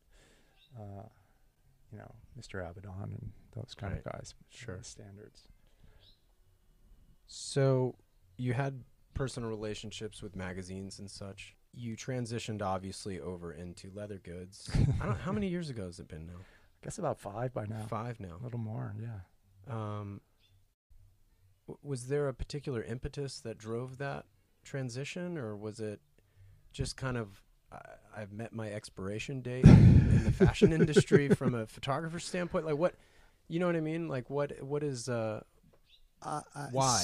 uh, 0.79 1.03
you 1.91 1.97
know 1.97 2.11
Mr. 2.39 2.61
Avedon 2.63 3.03
and 3.03 3.31
those 3.55 3.73
kind 3.75 3.93
Right. 3.93 4.05
of 4.05 4.11
guys? 4.13 4.35
Sure. 4.49 4.79
Standards. 4.81 5.47
So 7.33 7.95
you 8.35 8.51
had 8.51 8.83
personal 9.13 9.49
relationships 9.49 10.21
with 10.21 10.35
magazines 10.35 10.99
and 10.99 11.09
such. 11.09 11.55
You 11.73 11.95
transitioned 11.95 12.61
obviously 12.61 13.21
over 13.21 13.53
into 13.53 13.89
leather 13.95 14.17
goods. 14.17 14.69
I 15.01 15.05
don't. 15.05 15.17
How 15.17 15.31
many 15.31 15.47
years 15.47 15.69
ago 15.69 15.85
has 15.85 15.97
it 15.99 16.09
been 16.09 16.27
now? 16.27 16.39
I 16.41 16.83
guess 16.83 16.97
about 16.97 17.21
five 17.21 17.53
by 17.53 17.67
now. 17.67 17.85
Five 17.87 18.19
now. 18.19 18.35
A 18.41 18.43
little 18.43 18.59
more. 18.59 18.93
Yeah. 19.01 19.19
Um, 19.73 20.19
w- 21.67 21.79
was 21.81 22.07
there 22.07 22.27
a 22.27 22.33
particular 22.33 22.83
impetus 22.83 23.39
that 23.39 23.57
drove 23.57 23.97
that 23.99 24.25
transition, 24.65 25.37
or 25.37 25.55
was 25.55 25.79
it 25.79 26.01
just 26.73 26.97
kind 26.97 27.15
of 27.15 27.41
I, 27.71 27.79
I've 28.17 28.33
met 28.33 28.51
my 28.51 28.69
expiration 28.69 29.39
date 29.39 29.63
in 29.63 30.25
the 30.25 30.33
fashion 30.33 30.73
industry 30.81 31.29
from 31.29 31.55
a 31.55 31.65
photographer 31.65 32.19
standpoint? 32.19 32.65
Like 32.65 32.75
what, 32.77 32.95
you 33.47 33.61
know 33.61 33.67
what 33.67 33.77
I 33.77 33.81
mean? 33.81 34.09
Like 34.09 34.29
what 34.29 34.61
what 34.61 34.83
is 34.83 35.07
uh 35.07 35.43
Uh, 36.23 36.41
why 36.71 37.03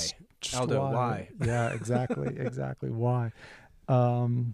Aldo? 0.55 0.91
Why? 0.91 1.29
Yeah, 1.43 1.69
exactly, 1.73 2.27
exactly. 2.39 2.89
Why? 2.91 3.31
Um, 3.87 4.53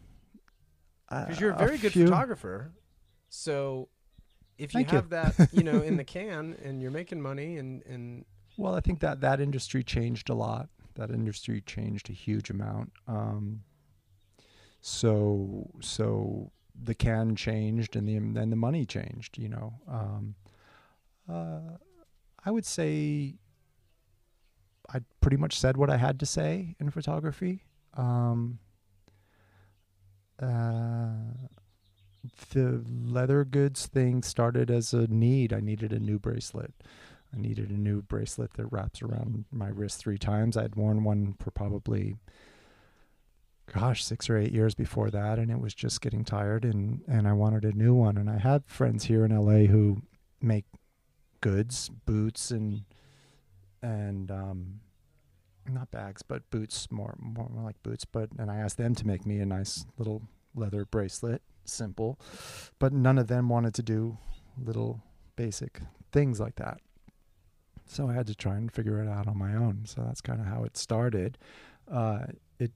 Because 1.09 1.39
you're 1.39 1.51
a 1.51 1.55
a 1.55 1.65
very 1.65 1.77
good 1.77 1.91
few- 1.93 2.05
photographer, 2.05 2.71
so 3.29 3.89
if 4.57 4.73
you 4.73 4.79
Thank 4.79 4.91
you. 4.91 4.95
have 4.97 5.09
that, 5.09 5.49
you 5.51 5.63
know, 5.63 5.81
in 5.81 5.97
the 5.97 6.03
can 6.03 6.55
and 6.63 6.81
you're 6.81 6.91
making 6.91 7.21
money 7.21 7.57
and 7.57 7.83
and 7.85 8.25
Well, 8.57 8.75
I 8.75 8.79
think 8.79 8.99
that 9.01 9.19
that 9.21 9.39
industry 9.41 9.83
changed 9.83 10.29
a 10.29 10.33
lot. 10.35 10.69
That 10.95 11.09
industry 11.09 11.59
changed 11.61 12.09
a 12.09 12.13
huge 12.13 12.49
amount. 12.51 12.91
Um, 13.07 13.63
so 14.81 15.69
so 15.81 16.51
the 16.75 16.93
can 16.95 17.35
changed 17.35 17.95
and 17.95 18.07
the 18.07 18.19
then 18.19 18.49
the 18.49 18.55
money 18.55 18.85
changed. 18.85 19.37
You 19.37 19.49
know, 19.49 19.73
um, 19.87 20.35
uh, 21.27 21.77
I 22.45 22.51
would 22.51 22.65
say 22.65 23.35
I 24.91 24.99
pretty 25.21 25.37
much 25.37 25.57
said 25.57 25.77
what 25.77 25.89
I 25.89 25.97
had 25.97 26.19
to 26.19 26.25
say 26.25 26.75
in 26.79 26.89
photography. 26.89 27.63
Um, 27.95 28.59
uh, 30.41 31.11
the 32.51 32.83
leather 32.89 33.43
goods 33.43 33.85
thing 33.85 34.23
started 34.23 34.71
as 34.71 34.93
a 34.93 35.07
need. 35.07 35.53
I 35.53 35.59
needed 35.59 35.91
a 35.91 35.99
new 35.99 36.19
bracelet. 36.19 36.73
I 37.33 37.39
needed 37.39 37.69
a 37.69 37.77
new 37.77 38.01
bracelet 38.01 38.53
that 38.53 38.67
wraps 38.67 39.01
around 39.01 39.45
my 39.51 39.69
wrist 39.69 39.99
three 39.99 40.17
times. 40.17 40.55
I'd 40.55 40.75
worn 40.75 41.03
one 41.03 41.35
for 41.39 41.51
probably, 41.51 42.15
gosh, 43.73 44.03
six 44.03 44.29
or 44.29 44.37
eight 44.37 44.51
years 44.51 44.75
before 44.75 45.09
that, 45.09 45.39
and 45.39 45.49
it 45.49 45.59
was 45.59 45.73
just 45.73 46.01
getting 46.01 46.23
tired, 46.23 46.63
and 46.63 47.01
and 47.07 47.27
I 47.27 47.33
wanted 47.33 47.65
a 47.65 47.71
new 47.71 47.93
one. 47.93 48.17
And 48.17 48.29
I 48.29 48.37
have 48.37 48.65
friends 48.65 49.05
here 49.05 49.25
in 49.25 49.35
LA 49.35 49.65
who 49.67 50.03
make 50.41 50.65
goods, 51.41 51.89
boots, 52.05 52.51
and 52.51 52.83
and 53.83 54.31
um, 54.31 54.79
not 55.69 55.91
bags, 55.91 56.23
but 56.23 56.49
boots, 56.49 56.87
more 56.89 57.15
more, 57.19 57.49
more 57.49 57.63
like 57.63 57.81
boots. 57.83 58.05
But 58.05 58.29
and 58.39 58.49
I 58.49 58.57
asked 58.57 58.77
them 58.77 58.95
to 58.95 59.05
make 59.05 59.25
me 59.25 59.39
a 59.39 59.45
nice 59.45 59.85
little 59.97 60.23
leather 60.55 60.85
bracelet, 60.85 61.43
simple, 61.65 62.19
but 62.79 62.93
none 62.93 63.19
of 63.19 63.27
them 63.27 63.49
wanted 63.49 63.75
to 63.75 63.83
do 63.83 64.17
little 64.57 65.01
basic 65.35 65.81
things 66.11 66.39
like 66.39 66.55
that. 66.55 66.79
So 67.85 68.07
I 68.07 68.13
had 68.13 68.27
to 68.27 68.35
try 68.35 68.55
and 68.55 68.71
figure 68.71 69.01
it 69.01 69.09
out 69.09 69.27
on 69.27 69.37
my 69.37 69.55
own. 69.55 69.81
So 69.85 70.03
that's 70.05 70.21
kind 70.21 70.39
of 70.39 70.47
how 70.47 70.63
it 70.63 70.77
started. 70.77 71.37
Uh, 71.91 72.27
it 72.59 72.71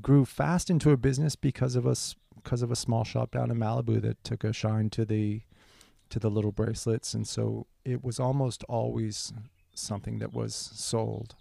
grew 0.00 0.24
fast 0.24 0.68
into 0.68 0.90
a 0.90 0.96
business 0.96 1.36
because 1.36 1.74
of 1.76 1.86
us 1.86 2.16
because 2.36 2.62
of 2.62 2.72
a 2.72 2.76
small 2.76 3.04
shop 3.04 3.30
down 3.30 3.50
in 3.50 3.56
Malibu 3.56 4.02
that 4.02 4.22
took 4.24 4.42
a 4.42 4.52
shine 4.52 4.90
to 4.90 5.04
the 5.04 5.42
to 6.10 6.18
the 6.18 6.28
little 6.28 6.52
bracelets, 6.52 7.14
and 7.14 7.26
so 7.26 7.66
it 7.84 8.04
was 8.04 8.20
almost 8.20 8.64
always 8.64 9.32
something 9.74 10.18
that 10.18 10.32
was 10.32 10.54
sold 10.54 11.34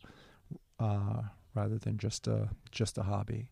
uh, 0.79 1.21
rather 1.53 1.77
than 1.77 1.97
just 1.97 2.27
a 2.27 2.49
just 2.71 2.97
a 2.97 3.03
hobby. 3.03 3.49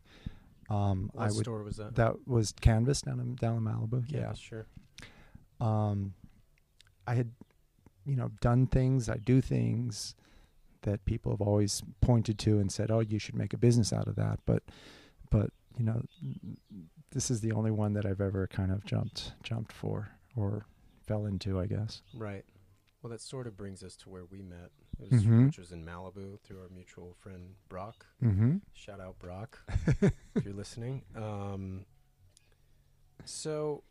Um, 0.70 1.10
what 1.14 1.24
I 1.24 1.32
would 1.32 1.46
store 1.46 1.64
was 1.64 1.78
that? 1.78 1.96
that 1.96 2.28
was 2.28 2.54
Canvas 2.62 3.02
down 3.02 3.20
in 3.20 3.36
down 3.36 3.58
in 3.58 3.64
Malibu. 3.64 4.04
Yeah, 4.08 4.34
sure. 4.34 4.66
um, 5.60 6.14
I 7.08 7.16
had, 7.16 7.32
you 8.06 8.16
know, 8.16 8.30
done 8.40 8.68
things. 8.68 9.10
I 9.10 9.18
do 9.18 9.42
things 9.42 10.16
that 10.84 11.04
people 11.06 11.32
have 11.32 11.42
always 11.42 11.82
pointed 12.02 12.38
to 12.40 12.60
and 12.60 12.72
said, 12.72 12.92
"Oh, 12.92 13.00
you 13.00 13.20
should 13.20 13.36
make 13.36 13.54
a 13.54 13.58
business 13.58 13.92
out 13.92 14.08
of 14.08 14.16
that." 14.16 14.40
But, 14.46 14.64
but 15.32 15.50
you 15.78 15.86
know, 15.86 16.04
this 17.12 17.32
is 17.32 17.42
the 17.42 17.52
only 17.52 17.72
one 17.72 17.94
that 17.94 18.06
I've 18.06 18.22
ever 18.22 18.48
kind 18.48 18.72
of 18.72 18.86
jumped 18.86 19.34
jumped 19.44 19.72
for 19.74 20.10
or 20.36 20.66
fell 21.08 21.26
into, 21.26 21.60
I 21.60 21.66
guess. 21.66 22.04
Right. 22.14 22.46
Well, 23.02 23.12
that 23.12 23.22
sort 23.22 23.48
of 23.48 23.56
brings 23.56 23.82
us 23.84 23.96
to 23.98 24.10
where 24.10 24.26
we 24.26 24.42
met. 24.42 24.72
was, 25.00 25.24
Mhm. 25.24 25.46
which 25.46 25.58
was 25.58 25.72
in 25.72 25.86
Malibu 25.86 26.38
through 26.42 26.60
our 26.62 26.68
mutual 26.68 27.14
friend 27.14 27.56
Brock. 27.70 28.06
Mm-hmm. 28.22 28.58
Shout 28.74 29.00
out 29.00 29.18
Brock 29.18 29.60
if 30.36 30.44
you're 30.44 30.54
listening. 30.54 31.04
Um, 31.16 31.86
so 33.26 33.84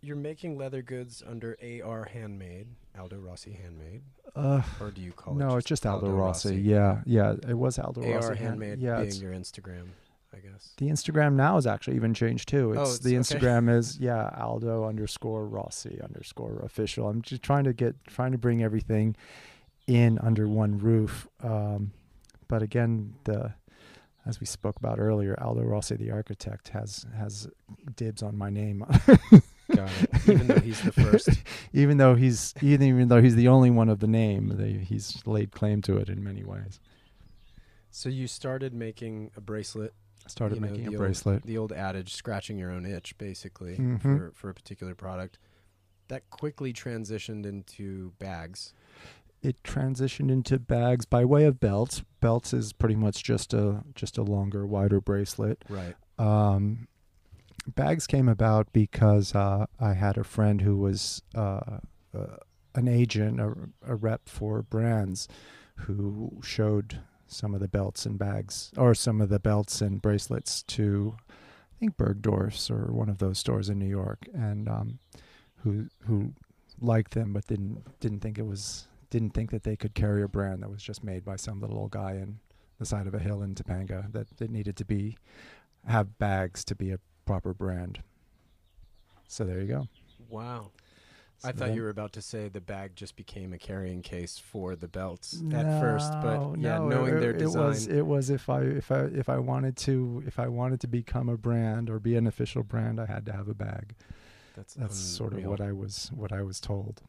you're 0.00 0.16
making 0.16 0.56
leather 0.56 0.82
goods 0.82 1.22
under 1.26 1.56
AR 1.62 2.04
Handmade, 2.04 2.68
Aldo 2.98 3.18
Rossi 3.18 3.52
Handmade, 3.52 4.02
Uh, 4.36 4.62
or 4.80 4.90
do 4.92 5.00
you 5.00 5.12
call 5.12 5.34
it? 5.34 5.38
no, 5.38 5.54
it? 5.54 5.58
it's 5.58 5.66
just 5.66 5.84
Aldo, 5.86 6.10
Rossi. 6.10 6.56
Yeah, 6.60 7.02
yeah, 7.06 7.34
it 7.48 7.54
was 7.58 7.78
Aldo 7.78 8.02
AR 8.02 8.14
Rossi. 8.16 8.26
hand- 8.28 8.38
Handmade 8.38 8.78
yeah, 8.80 9.00
being 9.02 9.14
your 9.20 9.32
Instagram, 9.32 9.88
I 10.34 10.38
guess. 10.38 10.72
the 10.78 10.88
Instagram 10.88 11.34
now 11.34 11.56
is 11.56 11.66
actually 11.66 11.96
even 11.96 12.14
changed 12.14 12.48
too. 12.48 12.72
It's, 12.72 12.78
Oh, 12.78 12.82
it's- 12.82 12.98
the 13.00 13.16
okay. 13.16 13.18
Instagram 13.18 13.74
is 13.74 13.98
yeah 14.00 14.30
Aldo 14.38 14.84
underscore 14.86 15.46
Rossi 15.46 16.00
underscore 16.02 16.60
official. 16.64 17.08
I'm 17.08 17.22
just 17.22 17.42
trying 17.42 17.64
to 17.64 17.72
get 17.72 17.94
trying 18.06 18.32
to 18.32 18.38
bring 18.38 18.62
everything 18.62 19.16
in 19.86 20.18
under 20.20 20.48
one 20.48 20.78
roof. 20.78 21.26
Um, 21.42 21.92
but 22.48 22.62
again, 22.62 23.14
the 23.24 23.54
as 24.24 24.38
we 24.38 24.46
spoke 24.46 24.76
about 24.76 25.00
earlier, 25.00 25.36
Aldo 25.42 25.62
Rossi, 25.62 25.96
the 25.96 26.10
architect, 26.12 26.68
has 26.68 27.04
has 27.16 27.48
dibs 27.96 28.22
on 28.22 28.36
my 28.38 28.50
name. 28.50 28.84
Got 29.74 29.90
it. 30.02 30.28
Even 30.28 30.46
though 30.48 30.60
he's 30.60 30.80
the 30.82 30.92
first. 30.92 31.28
even 31.72 31.96
though 31.96 32.14
he's 32.14 32.54
even 32.62 32.86
even 32.88 33.08
though 33.08 33.20
he's 33.22 33.34
the 33.36 33.48
only 33.48 33.70
one 33.70 33.88
of 33.88 34.00
the 34.00 34.06
name, 34.06 34.52
they, 34.56 34.72
he's 34.84 35.20
laid 35.26 35.50
claim 35.50 35.82
to 35.82 35.96
it 35.96 36.08
in 36.08 36.22
many 36.22 36.44
ways. 36.44 36.78
So 37.90 38.08
you 38.08 38.26
started 38.26 38.72
making 38.74 39.30
a 39.36 39.40
bracelet. 39.40 39.92
Started 40.26 40.56
you 40.56 40.60
know, 40.60 40.68
making 40.68 40.86
a 40.86 40.90
old- 40.90 40.98
bracelet. 40.98 41.42
the 41.44 41.58
old 41.58 41.72
adage, 41.72 42.14
scratching 42.14 42.58
your 42.58 42.70
own 42.70 42.86
itch, 42.86 43.16
basically, 43.18 43.76
Mhm. 43.78 44.00
for, 44.00 44.32
for 44.34 44.50
a 44.50 44.54
particular 44.54 44.94
product. 44.94 45.38
That 46.08 46.28
quickly 46.30 46.72
transitioned 46.72 47.46
into 47.46 48.12
bags. 48.18 48.74
it 49.42 49.60
transitioned 49.64 50.30
into 50.30 50.56
bags 50.58 51.04
by 51.04 51.24
way 51.24 51.44
of 51.44 51.58
belts. 51.58 52.02
Belts 52.20 52.52
is 52.54 52.72
pretty 52.72 52.94
much 52.94 53.24
just 53.24 53.52
a 53.52 53.82
just 53.96 54.16
a 54.16 54.22
longer, 54.22 54.64
wider 54.64 55.00
bracelet. 55.00 55.64
Right. 55.68 55.96
Um, 56.18 56.86
bags 57.66 58.06
came 58.06 58.28
about 58.28 58.72
because 58.72 59.34
uh, 59.34 59.66
I 59.80 59.94
had 59.94 60.16
a 60.16 60.22
friend 60.22 60.60
who 60.60 60.76
was 60.76 61.22
uh, 61.34 61.78
uh, 62.14 62.36
an 62.76 62.86
agent, 62.86 63.40
a, 63.40 63.52
a 63.84 63.96
rep 63.96 64.28
for 64.28 64.62
brands, 64.62 65.26
who 65.76 66.38
showed 66.42 67.00
some 67.32 67.54
of 67.54 67.60
the 67.60 67.68
belts 67.68 68.06
and 68.06 68.18
bags, 68.18 68.70
or 68.76 68.94
some 68.94 69.20
of 69.20 69.28
the 69.28 69.40
belts 69.40 69.80
and 69.80 70.00
bracelets 70.00 70.62
to, 70.64 71.16
I 71.28 71.78
think 71.78 71.96
Bergdorf's 71.96 72.70
or 72.70 72.92
one 72.92 73.08
of 73.08 73.18
those 73.18 73.38
stores 73.38 73.68
in 73.68 73.78
New 73.78 73.88
York, 73.88 74.28
and 74.34 74.68
um, 74.68 74.98
who 75.58 75.86
who 76.06 76.32
liked 76.80 77.14
them 77.14 77.32
but 77.32 77.46
didn't 77.46 77.84
didn't 78.00 78.20
think 78.20 78.38
it 78.38 78.46
was 78.46 78.88
didn't 79.10 79.34
think 79.34 79.50
that 79.50 79.62
they 79.62 79.76
could 79.76 79.94
carry 79.94 80.22
a 80.22 80.28
brand 80.28 80.62
that 80.62 80.70
was 80.70 80.82
just 80.82 81.04
made 81.04 81.24
by 81.24 81.36
some 81.36 81.60
little 81.60 81.78
old 81.78 81.90
guy 81.90 82.12
in 82.12 82.38
the 82.78 82.86
side 82.86 83.06
of 83.06 83.14
a 83.14 83.18
hill 83.18 83.42
in 83.42 83.54
Topanga 83.54 84.10
that 84.12 84.26
it 84.40 84.50
needed 84.50 84.76
to 84.76 84.84
be 84.84 85.16
have 85.86 86.18
bags 86.18 86.64
to 86.64 86.74
be 86.74 86.90
a 86.90 86.98
proper 87.26 87.52
brand. 87.52 88.00
So 89.28 89.44
there 89.44 89.60
you 89.60 89.66
go. 89.66 89.88
Wow. 90.28 90.70
I 91.44 91.52
thought 91.52 91.74
you 91.74 91.82
were 91.82 91.88
about 91.90 92.12
to 92.14 92.22
say 92.22 92.48
the 92.48 92.60
bag 92.60 92.92
just 92.94 93.16
became 93.16 93.52
a 93.52 93.58
carrying 93.58 94.02
case 94.02 94.38
for 94.38 94.76
the 94.76 94.88
belts 94.88 95.42
at 95.52 95.80
first, 95.80 96.12
but 96.22 96.58
yeah, 96.58 96.78
no, 96.78 96.88
knowing 96.88 97.16
it, 97.16 97.20
their 97.20 97.30
it 97.30 97.38
design. 97.38 97.66
was 97.68 97.86
it 97.86 98.06
was 98.06 98.30
if 98.30 98.48
I 98.48 98.62
if 98.62 98.90
I 98.92 99.00
if 99.04 99.28
I 99.28 99.38
wanted 99.38 99.76
to 99.78 100.22
if 100.26 100.38
I 100.38 100.48
wanted 100.48 100.80
to 100.80 100.86
become 100.86 101.28
a 101.28 101.36
brand 101.36 101.90
or 101.90 101.98
be 101.98 102.16
an 102.16 102.26
official 102.26 102.62
brand, 102.62 103.00
I 103.00 103.06
had 103.06 103.26
to 103.26 103.32
have 103.32 103.48
a 103.48 103.54
bag. 103.54 103.94
that's 104.56 104.74
That's 104.74 104.96
sort 104.98 105.32
of 105.34 105.44
what 105.44 105.60
I 105.60 105.72
was 105.72 106.10
what 106.14 106.32
I 106.32 106.42
was 106.42 106.60
told. 106.60 107.02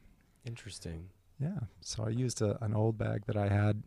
Interesting. 0.45 1.09
Yeah. 1.39 1.59
So 1.81 2.03
I 2.05 2.09
used 2.09 2.41
a, 2.41 2.63
an 2.63 2.73
old 2.73 2.97
bag 2.97 3.25
that 3.27 3.37
I 3.37 3.47
had 3.49 3.83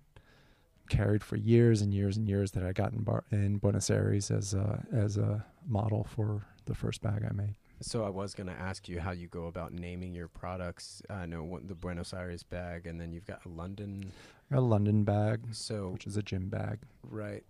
carried 0.89 1.23
for 1.25 1.37
years 1.37 1.83
and 1.83 1.93
years 1.93 2.17
and 2.17 2.29
years 2.29 2.53
that 2.53 2.63
I 2.65 2.73
got 2.73 2.93
in, 2.93 3.03
Bar- 3.03 3.25
in 3.33 3.59
Buenos 3.59 3.91
Aires 3.91 4.31
as 4.31 4.55
a 4.55 4.85
as 4.93 5.17
a 5.17 5.45
model 5.67 6.05
for 6.05 6.43
the 6.67 6.75
first 6.75 7.03
bag 7.03 7.25
I 7.29 7.33
made. 7.33 7.55
So 7.81 8.05
I 8.05 8.09
was 8.09 8.35
going 8.35 8.47
to 8.47 8.55
ask 8.55 8.89
you 8.89 9.01
how 9.01 9.11
you 9.13 9.27
go 9.29 9.47
about 9.47 9.73
naming 9.73 10.15
your 10.15 10.29
products. 10.29 11.03
I 11.11 11.27
know 11.27 11.61
the 11.65 11.75
Buenos 11.75 12.15
Aires 12.15 12.43
bag, 12.43 12.87
and 12.87 13.01
then 13.01 13.13
you've 13.13 13.27
got 13.27 13.45
a 13.45 13.49
London. 13.49 14.13
A 14.51 14.61
London 14.61 15.05
bag, 15.05 15.41
So 15.53 15.91
which 15.91 16.07
is 16.07 16.17
a 16.17 16.23
gym 16.23 16.49
bag. 16.49 16.79
right. 17.03 17.43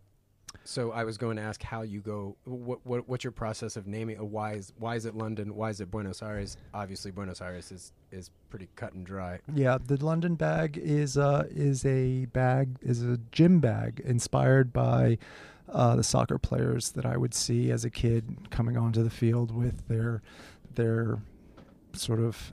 So 0.64 0.90
I 0.90 1.04
was 1.04 1.18
going 1.18 1.36
to 1.36 1.42
ask 1.42 1.62
how 1.62 1.82
you 1.82 2.00
go. 2.00 2.36
What, 2.44 2.80
what 2.86 3.06
what's 3.06 3.22
your 3.22 3.30
process 3.30 3.76
of 3.76 3.86
naming? 3.86 4.16
Why 4.16 4.54
is 4.54 4.72
why 4.78 4.96
is 4.96 5.04
it 5.04 5.14
London? 5.14 5.54
Why 5.54 5.68
is 5.68 5.80
it 5.82 5.90
Buenos 5.90 6.22
Aires? 6.22 6.56
Obviously, 6.72 7.10
Buenos 7.10 7.42
Aires 7.42 7.70
is 7.70 7.92
is 8.10 8.30
pretty 8.48 8.68
cut 8.74 8.94
and 8.94 9.04
dry. 9.04 9.40
Yeah, 9.52 9.76
the 9.84 10.02
London 10.02 10.34
bag 10.34 10.78
is 10.78 11.18
uh 11.18 11.44
is 11.50 11.84
a 11.84 12.24
bag 12.26 12.78
is 12.80 13.02
a 13.02 13.18
gym 13.32 13.60
bag 13.60 14.00
inspired 14.02 14.72
by 14.72 15.18
uh, 15.68 15.96
the 15.96 16.02
soccer 16.04 16.38
players 16.38 16.92
that 16.92 17.04
I 17.06 17.16
would 17.16 17.34
see 17.34 17.70
as 17.70 17.84
a 17.84 17.90
kid 17.90 18.50
coming 18.50 18.76
onto 18.76 19.02
the 19.02 19.10
field 19.10 19.50
with 19.54 19.86
their 19.88 20.22
their 20.74 21.18
sort 21.92 22.20
of 22.20 22.52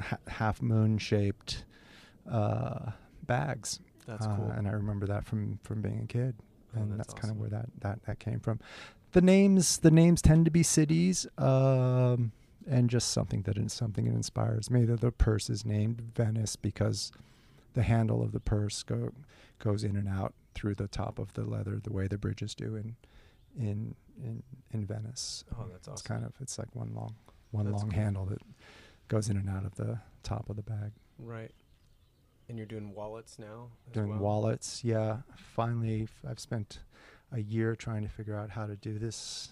ha- 0.00 0.18
half 0.28 0.62
moon 0.62 0.98
shaped 0.98 1.64
uh, 2.30 2.92
bags. 3.26 3.80
That's 4.06 4.26
Uh, 4.26 4.36
cool. 4.36 4.50
and 4.50 4.66
I 4.68 4.72
remember 4.72 5.06
that 5.06 5.24
from 5.26 5.58
from 5.62 5.82
being 5.82 6.00
a 6.00 6.06
kid, 6.06 6.34
Oh, 6.76 6.80
and 6.80 6.92
that's 6.98 7.08
that's, 7.12 7.14
kind 7.20 7.30
of 7.32 7.38
where 7.38 7.50
that 7.50 7.66
that 7.80 8.02
that 8.04 8.18
came 8.18 8.40
from. 8.40 8.60
The 9.12 9.20
names 9.20 9.78
the 9.78 9.90
names 9.90 10.20
tend 10.22 10.44
to 10.46 10.50
be 10.50 10.62
cities, 10.62 11.26
um, 11.38 12.32
and 12.66 12.88
just 12.90 13.10
something 13.10 13.42
that 13.42 13.56
is 13.58 13.72
something 13.72 14.04
that 14.06 14.14
inspires 14.14 14.70
me. 14.70 14.84
The, 14.84 14.96
the 14.96 15.10
purse 15.12 15.48
is 15.50 15.64
named 15.64 16.00
Venice 16.14 16.56
because 16.56 17.10
the 17.74 17.82
handle 17.82 18.22
of 18.22 18.32
the 18.32 18.40
purse 18.40 18.82
go 18.82 19.10
goes 19.58 19.82
in 19.84 19.96
and 19.96 20.08
out 20.08 20.34
through 20.58 20.74
the 20.74 20.88
top 20.88 21.18
of 21.18 21.32
the 21.34 21.42
leather, 21.44 21.78
the 21.82 21.92
way 21.92 22.08
the 22.08 22.18
bridges 22.18 22.54
do 22.54 22.74
in 22.74 22.96
in 23.56 23.94
in 24.22 24.42
in 24.72 24.84
Venice. 24.84 25.44
Oh, 25.56 25.66
that's 25.70 25.86
awesome. 25.86 25.92
It's 25.92 26.02
kind 26.02 26.24
of 26.24 26.32
it's 26.40 26.58
like 26.58 26.74
one 26.74 26.92
long 26.94 27.14
one 27.52 27.66
That's 27.66 27.82
long 27.82 27.90
cool. 27.90 28.00
handle 28.00 28.24
that 28.26 28.42
goes 29.08 29.28
in 29.28 29.36
and 29.36 29.48
out 29.48 29.64
of 29.64 29.74
the 29.76 30.00
top 30.22 30.50
of 30.50 30.56
the 30.56 30.62
bag. 30.62 30.92
Right. 31.18 31.52
And 32.48 32.58
you're 32.58 32.66
doing 32.66 32.94
wallets 32.94 33.38
now. 33.38 33.68
as 33.86 33.92
doing 33.94 34.08
well? 34.10 34.18
wallets. 34.18 34.82
Yeah, 34.84 35.18
finally, 35.36 36.02
f- 36.04 36.30
I've 36.30 36.40
spent 36.40 36.80
a 37.30 37.40
year 37.40 37.76
trying 37.76 38.02
to 38.02 38.08
figure 38.08 38.36
out 38.36 38.50
how 38.50 38.66
to 38.66 38.74
do 38.76 38.98
this 38.98 39.50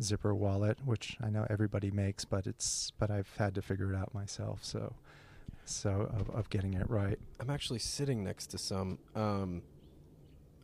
zipper 0.00 0.34
wallet, 0.34 0.78
which 0.84 1.16
I 1.22 1.30
know 1.30 1.46
everybody 1.50 1.90
makes, 1.90 2.24
but 2.24 2.46
it's 2.46 2.92
but 2.98 3.10
I've 3.10 3.30
had 3.38 3.54
to 3.56 3.62
figure 3.62 3.92
it 3.92 3.96
out 3.96 4.14
myself. 4.14 4.60
So, 4.64 4.94
so 5.64 6.10
of, 6.18 6.30
of 6.30 6.48
getting 6.50 6.74
it 6.74 6.88
right. 6.88 7.18
I'm 7.40 7.50
actually 7.50 7.80
sitting 7.80 8.22
next 8.24 8.46
to 8.48 8.58
some. 8.58 8.98
Um, 9.14 9.62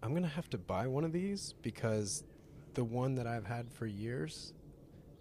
I'm 0.03 0.15
gonna 0.15 0.29
have 0.29 0.49
to 0.51 0.59
buy 0.59 0.87
one 0.87 1.05
of 1.05 1.13
these 1.13 1.55
because 1.63 2.25
the 2.75 2.85
one 2.85 3.15
that 3.17 3.27
I've 3.27 3.47
had 3.47 3.71
for 3.73 3.87
years, 3.87 4.53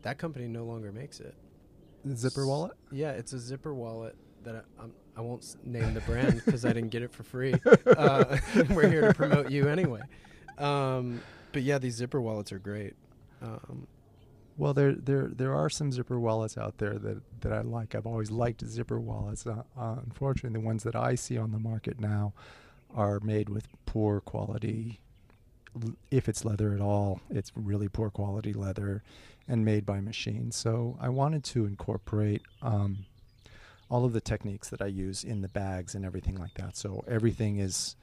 that 0.03 0.17
company 0.17 0.47
no 0.47 0.63
longer 0.65 0.91
makes 0.91 1.19
it. 1.19 1.35
Zipper 2.15 2.45
wallet. 2.45 2.73
Yeah, 2.91 3.11
it's 3.11 3.33
a 3.33 3.39
zipper 3.39 3.73
wallet 3.73 4.15
that 4.43 4.55
I, 4.55 4.83
I'm, 4.83 4.93
I 5.17 5.21
won't 5.21 5.55
name 5.65 5.93
the 5.93 6.01
brand 6.01 6.41
because 6.45 6.63
I 6.63 6.73
didn't 6.73 6.89
get 6.89 7.01
it 7.01 7.11
for 7.11 7.23
free. 7.23 7.55
Uh, 7.97 8.37
we're 8.69 8.87
here 8.87 9.01
to 9.07 9.13
promote 9.13 9.49
you 9.49 9.67
anyway. 9.67 10.01
Um, 10.59 11.21
but 11.51 11.63
yeah, 11.63 11.79
these 11.79 11.95
zipper 11.95 12.21
wallets 12.21 12.51
are 12.51 12.59
great. 12.59 12.93
Um, 13.41 13.87
Well, 14.57 14.73
there 14.73 14.93
there 14.93 15.27
there 15.27 15.55
are 15.55 15.69
some 15.69 15.91
zipper 15.91 16.19
wallets 16.19 16.57
out 16.57 16.77
there 16.77 16.97
that 16.99 17.21
that 17.41 17.51
I 17.53 17.61
like. 17.61 17.95
I've 17.95 18.05
always 18.05 18.29
liked 18.29 18.63
zipper 18.65 18.99
wallets. 18.99 19.47
Uh, 19.47 19.63
uh, 19.77 19.95
unfortunately, 20.05 20.59
the 20.59 20.65
ones 20.65 20.83
that 20.83 20.95
I 20.95 21.15
see 21.15 21.37
on 21.37 21.51
the 21.51 21.59
market 21.59 21.99
now 21.99 22.33
are 22.95 23.19
made 23.19 23.49
with 23.49 23.67
poor 23.85 24.19
quality. 24.21 24.99
If 26.09 26.27
it's 26.27 26.45
leather 26.45 26.73
at 26.73 26.81
all, 26.81 27.21
it's 27.29 27.51
really 27.55 27.87
poor 27.87 28.09
quality 28.09 28.53
leather, 28.53 29.03
and 29.47 29.63
made 29.63 29.85
by 29.85 30.01
machine. 30.01 30.51
So 30.51 30.97
I 30.99 31.09
wanted 31.09 31.43
to 31.45 31.65
incorporate 31.65 32.41
um, 32.61 33.05
all 33.89 34.03
of 34.03 34.13
the 34.13 34.21
techniques 34.21 34.69
that 34.69 34.81
I 34.81 34.87
use 34.87 35.23
in 35.23 35.41
the 35.41 35.47
bags 35.47 35.95
and 35.95 36.05
everything 36.05 36.35
like 36.35 36.53
that. 36.55 36.75
So 36.75 37.03
everything 37.07 37.59
is 37.59 37.95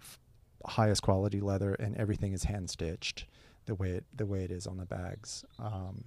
f- 0.00 0.18
highest 0.66 1.02
quality 1.02 1.40
leather, 1.40 1.74
and 1.74 1.96
everything 1.96 2.32
is 2.32 2.44
hand 2.44 2.70
stitched 2.70 3.24
the 3.66 3.74
way 3.74 3.92
it 3.92 4.04
the 4.14 4.26
way 4.26 4.44
it 4.44 4.50
is 4.50 4.66
on 4.66 4.76
the 4.76 4.84
bags. 4.84 5.44
Um, 5.58 6.04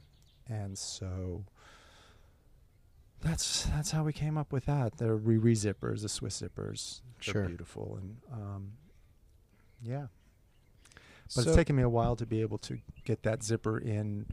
and 0.47 0.77
so 0.77 1.43
that's 3.21 3.63
that's 3.65 3.91
how 3.91 4.03
we 4.03 4.13
came 4.13 4.37
up 4.37 4.51
with 4.51 4.65
that. 4.65 4.97
The 4.97 5.05
Riri 5.05 5.53
zippers, 5.53 6.01
the 6.01 6.09
Swiss 6.09 6.41
zippers, 6.41 7.01
they're 7.25 7.33
Sure. 7.33 7.45
beautiful, 7.47 7.97
and 8.01 8.17
um, 8.31 8.71
yeah. 9.81 10.07
But 11.35 11.43
so- 11.43 11.49
it's 11.49 11.55
taken 11.55 11.75
me 11.75 11.83
a 11.83 11.89
while 11.89 12.15
to 12.15 12.25
be 12.25 12.41
able 12.41 12.57
to 12.59 12.79
get 13.05 13.23
that 13.23 13.43
zipper 13.43 13.77
in 13.77 14.25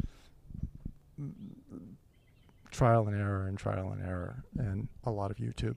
trial 2.71 3.07
and 3.09 3.17
error 3.19 3.47
and 3.47 3.57
trial 3.59 3.93
and 3.93 4.03
error 4.05 4.45
and 4.59 4.89
a 5.05 5.11
lot 5.11 5.31
of 5.31 5.37
YouTube. 5.39 5.77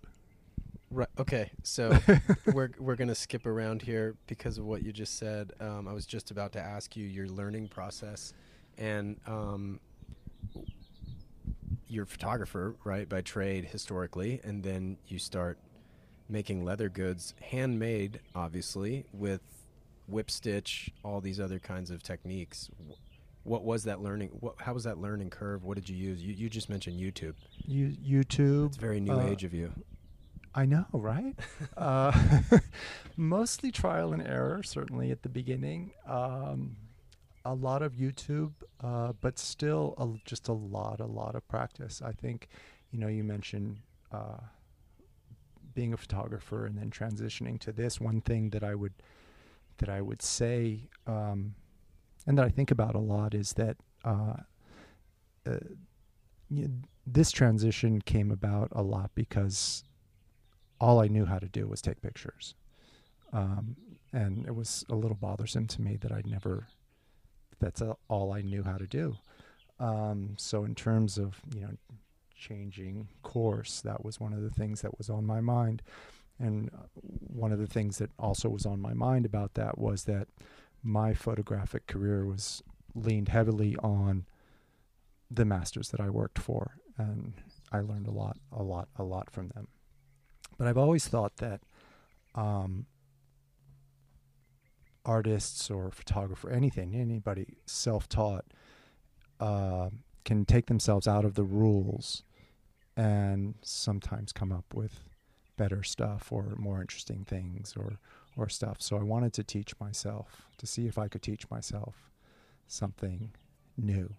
Right. 0.89 1.07
Okay. 1.19 1.51
So 1.63 1.97
we're 2.53 2.69
we're 2.79 2.95
gonna 2.95 3.15
skip 3.15 3.45
around 3.45 3.81
here 3.81 4.15
because 4.27 4.57
of 4.57 4.65
what 4.65 4.83
you 4.83 4.91
just 4.93 5.17
said. 5.17 5.51
Um, 5.59 5.87
I 5.87 5.93
was 5.93 6.05
just 6.05 6.31
about 6.31 6.53
to 6.53 6.59
ask 6.59 6.95
you 6.95 7.05
your 7.05 7.27
learning 7.27 7.67
process, 7.67 8.33
and 8.77 9.19
um, 9.27 9.79
you're 11.87 12.03
a 12.03 12.07
photographer, 12.07 12.75
right, 12.83 13.07
by 13.07 13.21
trade 13.21 13.65
historically, 13.65 14.41
and 14.43 14.63
then 14.63 14.97
you 15.07 15.19
start 15.19 15.57
making 16.29 16.63
leather 16.63 16.89
goods, 16.89 17.33
handmade, 17.41 18.19
obviously, 18.35 19.05
with 19.13 19.41
whip 20.07 20.29
stitch, 20.29 20.91
all 21.03 21.21
these 21.21 21.39
other 21.39 21.59
kinds 21.59 21.91
of 21.91 22.03
techniques. 22.03 22.69
What 23.43 23.63
was 23.63 23.85
that 23.85 24.01
learning? 24.01 24.29
What, 24.39 24.55
how 24.59 24.73
was 24.73 24.83
that 24.83 24.97
learning 24.97 25.29
curve? 25.29 25.63
What 25.63 25.75
did 25.75 25.87
you 25.87 25.95
use? 25.95 26.21
You, 26.21 26.33
you 26.33 26.49
just 26.49 26.69
mentioned 26.69 26.99
YouTube. 26.99 27.35
You, 27.65 27.95
YouTube. 28.05 28.67
It's 28.67 28.77
very 28.77 28.99
new 28.99 29.13
uh, 29.13 29.25
age 29.25 29.43
of 29.43 29.53
you. 29.53 29.71
I 30.53 30.65
know, 30.65 30.85
right? 30.91 31.35
uh, 31.77 32.11
mostly 33.17 33.71
trial 33.71 34.11
and 34.11 34.25
error, 34.25 34.63
certainly 34.63 35.11
at 35.11 35.23
the 35.23 35.29
beginning. 35.29 35.91
Um, 36.05 36.75
a 37.47 37.53
lot 37.53 37.81
of 37.81 37.93
YouTube, 37.93 38.51
uh, 38.83 39.13
but 39.21 39.39
still 39.39 39.95
a, 39.97 40.07
just 40.25 40.47
a 40.47 40.53
lot, 40.53 40.99
a 40.99 41.05
lot 41.05 41.35
of 41.35 41.47
practice. 41.47 42.01
I 42.01 42.11
think, 42.11 42.47
you 42.91 42.99
know, 42.99 43.07
you 43.07 43.23
mentioned 43.23 43.79
uh, 44.11 44.41
being 45.73 45.93
a 45.93 45.97
photographer 45.97 46.65
and 46.65 46.77
then 46.77 46.89
transitioning 46.89 47.59
to 47.59 47.71
this. 47.71 48.01
One 48.01 48.21
thing 48.21 48.49
that 48.51 48.63
I 48.63 48.75
would 48.75 48.93
that 49.77 49.89
I 49.89 50.01
would 50.01 50.21
say, 50.23 50.89
um, 51.05 51.53
and 52.25 52.37
that 52.37 52.45
I 52.45 52.49
think 52.49 52.71
about 52.71 52.95
a 52.95 52.99
lot, 52.99 53.35
is 53.35 53.53
that 53.53 53.77
uh, 54.03 54.37
uh, 55.45 55.57
this 57.05 57.31
transition 57.31 58.01
came 58.01 58.31
about 58.31 58.69
a 58.71 58.81
lot 58.81 59.11
because 59.13 59.83
all 60.79 60.99
I 60.99 61.07
knew 61.07 61.25
how 61.25 61.39
to 61.39 61.47
do 61.47 61.67
was 61.67 61.81
take 61.81 62.01
pictures. 62.01 62.55
Um, 63.33 63.75
and 64.11 64.47
it 64.47 64.55
was 64.55 64.83
a 64.89 64.95
little 64.95 65.17
bothersome 65.17 65.67
to 65.67 65.81
me 65.81 65.97
that 65.97 66.11
I'd 66.11 66.27
never, 66.27 66.67
that's 67.59 67.81
all 68.09 68.31
I 68.31 68.41
knew 68.41 68.63
how 68.63 68.77
to 68.77 68.87
do. 68.87 69.15
Um, 69.79 70.35
so, 70.37 70.63
in 70.63 70.75
terms 70.75 71.17
of, 71.17 71.39
you 71.53 71.61
know, 71.61 71.71
changing 72.35 73.07
course, 73.23 73.81
that 73.81 74.03
was 74.03 74.19
one 74.19 74.33
of 74.33 74.41
the 74.41 74.49
things 74.49 74.81
that 74.81 74.97
was 74.97 75.09
on 75.09 75.25
my 75.25 75.41
mind. 75.41 75.81
And 76.39 76.69
uh, 76.73 76.85
one 77.01 77.51
of 77.51 77.59
the 77.59 77.67
things 77.67 77.97
that 77.97 78.11
also 78.19 78.49
was 78.49 78.65
on 78.65 78.79
my 78.79 78.93
mind 78.93 79.25
about 79.25 79.55
that 79.55 79.77
was 79.77 80.03
that 80.03 80.27
my 80.83 81.13
photographic 81.13 81.87
career 81.87 82.25
was 82.25 82.61
leaned 82.93 83.29
heavily 83.29 83.75
on 83.77 84.25
the 85.29 85.45
masters 85.45 85.89
that 85.89 85.99
I 85.99 86.09
worked 86.09 86.39
for. 86.39 86.77
And 86.97 87.33
I 87.71 87.81
learned 87.81 88.07
a 88.07 88.11
lot, 88.11 88.37
a 88.51 88.63
lot, 88.63 88.87
a 88.95 89.03
lot 89.03 89.29
from 89.31 89.49
them. 89.49 89.67
But 90.57 90.67
I've 90.67 90.77
always 90.77 91.07
thought 91.07 91.37
that 91.37 91.61
um, 92.33 92.85
artists 95.07 95.71
or 95.71 95.89
photographer, 95.89 96.51
anything, 96.51 96.93
anybody 96.93 97.57
self 97.65 98.07
taught, 98.07 98.45
uh, 99.39 99.89
can 100.25 100.45
take 100.45 100.67
themselves 100.67 101.07
out 101.07 101.25
of 101.25 101.35
the 101.35 101.43
rules 101.43 102.23
and 102.95 103.55
sometimes 103.61 104.33
come 104.33 104.51
up 104.51 104.73
with 104.73 105.09
better 105.55 105.81
stuff 105.81 106.31
or 106.31 106.55
more 106.57 106.81
interesting 106.81 107.23
things 107.23 107.73
or 107.75 107.99
or 108.35 108.47
stuff. 108.47 108.77
So 108.79 108.97
I 108.97 109.03
wanted 109.03 109.33
to 109.33 109.43
teach 109.43 109.73
myself 109.79 110.43
to 110.57 110.67
see 110.67 110.85
if 110.85 110.99
I 110.99 111.07
could 111.07 111.23
teach 111.23 111.49
myself 111.49 112.11
something 112.67 113.31
new. 113.75 114.13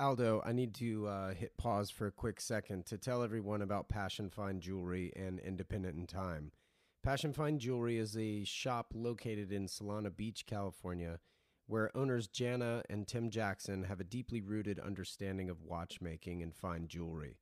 Aldo, 0.00 0.42
I 0.44 0.50
need 0.50 0.74
to 0.74 1.06
uh, 1.06 1.34
hit 1.34 1.56
pause 1.56 1.88
for 1.88 2.08
a 2.08 2.12
quick 2.12 2.40
second 2.40 2.84
to 2.86 2.98
tell 2.98 3.22
everyone 3.22 3.62
about 3.62 3.88
Passion 3.88 4.28
Fine 4.28 4.58
Jewelry 4.58 5.12
and 5.14 5.38
Independent 5.38 5.96
in 5.96 6.06
Time. 6.08 6.50
Passion 7.04 7.34
Fine 7.34 7.58
Jewelry 7.58 7.98
is 7.98 8.16
a 8.16 8.44
shop 8.44 8.94
located 8.94 9.52
in 9.52 9.66
Solana 9.66 10.08
Beach, 10.16 10.46
California, 10.46 11.20
where 11.66 11.94
owners 11.94 12.28
Jana 12.28 12.82
and 12.88 13.06
Tim 13.06 13.28
Jackson 13.28 13.82
have 13.82 14.00
a 14.00 14.04
deeply 14.04 14.40
rooted 14.40 14.80
understanding 14.80 15.50
of 15.50 15.60
watchmaking 15.60 16.42
and 16.42 16.54
fine 16.54 16.88
jewelry. 16.88 17.36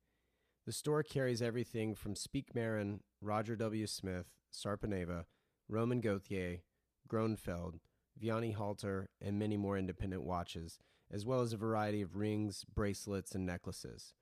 The 0.66 0.72
store 0.72 1.04
carries 1.04 1.40
everything 1.40 1.94
from 1.94 2.16
Speake-Marin, 2.16 3.02
Roger 3.20 3.54
W. 3.54 3.86
Smith, 3.86 4.26
Sarpaneva, 4.52 5.26
Romain 5.68 6.00
Gauthier, 6.00 6.62
Grönefeld, 7.08 7.74
Vianney 8.20 8.54
Halter, 8.54 9.10
and 9.20 9.38
many 9.38 9.56
more 9.56 9.78
independent 9.78 10.24
watches– 10.24 10.80
as 11.12 11.26
well 11.26 11.42
as 11.42 11.52
a 11.52 11.58
variety 11.58 12.00
of 12.00 12.16
rings, 12.16 12.64
bracelets, 12.74 13.34
and 13.34 13.44
necklaces. 13.44 14.14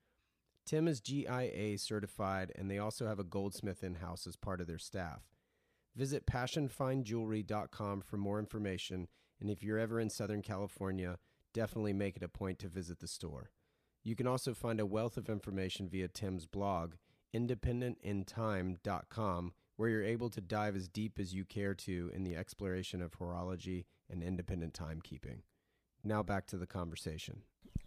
Tim 0.65 0.87
is 0.87 0.99
GIA 0.99 1.77
certified, 1.77 2.51
and 2.55 2.69
they 2.69 2.77
also 2.77 3.07
have 3.07 3.17
a 3.17 3.23
goldsmith 3.23 3.83
in 3.83 3.95
house 3.95 4.27
as 4.27 4.35
part 4.35 4.61
of 4.61 4.67
their 4.67 4.77
staff. 4.77 5.30
Visit 5.95 6.25
passionfinejewelry.com 6.25 8.01
for 8.01 8.17
more 8.17 8.39
information, 8.39 9.07
and 9.39 9.49
if 9.49 9.63
you're 9.63 9.79
ever 9.79 9.97
in 9.99 10.09
Southern 10.09 10.41
California, 10.41 11.17
definitely 11.53 11.93
make 11.93 12.17
it 12.17 12.23
a 12.23 12.27
point 12.27 12.59
to 12.59 12.67
visit 12.67 12.99
the 12.99 13.07
store. 13.07 13.51
You 14.03 14.15
can 14.15 14.27
also 14.27 14.53
find 14.53 14.79
a 14.79 14.85
wealth 14.85 15.17
of 15.17 15.27
information 15.29 15.89
via 15.89 16.07
Tim's 16.07 16.45
blog, 16.45 16.93
independentintime.com, 17.35 19.53
where 19.75 19.89
you're 19.89 20.03
able 20.03 20.29
to 20.29 20.41
dive 20.41 20.75
as 20.75 20.87
deep 20.87 21.19
as 21.19 21.33
you 21.33 21.45
care 21.45 21.73
to 21.73 22.11
in 22.13 22.23
the 22.23 22.35
exploration 22.35 23.01
of 23.01 23.17
horology 23.19 23.85
and 24.09 24.23
independent 24.23 24.73
timekeeping 24.73 25.41
now 26.03 26.23
back 26.23 26.47
to 26.47 26.57
the 26.57 26.67
conversation. 26.67 27.41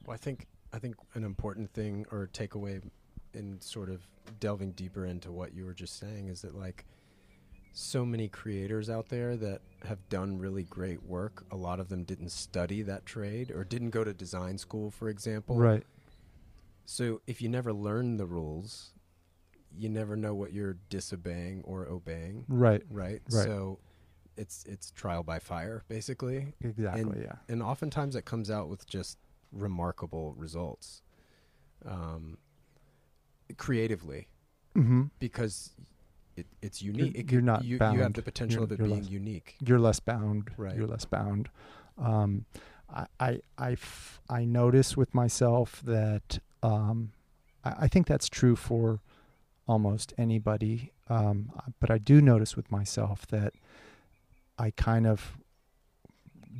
Well, 0.04 0.14
I 0.14 0.18
think 0.18 0.46
I 0.72 0.78
think 0.78 0.96
an 1.14 1.24
important 1.24 1.72
thing 1.72 2.06
or 2.10 2.28
takeaway 2.32 2.82
in 3.32 3.60
sort 3.60 3.90
of 3.90 4.06
delving 4.40 4.72
deeper 4.72 5.04
into 5.04 5.32
what 5.32 5.54
you 5.54 5.64
were 5.64 5.74
just 5.74 5.98
saying 5.98 6.28
is 6.28 6.42
that 6.42 6.54
like 6.54 6.84
so 7.74 8.06
many 8.06 8.28
creators 8.28 8.88
out 8.88 9.08
there 9.08 9.36
that 9.36 9.60
have 9.84 10.08
done 10.08 10.38
really 10.38 10.62
great 10.62 11.02
work. 11.02 11.44
A 11.50 11.56
lot 11.56 11.80
of 11.80 11.88
them 11.88 12.04
didn't 12.04 12.30
study 12.30 12.82
that 12.82 13.04
trade 13.04 13.50
or 13.50 13.64
didn't 13.64 13.90
go 13.90 14.04
to 14.04 14.14
design 14.14 14.56
school, 14.58 14.90
for 14.90 15.08
example. 15.08 15.56
Right. 15.56 15.82
So 16.86 17.20
if 17.26 17.42
you 17.42 17.48
never 17.48 17.72
learn 17.72 18.16
the 18.16 18.26
rules, 18.26 18.92
you 19.76 19.88
never 19.88 20.16
know 20.16 20.34
what 20.34 20.52
you're 20.52 20.76
disobeying 20.88 21.62
or 21.64 21.88
obeying. 21.88 22.44
Right. 22.48 22.82
Right. 22.88 23.20
Right. 23.30 23.44
So 23.44 23.80
it's 24.36 24.64
it's 24.66 24.92
trial 24.92 25.24
by 25.24 25.40
fire 25.40 25.82
basically. 25.88 26.54
Exactly. 26.60 27.02
And, 27.02 27.22
yeah. 27.22 27.36
And 27.48 27.62
oftentimes 27.62 28.14
it 28.14 28.24
comes 28.24 28.50
out 28.50 28.68
with 28.68 28.86
just 28.86 29.18
remarkable 29.50 30.34
results, 30.36 31.02
um, 31.84 32.38
creatively, 33.56 34.28
mm-hmm. 34.76 35.04
because 35.18 35.70
it, 36.36 36.46
it's 36.62 36.82
unique. 36.82 37.16
You're, 37.16 37.24
you're 37.26 37.42
not 37.42 37.64
you, 37.64 37.78
bound. 37.78 37.96
You 37.96 38.02
have 38.02 38.14
the 38.14 38.22
potential 38.22 38.58
you're, 38.58 38.64
of 38.64 38.72
it 38.72 38.78
being 38.78 39.00
less, 39.00 39.08
unique. 39.08 39.56
You're 39.64 39.78
less 39.78 40.00
bound. 40.00 40.50
Right. 40.56 40.76
You're 40.76 40.86
less 40.86 41.04
bound. 41.04 41.48
Um, 41.98 42.46
I, 42.92 43.06
I, 43.20 43.40
I, 43.58 43.72
f- 43.72 44.20
I 44.28 44.44
notice 44.44 44.96
with 44.96 45.14
myself 45.14 45.82
that 45.84 46.38
um, 46.62 47.12
I, 47.64 47.74
I 47.80 47.88
think 47.88 48.06
that's 48.06 48.28
true 48.28 48.56
for 48.56 49.00
almost 49.66 50.12
anybody. 50.18 50.92
Um, 51.08 51.52
but 51.80 51.90
I 51.90 51.98
do 51.98 52.20
notice 52.20 52.56
with 52.56 52.70
myself 52.70 53.26
that 53.28 53.54
I 54.58 54.70
kind 54.70 55.06
of 55.06 55.36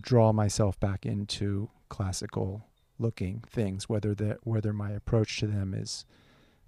draw 0.00 0.32
myself 0.32 0.78
back 0.80 1.06
into 1.06 1.70
classical 1.88 2.66
looking 2.98 3.42
things, 3.48 3.88
whether 3.88 4.14
that 4.14 4.38
whether 4.42 4.72
my 4.72 4.90
approach 4.90 5.38
to 5.40 5.46
them 5.46 5.74
is 5.74 6.04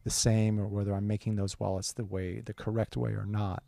the 0.07 0.11
same 0.11 0.61
or 0.61 0.69
whether 0.69 0.95
I'm 0.95 1.09
making 1.09 1.35
those 1.35 1.59
wallets 1.59 1.93
the 1.93 2.05
way 2.05 2.41
the 2.41 2.55
correct 2.55 2.97
way 2.97 3.11
or 3.11 3.27
not. 3.27 3.65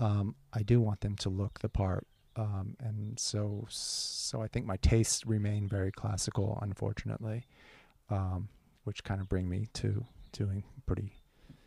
Um, 0.00 0.34
I 0.54 0.62
do 0.62 0.80
want 0.80 1.02
them 1.02 1.14
to 1.16 1.28
look 1.28 1.58
the 1.58 1.68
part, 1.68 2.06
um, 2.36 2.74
and 2.80 3.20
so 3.20 3.66
so 3.68 4.40
I 4.40 4.48
think 4.48 4.64
my 4.64 4.78
tastes 4.78 5.26
remain 5.26 5.68
very 5.68 5.92
classical, 5.92 6.58
unfortunately, 6.62 7.44
um, 8.08 8.48
which 8.84 9.04
kind 9.04 9.20
of 9.20 9.28
bring 9.28 9.46
me 9.46 9.68
to 9.74 10.06
doing 10.32 10.64
pretty. 10.86 11.12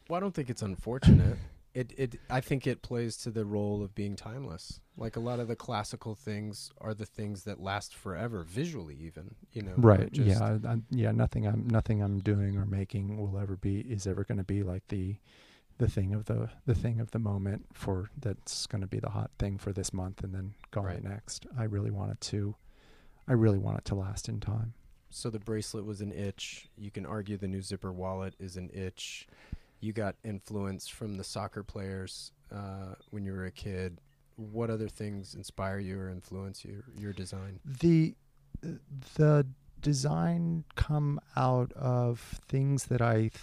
Well, 0.09 0.17
I 0.17 0.19
don't 0.19 0.33
think 0.33 0.49
it's 0.49 0.63
unfortunate 0.63 1.37
it 1.77 1.93
it 1.95 2.19
I 2.27 2.41
think 2.41 2.65
it 2.65 2.81
plays 2.81 3.17
to 3.17 3.29
the 3.29 3.45
role 3.45 3.83
of 3.83 3.93
being 3.93 4.15
timeless. 4.15 4.79
Like 4.97 5.15
a 5.15 5.19
lot 5.19 5.39
of 5.39 5.47
the 5.47 5.55
classical 5.55 6.15
things 6.15 6.71
are 6.81 6.95
the 6.95 7.05
things 7.05 7.43
that 7.43 7.61
last 7.61 7.93
forever, 7.93 8.43
visually 8.43 8.97
even. 8.99 9.35
You 9.53 9.61
know, 9.61 9.73
right? 9.77 10.09
Yeah, 10.11 10.57
I, 10.65 10.77
yeah. 10.89 11.11
Nothing 11.11 11.45
I'm 11.45 11.67
nothing 11.67 12.01
I'm 12.01 12.19
doing 12.19 12.57
or 12.57 12.65
making 12.65 13.17
will 13.17 13.37
ever 13.37 13.55
be 13.55 13.81
is 13.81 14.07
ever 14.07 14.23
going 14.23 14.39
to 14.39 14.43
be 14.43 14.63
like 14.63 14.87
the 14.87 15.17
the 15.77 15.87
thing 15.87 16.15
of 16.15 16.25
the 16.25 16.49
the 16.65 16.73
thing 16.73 16.99
of 16.99 17.11
the 17.11 17.19
moment 17.19 17.67
for 17.73 18.09
that's 18.19 18.65
going 18.65 18.81
to 18.81 18.87
be 18.87 18.99
the 18.99 19.11
hot 19.11 19.29
thing 19.37 19.59
for 19.59 19.71
this 19.71 19.93
month 19.93 20.23
and 20.23 20.33
then 20.33 20.55
gone 20.71 20.85
right. 20.85 21.03
next. 21.03 21.45
I 21.55 21.65
really 21.65 21.91
want 21.91 22.11
it 22.11 22.21
to, 22.21 22.55
I 23.27 23.33
really 23.33 23.59
want 23.59 23.77
it 23.77 23.85
to 23.85 23.95
last 23.95 24.27
in 24.27 24.39
time. 24.39 24.73
So 25.11 25.29
the 25.29 25.39
bracelet 25.39 25.85
was 25.85 26.01
an 26.01 26.11
itch. 26.11 26.69
You 26.75 26.89
can 26.89 27.05
argue 27.05 27.37
the 27.37 27.47
new 27.47 27.61
zipper 27.61 27.93
wallet 27.93 28.33
is 28.39 28.57
an 28.57 28.71
itch 28.73 29.27
you 29.79 29.93
got 29.93 30.15
influence 30.23 30.87
from 30.87 31.15
the 31.15 31.23
soccer 31.23 31.63
players 31.63 32.31
uh, 32.53 32.95
when 33.11 33.25
you 33.25 33.33
were 33.33 33.45
a 33.45 33.51
kid. 33.51 33.99
What 34.35 34.69
other 34.69 34.87
things 34.87 35.35
inspire 35.35 35.79
you 35.79 35.99
or 35.99 36.09
influence 36.09 36.63
you, 36.63 36.83
your 36.97 37.13
design? 37.13 37.59
The 37.65 38.15
the 39.15 39.45
design 39.81 40.63
come 40.75 41.19
out 41.35 41.71
of 41.73 42.39
things 42.47 42.85
that 42.85 43.01
I 43.01 43.15
th- 43.15 43.33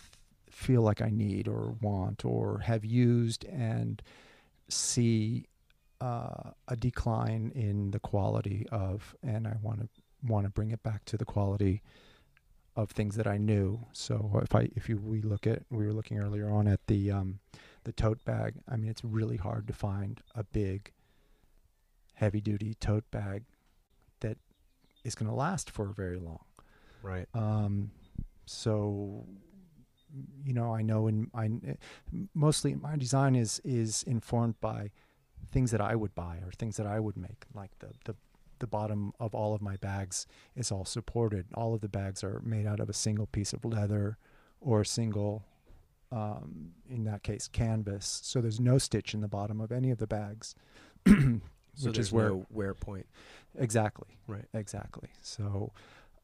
feel 0.51 0.83
like 0.83 1.01
I 1.01 1.11
need 1.11 1.49
or 1.49 1.77
want 1.81 2.25
or 2.25 2.59
have 2.61 2.85
used 2.85 3.45
and 3.45 4.03
see 4.69 5.47
uh, 6.01 6.51
a 6.69 6.77
decline 6.77 7.53
in 7.55 7.91
the 7.93 8.01
quality 8.01 8.67
of, 8.71 9.15
and 9.23 9.47
I 9.47 9.57
want 9.63 9.81
to 9.81 9.89
want 10.27 10.47
to 10.47 10.51
bring 10.51 10.71
it 10.71 10.83
back 10.83 11.05
to 11.05 11.17
the 11.17 11.25
quality 11.25 11.83
of 12.77 12.91
things 12.91 13.17
that 13.17 13.27
I 13.27 13.39
knew. 13.39 13.87
So 13.93 14.41
if 14.43 14.55
I 14.55 14.69
if 14.75 14.89
you 14.89 14.99
we 14.99 15.23
look 15.23 15.47
at 15.47 15.63
we 15.71 15.87
were 15.87 15.93
looking 15.93 16.19
earlier 16.19 16.51
on 16.51 16.67
at 16.67 16.87
the 16.87 17.11
um, 17.11 17.39
the 17.85 17.93
tote 17.93 18.25
bag. 18.25 18.55
I 18.69 18.77
mean, 18.77 18.91
it's 18.91 19.05
really 19.05 19.37
hard 19.37 19.67
to 19.69 19.73
find 19.73 20.21
a 20.35 20.43
big, 20.43 20.93
heavy 22.15 22.41
duty 22.41 22.75
tote 22.75 23.09
bag 23.11 23.45
that 24.21 24.39
is 25.05 25.15
going 25.15 25.29
to 25.29 25.35
last 25.37 25.71
for 25.71 25.87
very 25.87 26.19
long. 26.19 26.45
Right. 27.03 27.29
Um, 27.35 27.91
so, 28.47 29.27
you 30.43 30.55
know, 30.55 30.75
I 30.75 30.83
know 30.83 31.07
in 31.07 31.31
I 31.35 31.51
mostly 32.35 32.75
my 32.75 32.97
design 32.97 33.37
is 33.37 33.61
is 33.65 34.03
informed 34.05 34.61
by 34.61 34.91
things 35.51 35.71
that 35.71 35.81
I 35.81 35.95
would 35.95 36.15
buy 36.15 36.39
or 36.45 36.51
things 36.53 36.77
that 36.79 36.87
I 36.87 37.01
would 37.01 37.17
make. 37.17 37.45
Like 37.55 37.79
the 37.79 37.91
the 38.05 38.17
the 38.65 38.69
bottom 38.69 39.13
of 39.21 39.35
all 39.35 39.55
of 39.55 39.61
my 39.61 39.77
bags 39.77 40.27
is 40.57 40.73
all 40.73 40.87
supported. 40.87 41.45
All 41.53 41.75
of 41.75 41.83
the 41.83 41.89
bags 41.89 42.25
are 42.25 42.41
made 42.43 42.67
out 42.67 42.81
of 42.81 42.89
a 42.89 42.95
single 42.95 43.27
piece 43.27 43.53
of 43.53 43.63
leather 43.63 44.17
or 44.59 44.81
a 44.81 44.87
single, 44.87 45.45
um, 46.11 46.71
in 46.89 47.05
that 47.05 47.23
case, 47.23 47.47
canvas. 47.47 48.21
So 48.25 48.41
there's 48.41 48.59
no 48.59 48.79
stitch 48.79 49.13
in 49.13 49.21
the 49.21 49.29
bottom 49.29 49.61
of 49.61 49.71
any 49.71 49.91
of 49.91 49.99
the 49.99 50.07
bags, 50.07 50.55
so 51.07 51.41
which 51.83 51.99
is 51.99 52.11
where 52.11 52.31
no 52.31 52.47
wear 52.49 52.73
point. 52.73 53.05
Exactly. 53.59 54.17
Right. 54.27 54.47
Exactly. 54.55 55.11
So, 55.21 55.71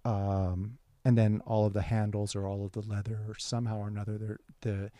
um, 0.07 0.78
and 1.05 1.18
then 1.18 1.43
all 1.45 1.66
of 1.66 1.74
the 1.74 1.82
handles 1.82 2.34
or 2.34 2.47
all 2.47 2.64
of 2.64 2.72
the 2.72 2.80
leather 2.80 3.20
or 3.28 3.36
somehow 3.36 3.80
or 3.80 3.88
another 3.88 4.41
the 4.62 4.91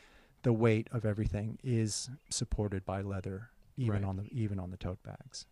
the 0.43 0.53
weight 0.53 0.88
of 0.93 1.07
everything 1.07 1.59
is 1.64 2.11
supported 2.28 2.84
by 2.84 3.01
leather 3.01 3.49
even 3.78 4.03
right. 4.03 4.05
on 4.05 4.16
the 4.16 4.24
even 4.30 4.59
on 4.59 4.70
the 4.70 4.76
tote 4.76 5.03
bags 5.03 5.47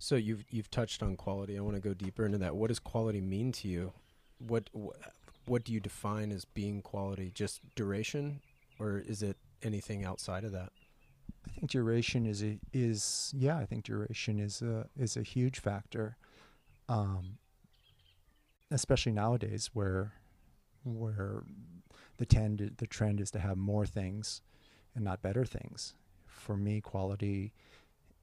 so 0.00 0.16
you've 0.16 0.44
you've 0.50 0.70
touched 0.70 1.02
on 1.02 1.16
quality. 1.16 1.56
I 1.56 1.60
want 1.60 1.76
to 1.76 1.80
go 1.80 1.94
deeper 1.94 2.26
into 2.26 2.38
that. 2.38 2.56
What 2.56 2.68
does 2.68 2.80
quality 2.80 3.20
mean 3.20 3.52
to 3.52 3.68
you? 3.68 3.92
What 4.38 4.68
what, 4.72 4.96
what 5.46 5.62
do 5.64 5.72
you 5.72 5.78
define 5.78 6.32
as 6.32 6.44
being 6.44 6.82
quality? 6.82 7.30
Just 7.32 7.60
duration 7.76 8.40
or 8.80 8.98
is 8.98 9.22
it 9.22 9.36
anything 9.62 10.04
outside 10.04 10.42
of 10.42 10.50
that? 10.52 10.72
I 11.46 11.52
think 11.52 11.70
duration 11.70 12.26
is 12.26 12.42
a, 12.42 12.58
is 12.72 13.32
yeah 13.36 13.56
i 13.56 13.64
think 13.64 13.84
duration 13.84 14.38
is 14.38 14.60
a 14.60 14.88
is 14.98 15.16
a 15.16 15.22
huge 15.22 15.58
factor 15.58 16.16
um, 16.88 17.38
especially 18.70 19.12
nowadays 19.12 19.70
where 19.72 20.12
where 20.84 21.44
the 22.18 22.26
trend 22.26 22.74
the 22.76 22.86
trend 22.86 23.20
is 23.20 23.30
to 23.30 23.38
have 23.38 23.56
more 23.56 23.86
things 23.86 24.42
and 24.94 25.04
not 25.04 25.22
better 25.22 25.44
things. 25.44 25.94
For 26.26 26.56
me, 26.56 26.80
quality 26.80 27.52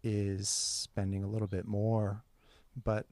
is 0.04 0.50
spending 0.50 1.24
a 1.24 1.28
little 1.28 1.48
bit 1.48 1.66
more, 1.66 2.24
but 2.84 3.06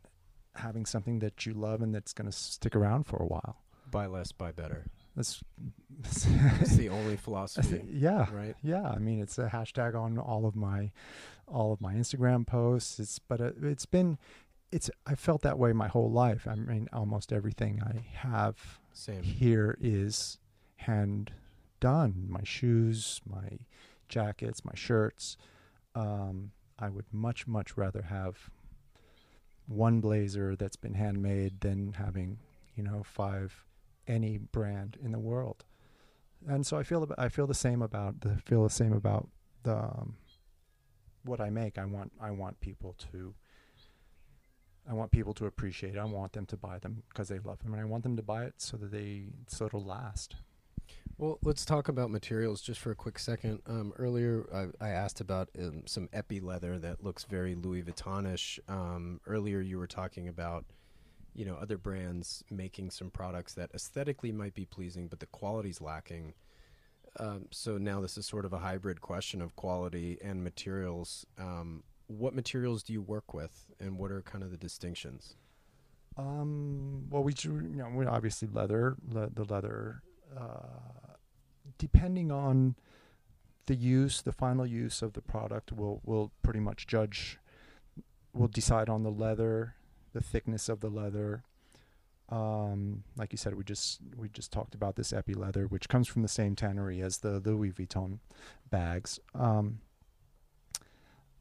having 0.56 0.86
something 0.86 1.20
that 1.20 1.46
you 1.46 1.54
love 1.54 1.82
and 1.82 1.94
that's 1.94 2.14
going 2.14 2.30
to 2.30 2.36
stick 2.36 2.76
around 2.76 3.06
for 3.06 3.18
a 3.18 3.26
while. 3.26 3.58
Buy 3.92 4.06
less, 4.08 4.32
buy 4.32 4.52
better. 4.52 4.86
That's, 5.16 5.42
that's 6.02 6.76
the 6.76 6.90
only 6.90 7.18
philosophy. 7.18 7.84
Yeah. 7.90 8.26
Right. 8.32 8.56
Yeah. 8.64 8.84
I 8.90 8.98
mean, 8.98 9.22
it's 9.22 9.38
a 9.38 9.48
hashtag 9.48 9.96
on 9.96 10.18
all 10.18 10.46
of 10.46 10.56
my, 10.56 10.92
all 11.48 11.72
of 11.72 11.82
my 11.82 11.94
Instagram 11.94 12.46
posts. 12.48 13.00
It's, 13.00 13.20
but 13.20 13.40
it, 13.40 13.56
it's 13.62 13.86
been, 13.86 14.18
it's 14.72 14.90
I 15.06 15.16
felt 15.16 15.42
that 15.44 15.58
way 15.60 15.72
my 15.74 15.88
whole 15.88 16.12
life. 16.12 16.48
I 16.48 16.56
mean, 16.56 16.90
almost 16.92 17.32
everything 17.32 17.82
I 17.84 18.06
have 18.28 18.80
Same. 18.94 19.24
here 19.24 19.78
is 19.80 20.40
hand 20.78 21.32
done. 21.80 22.26
My 22.28 22.44
shoes, 22.44 23.22
my 23.30 23.60
jackets, 24.10 24.66
my 24.66 24.76
shirts. 24.76 25.38
Um, 25.94 26.52
I 26.78 26.90
would 26.90 27.06
much 27.12 27.48
much 27.48 27.78
rather 27.78 28.04
have 28.04 28.50
one 29.68 30.00
blazer 30.00 30.56
that's 30.56 30.76
been 30.76 30.94
handmade 30.94 31.62
than 31.62 31.94
having 31.94 32.40
you 32.76 32.84
know 32.84 33.04
five 33.04 33.66
any 34.08 34.38
brand 34.38 34.98
in 35.04 35.12
the 35.12 35.20
world. 35.20 35.64
And 36.48 36.66
so 36.66 36.78
I 36.78 36.84
feel 36.84 37.10
I 37.18 37.30
feel 37.30 37.48
the 37.48 37.54
same 37.54 37.82
about 37.82 38.22
the 38.22 38.38
feel 38.38 38.64
the 38.64 38.70
same 38.70 38.94
about 38.94 39.30
the 39.64 39.78
um, 39.78 40.16
what 41.24 41.42
I 41.42 41.50
make. 41.50 41.78
I 41.78 41.86
want 41.86 42.12
I 42.22 42.32
want 42.32 42.60
people 42.60 42.96
to 43.12 43.34
I 44.88 44.94
want 44.94 45.12
people 45.12 45.34
to 45.36 45.46
appreciate 45.46 45.96
it. 45.96 46.00
I 46.00 46.06
want 46.06 46.34
them 46.34 46.46
to 46.48 46.58
buy 46.58 46.78
them 46.78 47.04
because 47.10 47.30
they 47.30 47.40
love 47.40 47.64
them, 47.64 47.74
and 47.74 47.82
I 47.82 47.86
want 47.86 48.04
them 48.04 48.16
to 48.18 48.22
buy 48.22 48.46
it 48.46 48.56
so 48.58 48.78
that 48.78 48.92
they 48.92 49.30
so 49.48 49.66
it'll 49.66 49.84
last. 49.84 50.36
Well, 51.18 51.40
let's 51.44 51.64
talk 51.64 51.88
about 51.88 52.12
materials 52.12 52.62
just 52.62 52.82
for 52.82 52.92
a 52.92 52.96
quick 52.96 53.20
second. 53.20 53.62
Um, 53.68 53.94
earlier, 53.98 54.46
I, 54.54 54.86
I, 54.86 54.90
asked 54.90 55.22
about 55.22 55.48
um, 55.58 55.84
some 55.86 56.10
epi 56.12 56.42
leather 56.42 56.78
that 56.80 57.06
looks 57.06 57.24
very 57.24 57.56
Louis 57.56 57.84
Vuittonish. 57.84 58.60
Um, 58.68 59.22
earlier, 59.26 59.62
you 59.62 59.78
were 59.78 59.88
talking 59.88 60.28
about, 60.28 60.66
you 61.34 61.46
know, 61.46 61.56
other 61.56 61.78
brands 61.78 62.44
making 62.52 62.90
some 62.90 63.10
products 63.10 63.54
that 63.54 63.72
aesthetically 63.74 64.34
might 64.34 64.56
be 64.56 64.66
pleasing, 64.66 65.08
but 65.08 65.22
the 65.22 65.26
quality's 65.28 65.80
lacking. 65.80 66.34
Um, 67.18 67.46
so 67.50 67.78
now 67.78 68.02
this 68.02 68.18
is 68.18 68.26
sort 68.26 68.44
of 68.44 68.52
a 68.52 68.58
hybrid 68.58 69.00
question 69.00 69.42
of 69.42 69.56
quality 69.56 70.18
and 70.22 70.44
materials. 70.44 71.26
Um, 71.38 71.84
what 72.08 72.36
materials 72.36 72.84
do 72.84 72.92
you 72.92 73.02
work 73.02 73.34
with, 73.34 73.68
and 73.80 73.98
what 73.98 74.12
are 74.12 74.22
kind 74.22 74.44
of 74.44 74.52
the 74.52 74.58
distinctions? 74.58 75.38
Um, 76.18 77.10
well, 77.10 77.24
we 77.24 77.34
you 77.42 77.52
know 77.52 77.90
we 77.96 78.06
obviously 78.06 78.50
leather 78.52 78.98
le- 79.08 79.30
the 79.30 79.46
leather. 79.46 80.02
Uh, 80.36 81.16
depending 81.78 82.32
on 82.32 82.76
the 83.66 83.76
use, 83.76 84.22
the 84.22 84.32
final 84.32 84.66
use 84.66 85.02
of 85.02 85.14
the 85.14 85.22
product 85.22 85.72
will 85.72 86.02
will 86.04 86.32
pretty 86.42 86.60
much 86.60 86.88
judge. 86.88 87.40
Will 88.34 88.48
decide 88.48 88.90
on 88.90 89.04
the 89.04 89.12
leather, 89.12 89.76
the 90.14 90.22
thickness 90.22 90.68
of 90.68 90.82
the 90.82 90.90
leather. 90.90 91.44
Um, 92.30 93.04
like 93.16 93.32
you 93.32 93.38
said, 93.38 93.56
we 93.56 93.64
just 93.64 94.00
we 94.18 94.30
just 94.30 94.52
talked 94.52 94.76
about 94.76 94.96
this 94.96 95.14
epi 95.14 95.34
leather, 95.34 95.68
which 95.68 95.88
comes 95.88 96.08
from 96.08 96.22
the 96.22 96.28
same 96.28 96.56
tannery 96.56 97.02
as 97.02 97.20
the 97.20 97.40
Louis 97.40 97.72
Vuitton 97.72 98.20
bags. 98.70 99.20
Um, 99.34 99.80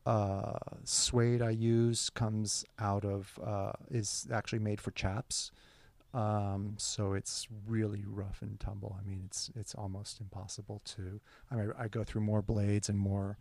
uh, 0.06 0.58
suede 0.84 1.40
I 1.40 1.50
use 1.50 2.10
comes 2.10 2.64
out 2.78 3.04
of 3.04 3.38
uh, 3.42 3.72
is 3.90 4.26
actually 4.30 4.58
made 4.58 4.80
for 4.80 4.90
chaps, 4.90 5.50
um, 6.14 6.74
so 6.78 7.14
it's 7.14 7.48
really 7.66 8.04
rough 8.06 8.40
and 8.40 8.58
tumble. 8.60 8.96
I 8.98 9.08
mean, 9.08 9.22
it's 9.26 9.50
it's 9.56 9.74
almost 9.74 10.20
impossible 10.20 10.80
to. 10.84 11.20
I 11.50 11.56
mean, 11.56 11.72
I 11.78 11.88
go 11.88 12.04
through 12.04 12.22
more 12.22 12.40
blades 12.40 12.88
and 12.88 12.98
more 12.98 13.36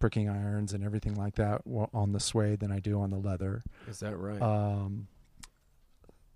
pricking 0.00 0.28
irons 0.28 0.72
and 0.72 0.84
everything 0.84 1.14
like 1.14 1.36
that 1.36 1.62
on 1.66 2.12
the 2.12 2.20
suede 2.20 2.60
than 2.60 2.70
I 2.70 2.80
do 2.80 3.00
on 3.00 3.10
the 3.10 3.16
leather. 3.16 3.62
Is 3.88 4.00
that 4.00 4.16
right? 4.16 4.40
Um, 4.42 5.06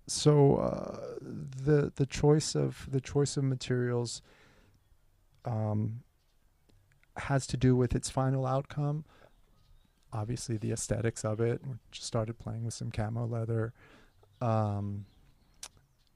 so 0.07 0.55
uh, 0.55 0.97
the 1.21 1.91
the 1.95 2.05
choice 2.05 2.55
of 2.55 2.87
the 2.89 3.01
choice 3.01 3.35
of 3.35 3.43
materials 3.43 4.21
um, 5.45 6.01
has 7.17 7.45
to 7.47 7.57
do 7.57 7.75
with 7.75 7.93
its 7.93 8.09
final 8.09 8.45
outcome 8.45 9.03
obviously 10.13 10.57
the 10.57 10.71
aesthetics 10.71 11.25
of 11.25 11.41
it. 11.41 11.59
We 11.65 11.73
just 11.91 12.05
started 12.05 12.37
playing 12.37 12.63
with 12.63 12.73
some 12.73 12.91
camo 12.91 13.25
leather. 13.25 13.73
Um, 14.41 15.05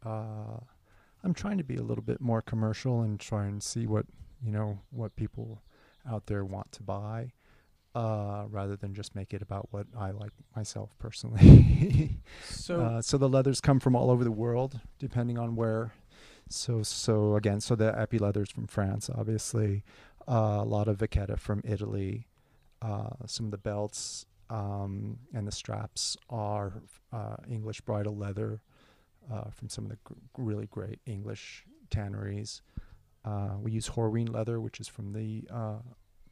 uh, 0.06 0.60
I'm 1.24 1.34
trying 1.34 1.58
to 1.58 1.64
be 1.64 1.76
a 1.76 1.84
little 1.84 2.04
bit 2.04 2.22
more 2.22 2.42
commercial 2.42 3.02
and 3.02 3.20
try 3.20 3.46
and 3.46 3.62
see 3.62 3.88
what 3.88 4.06
you 4.44 4.52
know 4.52 4.80
what 4.92 5.16
people 5.16 5.62
out 6.10 6.28
there 6.28 6.46
want 6.46 6.72
to 6.74 6.84
buy, 6.84 7.32
uh, 7.96 8.46
rather 8.50 8.76
than 8.76 8.94
just 8.94 9.16
make 9.16 9.34
it 9.34 9.42
about 9.42 9.68
what 9.72 9.88
I 9.98 10.12
like 10.12 10.32
myself 10.56 10.92
personally. 11.00 12.20
so, 12.50 12.82
uh, 12.82 13.02
so 13.02 13.18
the 13.18 13.28
leathers 13.30 13.60
come 13.60 13.80
from 13.80 13.96
all 13.96 14.12
over 14.12 14.24
the 14.24 14.32
world, 14.32 14.80
depending 15.00 15.38
on 15.38 15.56
where. 15.56 15.94
So, 16.50 16.82
so 16.82 17.36
again, 17.36 17.60
so 17.60 17.76
the 17.76 17.98
epi 18.00 18.20
leathers 18.20 18.50
from 18.50 18.68
France, 18.68 19.10
obviously, 19.14 19.84
uh, 20.28 20.60
a 20.62 20.64
lot 20.64 20.88
of 20.88 21.00
Vachetta 21.00 21.38
from 21.38 21.62
Italy. 21.66 22.28
Uh, 22.82 23.10
some 23.26 23.46
of 23.46 23.52
the 23.52 23.58
belts 23.58 24.28
um, 24.50 25.18
and 25.34 25.48
the 25.48 25.52
straps 25.52 26.16
are 26.30 26.84
uh, 27.12 27.38
English 27.50 27.82
bridle 27.82 28.16
leather 28.16 28.62
uh, 29.32 29.50
from 29.52 29.70
some 29.70 29.86
of 29.86 29.92
the 29.92 29.98
gr- 30.04 30.14
really 30.38 30.68
great 30.68 31.00
English 31.06 31.66
tanneries. 31.90 32.62
Uh, 33.26 33.56
we 33.62 33.72
use 33.72 33.90
Horween 33.90 34.34
leather, 34.34 34.60
which 34.60 34.80
is 34.80 34.88
from 34.88 35.14
the 35.14 35.44
uh, 35.52 35.80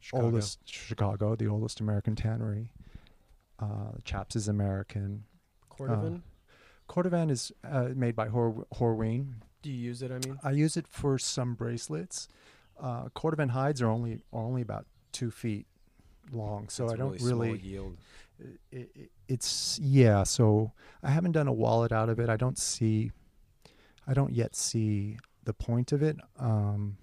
Chicago. 0.00 0.24
oldest 0.26 0.60
Chicago, 0.64 1.36
the 1.36 1.46
oldest 1.48 1.80
American 1.80 2.16
tannery. 2.16 2.70
the 3.58 4.02
chaps 4.04 4.36
is 4.36 4.48
American. 4.48 5.24
Cordovan. 5.70 6.22
Cordovan 6.88 7.30
is 7.30 7.52
made 7.94 8.16
by 8.16 8.28
Hor- 8.28 8.66
Horween. 8.74 9.34
Do 9.62 9.70
you 9.70 9.76
use 9.76 10.02
it? 10.02 10.10
I 10.10 10.18
mean, 10.26 10.38
I 10.42 10.52
use 10.52 10.76
it 10.76 10.86
for 10.86 11.18
some 11.18 11.54
bracelets. 11.54 12.28
Uh, 12.80 13.08
Cordovan 13.14 13.50
hides 13.50 13.82
are 13.82 13.88
only 13.88 14.22
are 14.32 14.42
only 14.42 14.62
about 14.62 14.86
two 15.12 15.30
feet 15.30 15.66
long, 16.32 16.68
so 16.68 16.88
I 16.88 16.96
don't 16.96 17.20
really, 17.20 17.48
really 17.48 17.58
yield. 17.58 17.96
It, 18.70 18.90
it, 18.94 19.10
it's 19.28 19.78
yeah. 19.80 20.22
So 20.22 20.72
I 21.02 21.10
haven't 21.10 21.32
done 21.32 21.48
a 21.48 21.52
wallet 21.52 21.92
out 21.92 22.08
of 22.08 22.18
it. 22.18 22.28
I 22.28 22.36
don't 22.36 22.58
see. 22.58 23.12
I 24.06 24.14
don't 24.14 24.32
yet 24.32 24.54
see 24.54 25.18
the 25.44 25.52
point 25.52 25.92
of 25.92 26.02
it. 26.02 26.16
Um, 26.38 26.96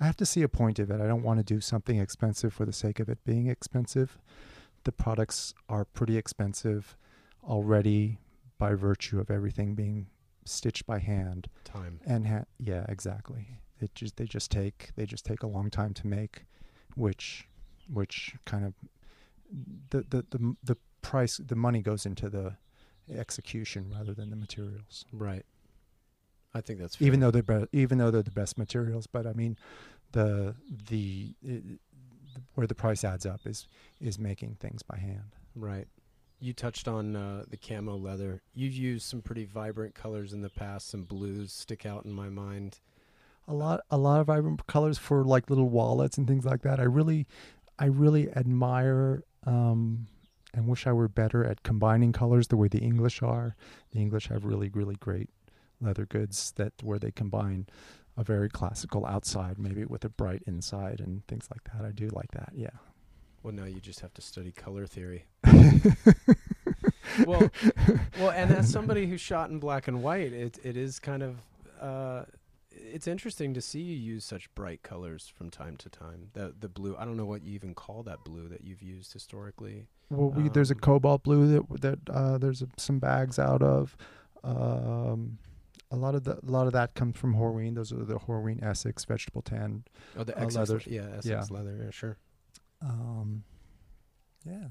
I 0.00 0.04
have 0.04 0.16
to 0.16 0.26
see 0.26 0.42
a 0.42 0.48
point 0.48 0.78
of 0.78 0.90
it. 0.90 1.00
I 1.00 1.06
don't 1.06 1.22
want 1.22 1.38
to 1.38 1.44
do 1.44 1.60
something 1.60 1.98
expensive 1.98 2.52
for 2.52 2.66
the 2.66 2.72
sake 2.72 3.00
of 3.00 3.08
it 3.08 3.18
being 3.24 3.48
expensive. 3.48 4.18
The 4.84 4.92
products 4.92 5.54
are 5.68 5.84
pretty 5.84 6.16
expensive 6.16 6.96
already 7.42 8.18
by 8.58 8.74
virtue 8.74 9.18
of 9.20 9.30
everything 9.30 9.74
being 9.74 10.06
stitched 10.44 10.86
by 10.86 10.98
hand. 10.98 11.48
Time. 11.64 12.00
And 12.06 12.26
ha- 12.26 12.44
yeah, 12.58 12.84
exactly. 12.88 13.58
It 13.80 13.94
just 13.94 14.16
they 14.16 14.24
just 14.24 14.50
take 14.50 14.90
they 14.96 15.06
just 15.06 15.24
take 15.24 15.42
a 15.42 15.46
long 15.46 15.70
time 15.70 15.92
to 15.94 16.06
make 16.06 16.44
which 16.94 17.48
which 17.92 18.34
kind 18.44 18.64
of 18.64 18.74
the 19.90 20.04
the 20.08 20.24
the, 20.30 20.56
the 20.64 20.76
price 21.10 21.36
the 21.38 21.56
money 21.56 21.80
goes 21.82 22.06
into 22.06 22.28
the 22.28 22.56
execution 23.14 23.92
rather 23.96 24.14
than 24.14 24.30
the 24.30 24.36
materials. 24.36 25.04
Right. 25.12 25.44
I 26.54 26.60
think 26.60 26.78
that's 26.80 26.96
fair. 26.96 27.06
even 27.06 27.20
though 27.20 27.30
they're 27.30 27.42
be- 27.42 27.68
even 27.72 27.98
though 27.98 28.10
they're 28.10 28.22
the 28.22 28.30
best 28.30 28.56
materials. 28.58 29.06
But 29.06 29.26
I 29.26 29.32
mean, 29.32 29.56
the 30.12 30.54
the 30.88 31.34
it, 31.42 31.62
where 32.54 32.66
the 32.66 32.74
price 32.74 33.04
adds 33.04 33.26
up 33.26 33.40
is 33.44 33.68
is 34.00 34.18
making 34.18 34.56
things 34.60 34.82
by 34.82 34.96
hand. 34.98 35.36
right. 35.54 35.86
You 36.38 36.52
touched 36.52 36.86
on 36.86 37.16
uh, 37.16 37.44
the 37.48 37.56
camo 37.56 37.96
leather. 37.96 38.42
You've 38.54 38.74
used 38.74 39.06
some 39.06 39.22
pretty 39.22 39.46
vibrant 39.46 39.94
colors 39.94 40.34
in 40.34 40.42
the 40.42 40.50
past. 40.50 40.90
Some 40.90 41.04
blues 41.04 41.50
stick 41.50 41.86
out 41.86 42.04
in 42.04 42.12
my 42.12 42.28
mind. 42.28 42.78
A 43.48 43.54
lot 43.54 43.80
a 43.90 43.96
lot 43.96 44.20
of 44.20 44.26
vibrant 44.26 44.66
colors 44.66 44.98
for 44.98 45.24
like 45.24 45.48
little 45.48 45.70
wallets 45.70 46.18
and 46.18 46.28
things 46.28 46.44
like 46.44 46.60
that. 46.62 46.78
I 46.78 46.82
really 46.82 47.26
I 47.78 47.86
really 47.86 48.30
admire 48.32 49.22
um, 49.46 50.08
and 50.56 50.66
wish 50.66 50.86
I 50.86 50.92
were 50.92 51.08
better 51.08 51.44
at 51.44 51.62
combining 51.62 52.12
colors 52.12 52.48
the 52.48 52.56
way 52.56 52.66
the 52.66 52.80
English 52.80 53.22
are. 53.22 53.54
The 53.92 54.00
English 54.00 54.28
have 54.28 54.44
really 54.44 54.70
really 54.70 54.96
great 54.96 55.30
leather 55.80 56.06
goods 56.06 56.52
that 56.56 56.72
where 56.82 56.98
they 56.98 57.12
combine 57.12 57.66
a 58.16 58.24
very 58.24 58.48
classical 58.48 59.04
outside 59.06 59.58
maybe 59.58 59.84
with 59.84 60.04
a 60.04 60.08
bright 60.08 60.42
inside 60.46 61.00
and 61.00 61.26
things 61.26 61.48
like 61.50 61.62
that. 61.64 61.86
I 61.86 61.92
do 61.92 62.08
like 62.08 62.32
that. 62.32 62.52
Yeah. 62.54 62.70
Well, 63.42 63.52
now 63.52 63.64
you 63.64 63.78
just 63.78 64.00
have 64.00 64.14
to 64.14 64.22
study 64.22 64.50
color 64.50 64.86
theory. 64.86 65.26
well, 67.26 67.48
well, 68.18 68.30
and 68.30 68.50
as 68.50 68.68
somebody 68.72 69.06
who 69.06 69.16
shot 69.16 69.50
in 69.50 69.60
black 69.60 69.86
and 69.86 70.02
white, 70.02 70.32
it 70.32 70.58
it 70.64 70.76
is 70.76 70.98
kind 70.98 71.22
of 71.22 71.36
uh, 71.80 72.24
it's 72.96 73.06
interesting 73.06 73.54
to 73.54 73.60
see 73.60 73.80
you 73.80 73.96
use 74.14 74.24
such 74.24 74.52
bright 74.54 74.82
colors 74.82 75.30
from 75.36 75.50
time 75.50 75.76
to 75.78 75.88
time. 75.88 76.30
The 76.32 76.54
the 76.58 76.68
blue, 76.68 76.96
I 76.98 77.04
don't 77.04 77.16
know 77.16 77.26
what 77.32 77.42
you 77.44 77.52
even 77.54 77.74
call 77.74 78.02
that 78.04 78.24
blue 78.24 78.48
that 78.48 78.62
you've 78.64 78.82
used 78.82 79.12
historically. 79.12 79.86
Well, 80.10 80.30
we, 80.30 80.48
there's 80.48 80.70
a 80.70 80.74
Um, 80.74 80.80
cobalt 80.80 81.22
blue 81.22 81.46
that 81.54 81.80
that 81.82 81.98
uh, 82.10 82.38
there's 82.38 82.62
a, 82.62 82.68
some 82.76 82.98
bags 82.98 83.38
out 83.38 83.62
of. 83.62 83.96
Um, 84.44 85.38
a 85.90 85.96
lot 85.96 86.14
of 86.16 86.24
the 86.24 86.34
a 86.38 86.50
lot 86.50 86.66
of 86.66 86.72
that 86.72 86.94
comes 86.94 87.16
from 87.16 87.34
Horween. 87.34 87.74
Those 87.74 87.92
are 87.92 88.04
the 88.04 88.18
Horween 88.18 88.62
Essex 88.62 89.04
vegetable 89.04 89.42
tan. 89.42 89.84
Oh, 90.16 90.24
the 90.24 90.34
uh, 90.36 90.40
Essex, 90.46 90.54
leathers. 90.56 90.86
yeah, 90.86 91.08
Essex 91.18 91.26
Yeah. 91.26 91.44
leather, 91.56 91.78
yeah, 91.84 91.90
sure. 91.90 92.16
Um, 92.82 93.44
yeah. 94.44 94.68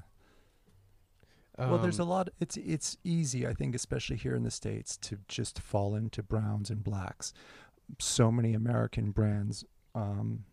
well, 1.58 1.78
there's 1.78 1.98
a 1.98 2.02
Um, 2.02 2.08
lot. 2.08 2.28
It's 2.38 2.56
it's 2.58 2.98
easy, 3.02 3.46
I 3.46 3.54
think, 3.54 3.74
especially 3.74 4.16
here 4.16 4.34
in 4.34 4.42
the 4.42 4.50
states, 4.50 4.96
to 5.08 5.18
just 5.28 5.58
fall 5.58 5.94
into 5.94 6.22
browns 6.22 6.70
and 6.70 6.84
blacks. 6.84 7.32
So 7.98 8.30
many 8.30 8.54
American 8.54 9.10
brands 9.10 9.64
um, 9.94 10.44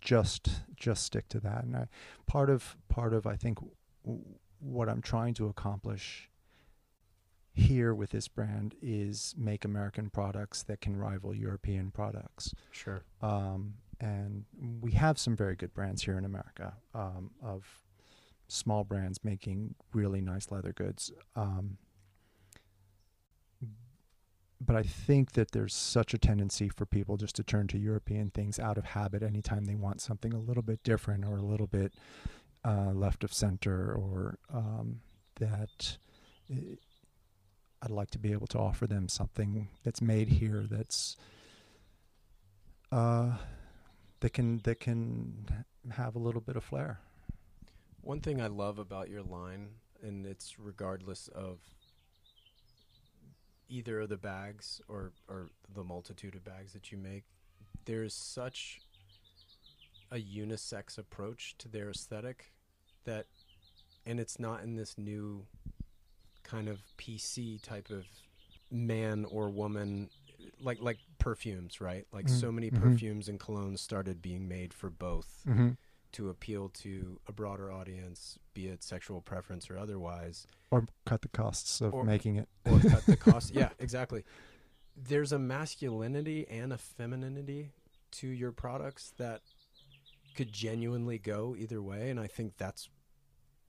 just 0.00 0.48
just 0.76 1.04
stick 1.04 1.28
to 1.28 1.40
that, 1.40 1.64
and 1.64 1.76
I, 1.76 1.88
part 2.26 2.50
of 2.50 2.76
part 2.88 3.12
of 3.12 3.26
I 3.26 3.36
think 3.36 3.58
w- 4.04 4.24
what 4.58 4.88
I'm 4.88 5.02
trying 5.02 5.34
to 5.34 5.46
accomplish 5.46 6.28
here 7.52 7.94
with 7.94 8.10
this 8.10 8.28
brand 8.28 8.74
is 8.80 9.34
make 9.36 9.64
American 9.64 10.08
products 10.08 10.62
that 10.62 10.80
can 10.80 10.96
rival 10.96 11.34
European 11.34 11.90
products 11.90 12.54
sure. 12.70 13.02
um, 13.22 13.74
and 14.00 14.44
we 14.80 14.92
have 14.92 15.18
some 15.18 15.36
very 15.36 15.56
good 15.56 15.74
brands 15.74 16.02
here 16.02 16.16
in 16.16 16.24
America 16.24 16.74
um, 16.94 17.30
of 17.42 17.82
small 18.48 18.84
brands 18.84 19.22
making 19.24 19.74
really 19.92 20.20
nice 20.20 20.50
leather 20.50 20.72
goods. 20.72 21.12
Um, 21.36 21.76
but 24.60 24.76
I 24.76 24.82
think 24.82 25.32
that 25.32 25.52
there's 25.52 25.74
such 25.74 26.12
a 26.12 26.18
tendency 26.18 26.68
for 26.68 26.84
people 26.84 27.16
just 27.16 27.36
to 27.36 27.42
turn 27.42 27.66
to 27.68 27.78
European 27.78 28.30
things 28.30 28.58
out 28.58 28.76
of 28.76 28.84
habit 28.84 29.22
anytime 29.22 29.64
they 29.64 29.74
want 29.74 30.00
something 30.02 30.34
a 30.34 30.38
little 30.38 30.62
bit 30.62 30.82
different 30.82 31.24
or 31.24 31.36
a 31.36 31.42
little 31.42 31.66
bit 31.66 31.94
uh, 32.64 32.92
left 32.92 33.24
of 33.24 33.32
center, 33.32 33.94
or 33.94 34.38
um, 34.52 35.00
that 35.36 35.96
i 36.50 36.76
I'd 37.82 37.90
like 37.90 38.10
to 38.10 38.18
be 38.18 38.32
able 38.32 38.46
to 38.48 38.58
offer 38.58 38.86
them 38.86 39.08
something 39.08 39.68
that's 39.84 40.02
made 40.02 40.28
here 40.28 40.66
that's 40.70 41.16
uh, 42.92 43.38
that 44.20 44.34
can 44.34 44.60
that 44.64 44.80
can 44.80 45.64
have 45.92 46.14
a 46.14 46.18
little 46.18 46.42
bit 46.42 46.56
of 46.56 46.64
flair. 46.64 47.00
One 48.02 48.20
thing 48.20 48.42
I 48.42 48.48
love 48.48 48.78
about 48.78 49.08
your 49.08 49.22
line, 49.22 49.70
and 50.02 50.26
it's 50.26 50.58
regardless 50.58 51.28
of 51.28 51.60
either 53.70 54.00
of 54.00 54.08
the 54.08 54.16
bags 54.16 54.80
or, 54.88 55.12
or 55.28 55.50
the 55.72 55.84
multitude 55.84 56.34
of 56.34 56.44
bags 56.44 56.72
that 56.72 56.90
you 56.92 56.98
make, 56.98 57.24
there's 57.86 58.12
such 58.14 58.80
a 60.10 60.16
unisex 60.16 60.98
approach 60.98 61.54
to 61.58 61.68
their 61.68 61.90
aesthetic 61.90 62.52
that, 63.04 63.26
and 64.04 64.18
it's 64.18 64.38
not 64.40 64.62
in 64.62 64.76
this 64.76 64.98
new 64.98 65.46
kind 66.42 66.68
of 66.68 66.80
PC 66.98 67.62
type 67.62 67.90
of 67.90 68.04
man 68.70 69.24
or 69.30 69.48
woman, 69.48 70.10
like 70.60 70.78
like 70.80 70.98
perfumes, 71.18 71.80
right? 71.80 72.06
Like 72.12 72.26
Mm, 72.26 72.40
so 72.40 72.50
many 72.52 72.70
mhm. 72.70 72.80
perfumes 72.80 73.28
and 73.28 73.38
colognes 73.38 73.78
started 73.78 74.20
being 74.20 74.48
made 74.48 74.74
for 74.74 74.90
both 74.90 75.44
Mm-hmm. 75.46 75.70
to 76.12 76.28
appeal 76.28 76.68
to 76.70 77.20
a 77.28 77.32
broader 77.32 77.70
audience, 77.70 78.38
be 78.60 78.68
it 78.68 78.82
sexual 78.82 79.20
preference 79.20 79.70
or 79.70 79.78
otherwise, 79.78 80.46
Or 80.70 80.86
cut 81.06 81.22
the 81.22 81.28
costs 81.28 81.80
of 81.80 81.94
Or- 81.94 82.04
making 82.04 82.36
it. 82.36 82.48
or 82.64 82.78
cut 82.80 83.04
the 83.06 83.16
cost. 83.16 83.54
Yeah, 83.54 83.70
exactly. 83.78 84.24
There's 84.96 85.32
a 85.32 85.38
masculinity 85.38 86.46
and 86.48 86.72
a 86.72 86.78
femininity 86.78 87.72
to 88.12 88.26
your 88.28 88.52
products 88.52 89.12
that 89.18 89.40
could 90.34 90.52
genuinely 90.52 91.18
go 91.18 91.56
either 91.56 91.80
way, 91.82 92.10
and 92.10 92.20
I 92.20 92.26
think 92.26 92.56
that's 92.56 92.88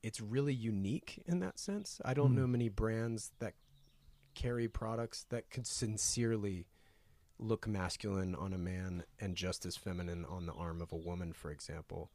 it's 0.04 0.20
really 0.20 0.54
unique 0.54 1.22
in 1.28 1.40
that 1.40 1.60
sense. 1.60 2.02
I 2.04 2.14
don't 2.16 2.32
Mm. 2.32 2.36
know 2.38 2.48
many 2.48 2.70
brands 2.70 3.32
that 3.40 3.54
carry 4.34 4.68
products 4.68 5.26
that 5.30 5.50
could 5.52 5.68
sincerely 5.68 6.66
look 7.38 7.68
masculine 7.68 8.34
on 8.34 8.52
a 8.54 8.58
man 8.58 9.04
and 9.20 9.36
just 9.36 9.64
as 9.66 9.78
feminine 9.78 10.26
on 10.26 10.48
the 10.48 10.54
arm 10.54 10.82
of 10.82 10.92
a 10.92 10.98
woman, 10.98 11.34
for 11.34 11.52
example. 11.52 12.10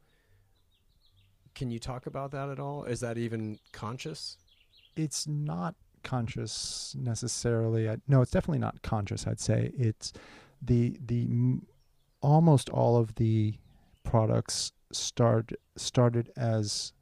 Can 1.57 1.71
you 1.71 1.79
talk 1.79 2.05
about 2.05 2.29
that 2.33 2.49
at 2.49 2.59
all? 2.59 2.83
Is 2.83 2.99
that 2.99 3.17
even 3.17 3.57
conscious? 3.71 4.37
It's 4.95 5.25
not 5.25 5.73
conscious 6.03 6.95
necessarily. 6.95 7.89
No, 8.07 8.21
it's 8.21 8.29
definitely 8.29 8.59
not 8.59 8.83
conscious. 8.83 9.25
I'd 9.25 9.39
say 9.39 9.71
it's 9.75 10.13
the 10.61 10.99
the 11.03 11.27
almost 12.21 12.69
all 12.69 12.95
of 12.95 13.15
the 13.15 13.55
products 14.03 14.71
start 14.91 15.51
started 15.75 16.31
as 16.37 16.93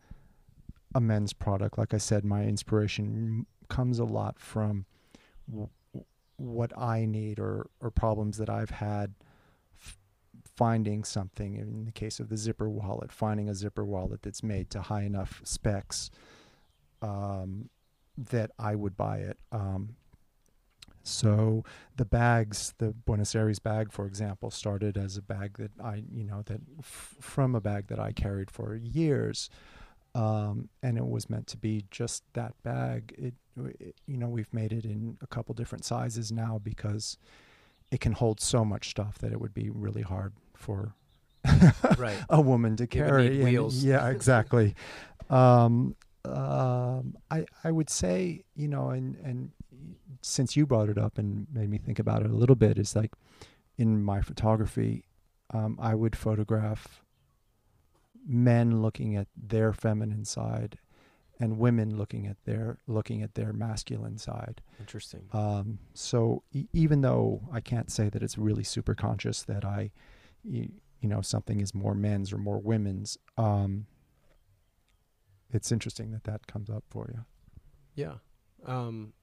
a 0.95 1.01
men's 1.01 1.33
product. 1.33 1.77
Like 1.77 1.93
I 1.93 1.97
said, 1.97 2.23
my 2.23 2.45
inspiration 2.45 3.45
comes 3.67 3.99
a 3.99 4.05
lot 4.05 4.39
from 4.39 4.85
what 6.37 6.71
I 6.77 7.03
need 7.03 7.39
or 7.39 7.67
or 7.81 7.91
problems 7.91 8.37
that 8.37 8.49
I've 8.49 8.69
had 8.69 9.15
finding 10.55 11.03
something 11.03 11.55
in 11.55 11.85
the 11.85 11.91
case 11.91 12.19
of 12.19 12.29
the 12.29 12.37
zipper 12.37 12.69
wallet 12.69 13.11
finding 13.11 13.49
a 13.49 13.55
zipper 13.55 13.85
wallet 13.85 14.21
that's 14.21 14.43
made 14.43 14.69
to 14.69 14.81
high 14.81 15.03
enough 15.03 15.41
specs 15.43 16.09
um, 17.01 17.69
that 18.17 18.51
I 18.57 18.75
would 18.75 18.95
buy 18.95 19.17
it 19.17 19.37
um, 19.51 19.95
so 21.03 21.63
the 21.97 22.05
bags 22.05 22.73
the 22.77 22.91
Buenos 22.91 23.35
Aires 23.35 23.59
bag 23.59 23.91
for 23.91 24.05
example 24.05 24.49
started 24.49 24.97
as 24.97 25.17
a 25.17 25.21
bag 25.21 25.57
that 25.57 25.71
I 25.83 26.03
you 26.11 26.23
know 26.23 26.41
that 26.45 26.61
f- 26.79 27.15
from 27.19 27.55
a 27.55 27.61
bag 27.61 27.87
that 27.87 27.99
I 27.99 28.11
carried 28.11 28.49
for 28.49 28.75
years 28.75 29.49
um, 30.15 30.69
and 30.81 30.97
it 30.97 31.05
was 31.05 31.29
meant 31.29 31.45
to 31.47 31.57
be 31.57 31.83
just 31.91 32.23
that 32.33 32.53
bag. 32.63 33.13
It, 33.17 33.33
it, 33.81 33.95
you 34.07 34.15
know, 34.15 34.29
we've 34.29 34.51
made 34.53 34.71
it 34.71 34.85
in 34.85 35.17
a 35.21 35.27
couple 35.27 35.53
different 35.53 35.83
sizes 35.83 36.31
now 36.31 36.61
because 36.63 37.17
it 37.91 37.99
can 37.99 38.13
hold 38.13 38.39
so 38.39 38.63
much 38.63 38.89
stuff 38.89 39.17
that 39.19 39.33
it 39.33 39.41
would 39.41 39.53
be 39.53 39.69
really 39.69 40.01
hard 40.01 40.31
for 40.57 40.93
Right. 41.97 42.17
a 42.29 42.41
woman 42.41 42.75
to 42.77 42.87
carry. 42.87 43.27
and- 43.35 43.43
wheels. 43.43 43.83
yeah, 43.83 44.07
exactly. 44.15 44.75
um, 45.29 45.95
um, 46.25 47.15
I 47.29 47.45
I 47.63 47.71
would 47.71 47.89
say 47.89 48.43
you 48.55 48.67
know, 48.67 48.89
and 48.89 49.15
and 49.17 49.51
since 50.21 50.55
you 50.57 50.65
brought 50.65 50.89
it 50.89 50.97
up 50.97 51.17
and 51.19 51.45
made 51.53 51.69
me 51.69 51.77
think 51.77 51.99
about 51.99 52.23
it 52.23 52.31
a 52.31 52.35
little 52.35 52.55
bit, 52.55 52.79
is 52.79 52.95
like 52.95 53.11
in 53.77 54.03
my 54.03 54.21
photography, 54.21 55.05
um, 55.51 55.77
I 55.79 55.93
would 55.93 56.15
photograph 56.15 57.03
men 58.27 58.81
looking 58.81 59.15
at 59.15 59.27
their 59.35 59.71
feminine 59.73 60.25
side 60.25 60.79
and 61.39 61.59
women 61.59 61.95
looking 61.97 62.25
at 62.25 62.37
their 62.45 62.77
looking 62.87 63.21
at 63.21 63.35
their 63.35 63.53
masculine 63.53 64.17
side 64.17 64.61
Interesting. 64.79 65.27
um, 65.33 65.79
so 65.93 66.41
e- 66.53 66.67
even 66.73 67.01
though 67.01 67.41
I 67.51 67.59
can't 67.59 67.91
say 67.91 68.09
that 68.09 68.23
it's 68.23 68.37
really 68.37 68.63
super 68.63 68.95
conscious 68.95 69.43
that 69.43 69.63
I, 69.65 69.91
you, 70.47 70.71
you 71.01 71.09
know, 71.09 71.21
something 71.21 71.59
is 71.59 71.73
more 71.73 71.95
men's 71.95 72.31
or 72.33 72.37
more 72.37 72.59
women's, 72.59 73.17
um, 73.37 73.87
it's 75.51 75.71
interesting 75.71 76.11
that 76.11 76.23
that 76.25 76.47
comes 76.47 76.69
up 76.69 76.83
for 76.89 77.09
you. 77.13 77.25
Yeah. 77.95 78.15
Um, 78.65 79.13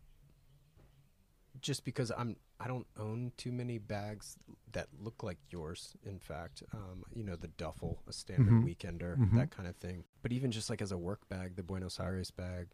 just 1.61 1.85
because 1.85 2.11
I'm 2.17 2.37
I 2.61 2.69
don't 2.69 2.87
own 2.97 3.33
too 3.37 3.51
many 3.51 3.79
bags 3.79 4.37
that 4.71 4.87
look 5.01 5.25
like 5.25 5.39
yours. 5.51 5.97
In 6.05 6.21
fact, 6.21 6.63
um, 6.73 7.03
you 7.13 7.25
know, 7.25 7.35
the 7.35 7.49
duffel, 7.49 8.03
a 8.07 8.13
standard 8.13 8.53
Mhm. 8.55 8.65
weekender, 8.65 9.17
Mhm. 9.17 9.35
that 9.35 9.51
kind 9.51 9.69
of 9.69 9.75
thing. 9.77 10.05
But 10.23 10.31
even 10.33 10.53
just 10.53 10.71
like 10.71 10.81
as 10.81 10.93
a 10.93 10.97
work 10.99 11.29
bag, 11.29 11.57
the 11.57 11.65
Buenos 11.65 11.99
Aires 11.99 12.31
bag, 12.31 12.69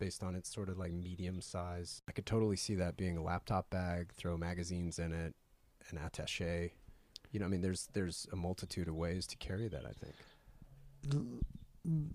based 0.00 0.24
on 0.24 0.34
its 0.34 0.48
sort 0.52 0.68
of 0.68 0.76
like 0.76 0.90
medium 0.92 1.40
size, 1.40 2.02
I 2.08 2.12
could 2.12 2.26
totally 2.26 2.56
see 2.56 2.74
that 2.74 2.96
being 2.96 3.16
a 3.16 3.22
laptop 3.22 3.70
bag. 3.70 4.12
Throw 4.12 4.36
magazines 4.36 4.98
in 4.98 5.12
it, 5.12 5.36
an 5.90 5.98
attaché. 5.98 6.72
You 7.32 7.40
know, 7.40 7.46
I 7.46 7.48
mean, 7.48 7.60
there's 7.62 7.88
there's 7.92 8.26
a 8.32 8.36
multitude 8.36 8.86
of 8.88 8.94
ways 8.94 9.26
to 9.28 9.36
carry 9.36 9.66
that. 9.68 9.84
I 9.84 9.92
think. 9.92 10.14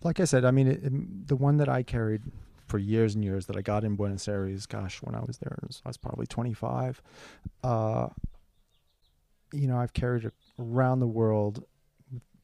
like 0.02 0.20
I 0.20 0.26
said, 0.26 0.46
I 0.46 0.52
mean, 0.52 0.68
it, 0.68 0.84
it- 0.84 1.28
the 1.28 1.36
one 1.36 1.58
that 1.58 1.68
I 1.70 1.84
carried 1.84 2.22
for 2.68 2.78
years 2.78 3.16
and 3.16 3.24
years 3.24 3.46
that 3.48 3.56
I 3.56 3.62
got 3.62 3.84
in 3.84 3.96
Buenos 3.96 4.28
Aires, 4.28 4.66
gosh, 4.66 5.02
when 5.02 5.16
I 5.16 5.22
was 5.22 5.38
there, 5.38 5.58
was, 5.66 5.82
I 5.86 5.90
was 5.90 5.98
probably 5.98 6.26
25. 6.28 7.02
Uh, 7.64 8.10
you 9.54 9.68
know, 9.68 9.78
I've 9.78 9.94
carried 9.94 10.26
it 10.26 10.34
around 10.60 11.00
the 11.00 11.08
world 11.08 11.64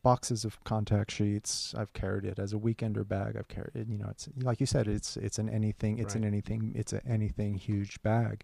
boxes 0.02 0.44
of 0.46 0.62
contact 0.64 1.12
sheets. 1.12 1.74
I've 1.78 1.92
carried 1.94 2.26
it 2.26 2.40
as 2.40 2.54
a 2.54 2.58
weekender 2.58 3.08
bag. 3.08 3.36
I've 3.38 3.48
carried 3.50 3.76
it, 3.76 3.88
you 3.88 3.98
know, 3.98 4.08
it's 4.10 4.28
like 4.42 4.60
you 4.60 4.66
said, 4.66 4.88
it's, 4.88 5.16
it's 5.18 5.40
an 5.40 5.50
anything, 5.50 5.98
it's 6.00 6.16
an 6.16 6.24
anything, 6.26 6.72
it's 6.76 6.94
an 6.94 7.02
anything 7.08 7.56
huge 7.56 8.02
bag. 8.02 8.44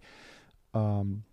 Um, 0.74 1.24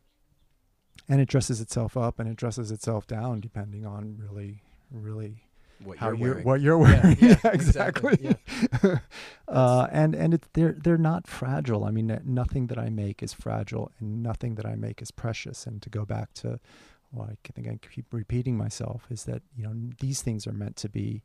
and 1.09 1.21
it 1.21 1.29
dresses 1.29 1.61
itself 1.61 1.97
up 1.97 2.19
and 2.19 2.29
it 2.29 2.37
dresses 2.37 2.71
itself 2.71 3.07
down 3.07 3.41
depending 3.41 3.85
on 3.87 4.17
really, 4.19 4.63
really 4.91 5.45
What 5.85 5.99
how 5.99 6.09
you're 6.09 6.17
you're, 6.19 6.29
wearing. 6.29 6.45
what 6.47 6.61
you're 6.61 6.89
Yeah, 6.89 7.01
wearing. 7.03 7.17
yeah, 7.21 7.37
Yeah, 7.45 7.51
exactly, 7.53 8.13
exactly. 8.15 9.01
uh, 9.49 9.87
and 9.93 10.15
and 10.15 10.35
it's 10.35 10.49
they're 10.55 10.73
they're 10.73 10.99
not 10.99 11.27
fragile. 11.27 11.85
I 11.85 11.91
mean, 11.91 12.21
nothing 12.25 12.67
that 12.69 12.79
I 12.79 12.89
make 12.91 13.23
is 13.23 13.33
fragile, 13.33 13.93
and 14.01 14.23
nothing 14.23 14.55
that 14.57 14.67
I 14.67 14.75
make 14.75 15.01
is 15.03 15.11
precious. 15.11 15.67
And 15.67 15.81
to 15.83 15.91
go 15.91 16.05
back 16.05 16.33
to, 16.35 16.59
well, 17.13 17.29
I 17.31 17.53
think 17.53 17.69
I 17.69 17.79
keep 17.95 18.07
repeating 18.13 18.57
myself 18.57 19.07
is 19.11 19.25
that 19.25 19.43
you 19.57 19.65
know 19.65 19.75
these 20.01 20.23
things 20.23 20.47
are 20.47 20.53
meant 20.53 20.77
to 20.77 20.89
be 20.89 21.23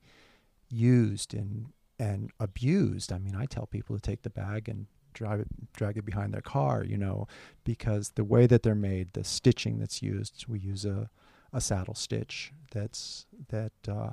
used 0.69 1.33
and 1.33 1.67
and 1.99 2.31
abused. 2.39 3.11
I 3.13 3.19
mean, 3.19 3.35
I 3.35 3.45
tell 3.45 3.67
people 3.67 3.95
to 3.95 4.01
take 4.01 4.23
the 4.23 4.29
bag 4.29 4.67
and 4.67 4.87
drive 5.13 5.39
it, 5.39 5.47
drag 5.73 5.97
it 5.97 6.05
behind 6.05 6.33
their 6.33 6.41
car, 6.41 6.83
you 6.83 6.97
know, 6.97 7.27
because 7.63 8.11
the 8.15 8.23
way 8.23 8.47
that 8.47 8.63
they're 8.63 8.75
made, 8.75 9.13
the 9.13 9.23
stitching 9.23 9.79
that's 9.79 10.01
used, 10.01 10.45
we 10.47 10.59
use 10.59 10.85
a 10.85 11.09
a 11.53 11.61
saddle 11.61 11.95
stitch 11.95 12.53
that's 12.71 13.25
that 13.49 13.73
uh, 13.87 14.11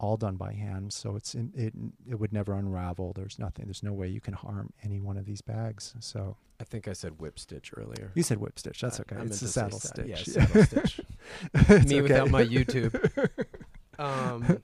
all 0.00 0.16
done 0.16 0.36
by 0.36 0.52
hand, 0.52 0.92
so 0.92 1.16
it's 1.16 1.34
in, 1.34 1.52
it 1.54 1.74
it 2.08 2.18
would 2.18 2.32
never 2.32 2.54
unravel. 2.54 3.12
There's 3.14 3.38
nothing. 3.38 3.66
There's 3.66 3.82
no 3.82 3.92
way 3.92 4.08
you 4.08 4.20
can 4.20 4.34
harm 4.34 4.72
any 4.82 5.00
one 5.00 5.16
of 5.16 5.26
these 5.26 5.40
bags. 5.40 5.94
So 6.00 6.36
I 6.60 6.64
think 6.64 6.88
I 6.88 6.92
said 6.92 7.20
whip 7.20 7.38
stitch 7.38 7.72
earlier. 7.76 8.12
you 8.14 8.22
said 8.22 8.38
whip 8.38 8.58
stitch. 8.58 8.80
That's 8.80 9.00
okay. 9.00 9.16
I 9.16 9.22
it's 9.22 9.42
a 9.42 9.48
saddle 9.48 9.80
stitch. 9.80 10.06
yeah, 10.06 10.44
saddle 10.44 10.64
stitch. 10.64 11.00
Me 11.68 11.96
okay. 11.96 12.00
without 12.00 12.30
my 12.30 12.44
YouTube. 12.44 13.28
Um, 14.00 14.62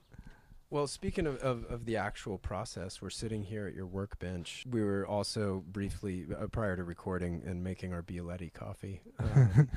well, 0.75 0.87
speaking 0.87 1.25
of, 1.25 1.37
of, 1.37 1.63
of 1.71 1.85
the 1.85 1.95
actual 1.95 2.37
process, 2.37 3.01
we're 3.01 3.09
sitting 3.09 3.43
here 3.43 3.65
at 3.65 3.73
your 3.73 3.85
workbench. 3.85 4.65
We 4.69 4.83
were 4.83 5.07
also 5.07 5.63
briefly, 5.65 6.25
uh, 6.37 6.47
prior 6.47 6.75
to 6.75 6.83
recording 6.83 7.43
and 7.45 7.63
making 7.63 7.93
our 7.93 8.03
Bialetti 8.03 8.51
coffee, 8.51 8.99
um, 9.19 9.69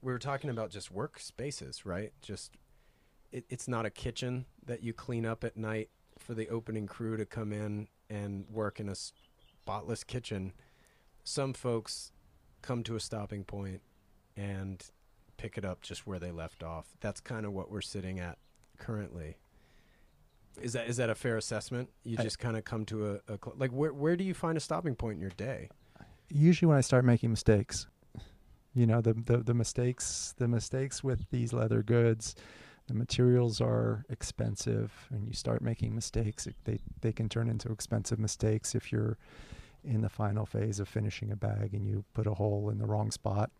we 0.00 0.12
were 0.12 0.20
talking 0.20 0.48
about 0.48 0.70
just 0.70 0.94
workspaces, 0.94 1.84
right? 1.84 2.12
Just 2.22 2.52
it, 3.32 3.46
it's 3.50 3.66
not 3.66 3.84
a 3.84 3.90
kitchen 3.90 4.46
that 4.64 4.84
you 4.84 4.92
clean 4.92 5.26
up 5.26 5.42
at 5.42 5.56
night 5.56 5.90
for 6.20 6.34
the 6.34 6.48
opening 6.50 6.86
crew 6.86 7.16
to 7.16 7.26
come 7.26 7.52
in 7.52 7.88
and 8.08 8.44
work 8.48 8.78
in 8.78 8.88
a 8.88 8.94
spotless 8.94 10.04
kitchen. 10.04 10.52
Some 11.24 11.52
folks 11.52 12.12
come 12.62 12.84
to 12.84 12.94
a 12.94 13.00
stopping 13.00 13.42
point 13.42 13.80
and 14.36 14.84
pick 15.36 15.58
it 15.58 15.64
up 15.64 15.82
just 15.82 16.06
where 16.06 16.20
they 16.20 16.30
left 16.30 16.62
off. 16.62 16.94
That's 17.00 17.20
kind 17.20 17.44
of 17.44 17.52
what 17.52 17.72
we're 17.72 17.80
sitting 17.80 18.20
at 18.20 18.38
currently. 18.78 19.38
Is 20.60 20.72
that 20.74 20.88
is 20.88 20.96
that 20.98 21.10
a 21.10 21.14
fair 21.14 21.36
assessment? 21.36 21.90
You 22.04 22.16
just 22.16 22.38
kind 22.38 22.56
of 22.56 22.64
come 22.64 22.84
to 22.86 23.12
a, 23.12 23.14
a 23.32 23.38
cl- 23.42 23.56
like 23.56 23.70
where 23.70 23.92
where 23.92 24.16
do 24.16 24.24
you 24.24 24.34
find 24.34 24.56
a 24.56 24.60
stopping 24.60 24.94
point 24.94 25.16
in 25.16 25.20
your 25.20 25.30
day? 25.30 25.68
Usually, 26.28 26.68
when 26.68 26.78
I 26.78 26.80
start 26.80 27.04
making 27.04 27.30
mistakes, 27.30 27.86
you 28.74 28.86
know, 28.86 29.00
the, 29.00 29.14
the 29.14 29.38
the 29.38 29.54
mistakes 29.54 30.34
the 30.38 30.48
mistakes 30.48 31.02
with 31.02 31.28
these 31.30 31.52
leather 31.52 31.82
goods, 31.82 32.34
the 32.86 32.94
materials 32.94 33.60
are 33.60 34.04
expensive, 34.08 34.92
and 35.10 35.26
you 35.26 35.34
start 35.34 35.62
making 35.62 35.94
mistakes. 35.94 36.46
They 36.64 36.78
they 37.00 37.12
can 37.12 37.28
turn 37.28 37.48
into 37.48 37.70
expensive 37.70 38.18
mistakes 38.18 38.74
if 38.74 38.92
you're 38.92 39.18
in 39.84 40.00
the 40.00 40.08
final 40.08 40.46
phase 40.46 40.80
of 40.80 40.88
finishing 40.88 41.30
a 41.30 41.36
bag 41.36 41.74
and 41.74 41.86
you 41.86 42.04
put 42.14 42.26
a 42.26 42.34
hole 42.34 42.70
in 42.70 42.78
the 42.78 42.86
wrong 42.86 43.10
spot. 43.10 43.50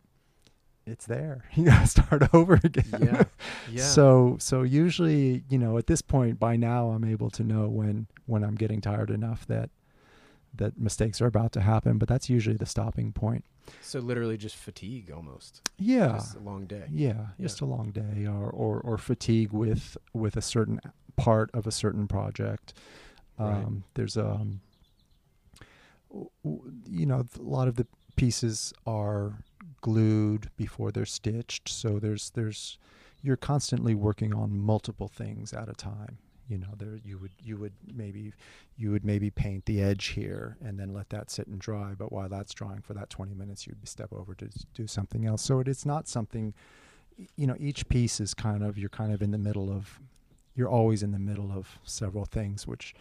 It's 0.86 1.06
there. 1.06 1.44
You 1.54 1.64
gotta 1.66 1.86
start 1.86 2.22
over 2.34 2.54
again. 2.62 2.84
Yeah, 3.00 3.22
yeah. 3.70 3.82
So 3.84 4.36
so 4.38 4.62
usually, 4.62 5.44
you 5.48 5.58
know, 5.58 5.78
at 5.78 5.86
this 5.86 6.02
point 6.02 6.38
by 6.38 6.56
now 6.56 6.90
I'm 6.90 7.04
able 7.04 7.30
to 7.30 7.42
know 7.42 7.68
when 7.68 8.06
when 8.26 8.42
I'm 8.44 8.54
getting 8.54 8.80
tired 8.80 9.10
enough 9.10 9.46
that 9.46 9.70
that 10.56 10.78
mistakes 10.78 11.20
are 11.20 11.26
about 11.26 11.50
to 11.52 11.60
happen, 11.60 11.98
but 11.98 12.08
that's 12.08 12.30
usually 12.30 12.56
the 12.56 12.66
stopping 12.66 13.12
point. 13.12 13.44
So 13.80 13.98
literally 13.98 14.36
just 14.36 14.54
fatigue 14.56 15.10
almost. 15.10 15.68
Yeah. 15.78 16.12
Just 16.12 16.36
a 16.36 16.40
long 16.40 16.66
day. 16.66 16.84
Yeah, 16.90 17.26
just 17.40 17.60
a 17.60 17.64
long 17.64 17.90
day 17.90 18.26
or, 18.26 18.50
or 18.50 18.80
or 18.80 18.98
fatigue 18.98 19.52
with 19.52 19.96
with 20.12 20.36
a 20.36 20.42
certain 20.42 20.80
part 21.16 21.50
of 21.54 21.66
a 21.66 21.72
certain 21.72 22.06
project. 22.06 22.74
Right. 23.38 23.64
Um 23.64 23.84
there's 23.94 24.16
um 24.16 24.60
w- 26.10 26.30
w- 26.44 26.72
you 26.88 27.06
know, 27.06 27.26
a 27.38 27.42
lot 27.42 27.68
of 27.68 27.76
the 27.76 27.86
pieces 28.16 28.72
are 28.86 29.38
glued 29.84 30.48
before 30.56 30.90
they're 30.90 31.04
stitched, 31.04 31.68
so 31.68 31.98
there's 31.98 32.30
there's 32.30 32.78
you're 33.20 33.36
constantly 33.36 33.94
working 33.94 34.32
on 34.32 34.58
multiple 34.58 35.08
things 35.08 35.52
at 35.52 35.68
a 35.68 35.74
time. 35.74 36.16
You 36.48 36.56
know, 36.56 36.68
there 36.78 36.98
you 37.04 37.18
would 37.18 37.32
you 37.42 37.58
would 37.58 37.74
maybe 37.94 38.32
you 38.78 38.90
would 38.92 39.04
maybe 39.04 39.28
paint 39.28 39.66
the 39.66 39.82
edge 39.82 40.06
here 40.06 40.56
and 40.64 40.80
then 40.80 40.94
let 40.94 41.10
that 41.10 41.30
sit 41.30 41.48
and 41.48 41.58
dry. 41.58 41.92
But 41.98 42.12
while 42.12 42.30
that's 42.30 42.54
drying 42.54 42.80
for 42.80 42.94
that 42.94 43.10
20 43.10 43.34
minutes, 43.34 43.66
you'd 43.66 43.86
step 43.86 44.10
over 44.10 44.34
to 44.36 44.48
do 44.72 44.86
something 44.86 45.26
else. 45.26 45.42
So 45.42 45.60
it 45.60 45.68
is 45.68 45.84
not 45.84 46.08
something. 46.08 46.54
You 47.36 47.46
know, 47.46 47.56
each 47.60 47.86
piece 47.88 48.20
is 48.20 48.32
kind 48.32 48.64
of 48.64 48.78
you're 48.78 48.88
kind 48.88 49.12
of 49.12 49.20
in 49.20 49.32
the 49.32 49.38
middle 49.38 49.70
of. 49.70 50.00
You're 50.56 50.70
always 50.70 51.02
in 51.02 51.12
the 51.12 51.18
middle 51.18 51.52
of 51.52 51.78
several 51.82 52.24
things, 52.24 52.66
which 52.66 52.94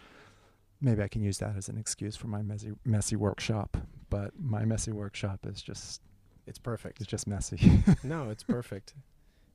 maybe 0.82 1.02
I 1.02 1.08
can 1.08 1.22
use 1.22 1.38
that 1.38 1.56
as 1.56 1.68
an 1.68 1.78
excuse 1.78 2.16
for 2.16 2.26
my 2.26 2.42
messy 2.42 2.72
messy 2.84 3.16
workshop. 3.16 3.78
But 4.10 4.32
my 4.38 4.66
messy 4.66 4.92
workshop 4.92 5.46
is 5.46 5.62
just 5.62 6.02
It's 6.46 6.58
perfect. 6.58 7.00
it's 7.00 7.08
just 7.10 7.26
messy. 7.26 7.82
no, 8.02 8.30
it's 8.30 8.42
perfect. 8.56 8.94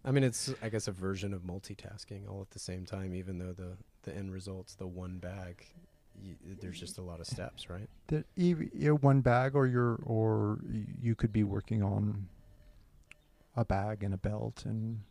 I 0.04 0.12
mean, 0.12 0.24
it's 0.24 0.54
I 0.62 0.70
guess 0.70 0.88
a 0.88 0.92
version 0.92 1.34
of 1.34 1.42
multitasking 1.44 2.30
all 2.30 2.42
at 2.42 2.52
the 2.52 2.60
same 2.60 2.86
time. 2.86 3.14
Even 3.14 3.38
though 3.38 3.54
the 3.54 3.78
the 4.04 4.16
end 4.16 4.32
result's 4.34 4.76
the 4.76 4.88
one 4.88 5.18
bag, 5.18 5.66
y 6.16 6.36
there's 6.62 6.80
just 6.80 6.98
a 6.98 7.02
lot 7.02 7.20
of 7.20 7.28
steps, 7.28 7.70
right? 7.70 7.90
that 8.08 8.26
you 8.36 8.70
know, 8.74 8.96
one 8.96 9.22
bag 9.22 9.56
or 9.56 9.68
you're 9.68 10.00
or 10.04 10.60
you 11.02 11.16
could 11.16 11.32
be 11.34 11.44
working 11.44 11.84
on 11.84 12.28
a 13.56 13.66
bag 13.66 14.04
and 14.04 14.14
a 14.14 14.18
belt 14.18 14.64
and 14.66 15.02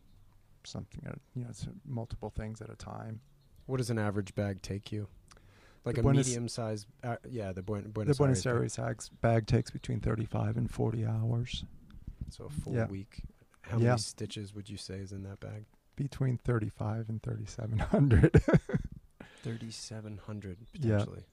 something 0.65 1.01
uh, 1.07 1.13
you 1.35 1.43
know 1.43 1.49
it's 1.49 1.67
multiple 1.85 2.29
things 2.29 2.61
at 2.61 2.69
a 2.69 2.75
time 2.75 3.21
What 3.67 3.77
does 3.77 3.89
an 3.89 3.99
average 3.99 4.33
bag 4.35 4.61
take 4.61 4.91
you? 4.91 5.07
Like 5.85 5.95
The 5.95 6.01
a 6.01 6.03
Buenos- 6.03 6.27
medium 6.27 6.47
size, 6.49 6.85
uh, 7.03 7.15
yeah, 7.29 7.51
the 7.53 7.61
Buen- 7.63 7.89
Buenos, 7.91 8.17
the 8.17 8.21
Buenos. 8.21 8.45
Aires 8.45 8.75
bags, 8.75 9.09
bag 9.09 9.47
takes 9.47 9.71
between 9.71 9.99
35 10.01 10.57
and 10.57 10.69
40 10.69 11.05
hours 11.05 11.63
So 12.29 12.45
a 12.45 12.49
full 12.49 12.73
Yeah. 12.73 12.87
week. 12.87 13.23
How 13.61 13.77
Yeah. 13.77 13.89
many 13.89 13.99
stitches 13.99 14.53
would 14.53 14.69
you 14.69 14.77
say 14.77 14.95
is 14.99 15.11
in 15.11 15.23
that 15.23 15.39
bag? 15.39 15.65
between 15.95 16.37
35 16.37 17.09
and 17.09 17.21
3700 17.21 18.41
Thirty 19.43 19.69
seven 19.71 20.17
hundred 20.17 20.57
Yeah. 20.73 20.99
potentially. 20.99 21.25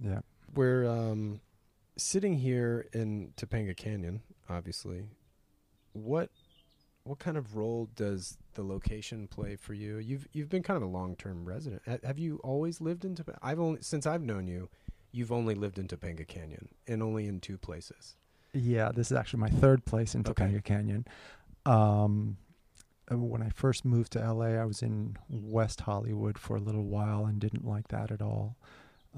yeah 0.00 0.20
We're 0.54 0.86
um, 0.88 1.40
sitting 1.98 2.38
here 2.38 2.86
in 2.94 3.32
Topanga 3.36 3.76
Canyon, 3.76 4.22
obviously. 4.48 5.04
What 5.92 6.30
what 7.06 7.18
kind 7.18 7.36
of 7.36 7.56
role 7.56 7.88
does 7.94 8.36
the 8.54 8.62
location 8.62 9.26
play 9.28 9.56
for 9.56 9.74
you? 9.74 9.98
You've 9.98 10.26
you've 10.32 10.48
been 10.48 10.62
kind 10.62 10.76
of 10.76 10.82
a 10.82 10.86
long 10.90 11.16
term 11.16 11.44
resident. 11.44 11.82
Have 12.04 12.18
you 12.18 12.40
always 12.42 12.80
lived 12.80 13.04
in 13.04 13.14
Topanga? 13.14 13.38
I've 13.42 13.60
only 13.60 13.80
since 13.82 14.06
I've 14.06 14.22
known 14.22 14.46
you, 14.48 14.68
you've 15.12 15.32
only 15.32 15.54
lived 15.54 15.78
in 15.78 15.86
Topanga 15.88 16.26
Canyon 16.26 16.68
and 16.86 17.02
only 17.02 17.26
in 17.26 17.40
two 17.40 17.58
places. 17.58 18.16
yeah 18.52 18.90
this 18.92 19.10
is 19.10 19.16
actually 19.16 19.40
my 19.40 19.48
third 19.50 19.84
place 19.84 20.14
in 20.14 20.22
Okay. 20.26 20.32
Topanga 20.44 20.62
Canyon 20.64 21.06
um 21.66 22.36
uh, 23.12 23.16
when 23.18 23.42
I 23.42 23.50
first 23.50 23.84
moved 23.84 24.12
to 24.12 24.32
LA 24.32 24.52
I 24.60 24.64
was 24.64 24.82
in 24.82 25.16
West 25.28 25.82
Hollywood 25.82 26.38
for 26.38 26.56
a 26.56 26.60
little 26.60 26.84
while 26.84 27.24
and 27.26 27.38
didn't 27.40 27.64
like 27.66 27.88
that 27.88 28.10
at 28.10 28.22
all 28.22 28.56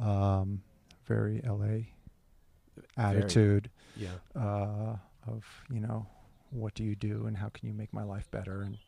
um 0.01 0.63
very 1.07 1.41
LA 1.45 1.77
attitude 2.97 3.71
Yeah. 3.97 4.09
uh, 4.37 4.97
of 5.27 5.45
you 5.71 5.81
know 5.81 6.07
what 6.51 6.75
do 6.75 6.85
you 6.85 6.95
do 6.95 7.27
and 7.27 7.37
how 7.37 7.49
can 7.49 7.69
you 7.69 7.75
make 7.75 7.93
my 7.93 8.03
life 8.03 8.31
better 8.31 8.63
and 8.63 8.79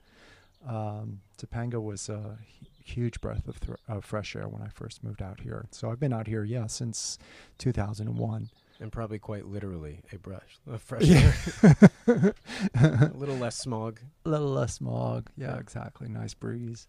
um, 0.67 1.21
Topanga 1.39 1.83
was 1.83 2.09
a 2.09 2.39
huge 2.85 3.21
breath 3.21 3.49
of, 3.49 3.57
thr 3.57 3.75
of 3.89 4.05
fresh 4.05 4.37
air 4.37 4.49
when 4.49 4.63
I 4.63 4.69
first 4.69 5.03
moved 5.03 5.23
out 5.23 5.41
here. 5.41 5.67
So 5.71 5.91
I've 5.91 6.01
been 6.01 6.13
out 6.13 6.27
here, 6.27 6.45
yeah, 6.45 6.67
since 6.67 7.19
2001. 7.59 8.51
And 8.81 8.91
probably 8.91 9.19
quite 9.19 9.47
literally 9.47 10.01
a 10.13 10.19
brush, 10.19 10.59
a 10.71 10.79
fresh 10.79 11.03
yeah. 11.03 11.33
a 12.75 13.11
little 13.15 13.37
less 13.37 13.57
smog. 13.57 14.01
A 14.25 14.29
little 14.29 14.49
less 14.49 14.75
smog. 14.75 15.29
Yeah, 15.37 15.55
yeah. 15.55 15.59
exactly. 15.59 16.09
Nice 16.09 16.33
breeze. 16.33 16.87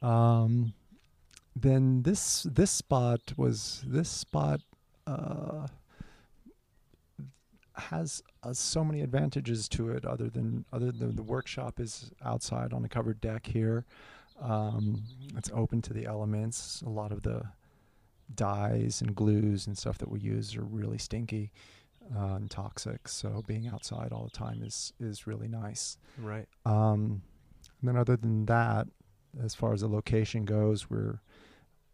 Um, 0.00 0.72
then 1.54 2.02
this 2.02 2.44
this 2.44 2.70
spot 2.70 3.20
was 3.36 3.84
this 3.86 4.08
spot 4.08 4.62
uh, 5.06 5.66
has 7.78 8.22
uh, 8.42 8.52
so 8.52 8.84
many 8.84 9.02
advantages 9.02 9.68
to 9.70 9.90
it. 9.90 10.04
Other 10.04 10.28
than 10.28 10.64
other 10.72 10.92
than 10.92 11.16
the 11.16 11.22
workshop 11.22 11.80
is 11.80 12.10
outside 12.24 12.72
on 12.72 12.84
a 12.84 12.88
covered 12.88 13.20
deck 13.20 13.46
here. 13.46 13.84
Um, 14.40 15.02
it's 15.36 15.50
open 15.52 15.82
to 15.82 15.92
the 15.92 16.06
elements. 16.06 16.82
A 16.86 16.88
lot 16.88 17.12
of 17.12 17.22
the 17.22 17.42
dyes 18.34 19.00
and 19.00 19.14
glues 19.14 19.66
and 19.66 19.76
stuff 19.76 19.98
that 19.98 20.10
we 20.10 20.20
use 20.20 20.56
are 20.56 20.62
really 20.62 20.98
stinky 20.98 21.50
uh, 22.16 22.34
and 22.34 22.50
toxic. 22.50 23.08
So 23.08 23.42
being 23.46 23.68
outside 23.68 24.12
all 24.12 24.24
the 24.24 24.30
time 24.30 24.62
is 24.62 24.92
is 25.00 25.26
really 25.26 25.48
nice. 25.48 25.98
Right. 26.18 26.46
Um, 26.64 27.22
and 27.80 27.88
then 27.88 27.96
other 27.96 28.16
than 28.16 28.46
that, 28.46 28.88
as 29.42 29.54
far 29.54 29.72
as 29.72 29.80
the 29.80 29.88
location 29.88 30.44
goes, 30.44 30.90
we're 30.90 31.20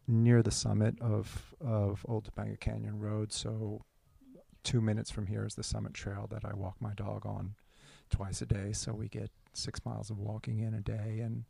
near 0.06 0.42
the 0.42 0.50
summit 0.50 1.00
of 1.00 1.54
of 1.60 2.04
Old 2.08 2.28
Topanga 2.30 2.58
Canyon 2.58 2.98
Road. 2.98 3.32
So 3.32 3.82
two 4.64 4.80
minutes 4.80 5.10
from 5.10 5.26
here 5.26 5.46
is 5.46 5.54
the 5.54 5.62
summit 5.62 5.94
trail 5.94 6.26
that 6.30 6.44
I 6.44 6.54
walk 6.54 6.76
my 6.80 6.94
dog 6.94 7.24
on 7.26 7.54
twice 8.10 8.42
a 8.42 8.46
day. 8.46 8.72
So 8.72 8.92
we 8.92 9.08
get 9.08 9.30
six 9.52 9.84
miles 9.84 10.10
of 10.10 10.18
walking 10.18 10.58
in 10.60 10.74
a 10.74 10.80
day 10.80 11.20
and 11.20 11.44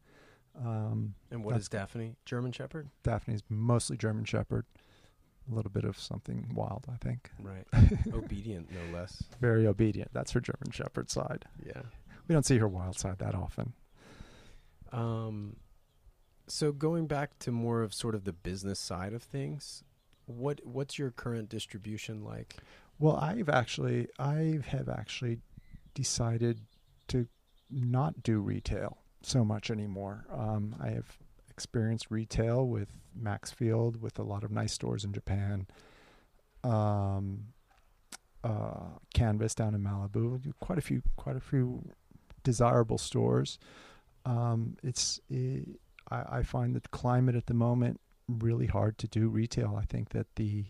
um, 0.57 1.15
and 1.33 1.45
what 1.45 1.57
is 1.57 1.69
Daphne? 1.69 2.15
German 2.25 2.53
Shepherd? 2.53 2.89
Daphne's 3.03 3.43
mostly 3.49 3.97
German 3.97 4.25
Shepherd. 4.25 4.67
A 5.51 5.55
little 5.55 5.71
bit 5.71 5.85
of 5.85 5.99
something 5.99 6.51
wild, 6.55 6.87
I 6.91 6.97
think. 6.97 7.31
Right. 7.39 7.67
obedient, 8.15 8.71
no 8.71 8.97
less. 8.97 9.25
Very 9.41 9.67
obedient. 9.67 10.11
That's 10.15 10.31
her 10.33 10.41
German 10.41 10.71
Shepherd 10.71 11.11
side. 11.11 11.45
Yeah. 11.67 11.83
We 12.29 12.33
don't 12.33 12.47
see 12.47 12.59
her 12.59 12.69
wild 12.69 12.99
side 12.99 13.19
that 13.19 13.35
often. 13.35 13.75
Um, 14.93 15.57
so 16.47 16.73
going 16.73 17.07
back 17.07 17.39
to 17.41 17.51
more 17.51 17.83
of 17.83 17.93
sort 17.93 18.15
of 18.15 18.25
the 18.25 18.33
business 18.33 18.79
side 18.79 19.13
of 19.13 19.23
things, 19.23 19.83
what 20.27 20.61
what's 20.65 20.99
your 20.99 21.11
current 21.11 21.49
distribution 21.49 22.25
like? 22.25 22.57
Well, 22.99 23.17
I've 23.17 23.49
actually 23.49 24.09
I 24.19 24.61
have 24.69 24.89
actually 24.89 25.39
decided 25.95 26.61
to 27.09 27.27
not 27.71 28.23
do 28.23 28.41
retail 28.41 28.99
so 29.23 29.45
much 29.45 29.71
anymore. 29.71 30.27
Um, 30.31 30.77
I 30.81 30.91
have 30.91 31.19
experienced 31.51 32.07
retail 32.11 32.67
with 32.67 32.89
Maxfield, 33.15 34.01
with 34.01 34.19
a 34.19 34.23
lot 34.23 34.45
of 34.45 34.51
nice 34.51 34.73
stores 34.73 35.05
in 35.05 35.13
Japan. 35.13 35.67
Um, 36.63 37.47
uh, 38.43 38.99
Canvas 39.15 39.55
down 39.55 39.75
in 39.75 39.83
Malibu, 39.83 40.53
quite 40.61 40.79
a 40.79 40.83
few, 40.83 41.03
quite 41.17 41.37
a 41.37 41.41
few 41.41 41.83
desirable 42.43 42.99
stores. 42.99 43.59
Um, 44.27 44.77
it's 44.83 45.21
it, 45.31 45.81
I, 46.11 46.39
I 46.39 46.43
find 46.43 46.75
the 46.75 46.81
climate 46.89 47.35
at 47.35 47.47
the 47.47 47.55
moment 47.55 48.01
really 48.29 48.67
hard 48.67 48.99
to 48.99 49.09
do 49.09 49.29
retail. 49.29 49.79
I 49.81 49.85
think 49.85 50.11
that 50.11 50.27
the 50.37 50.67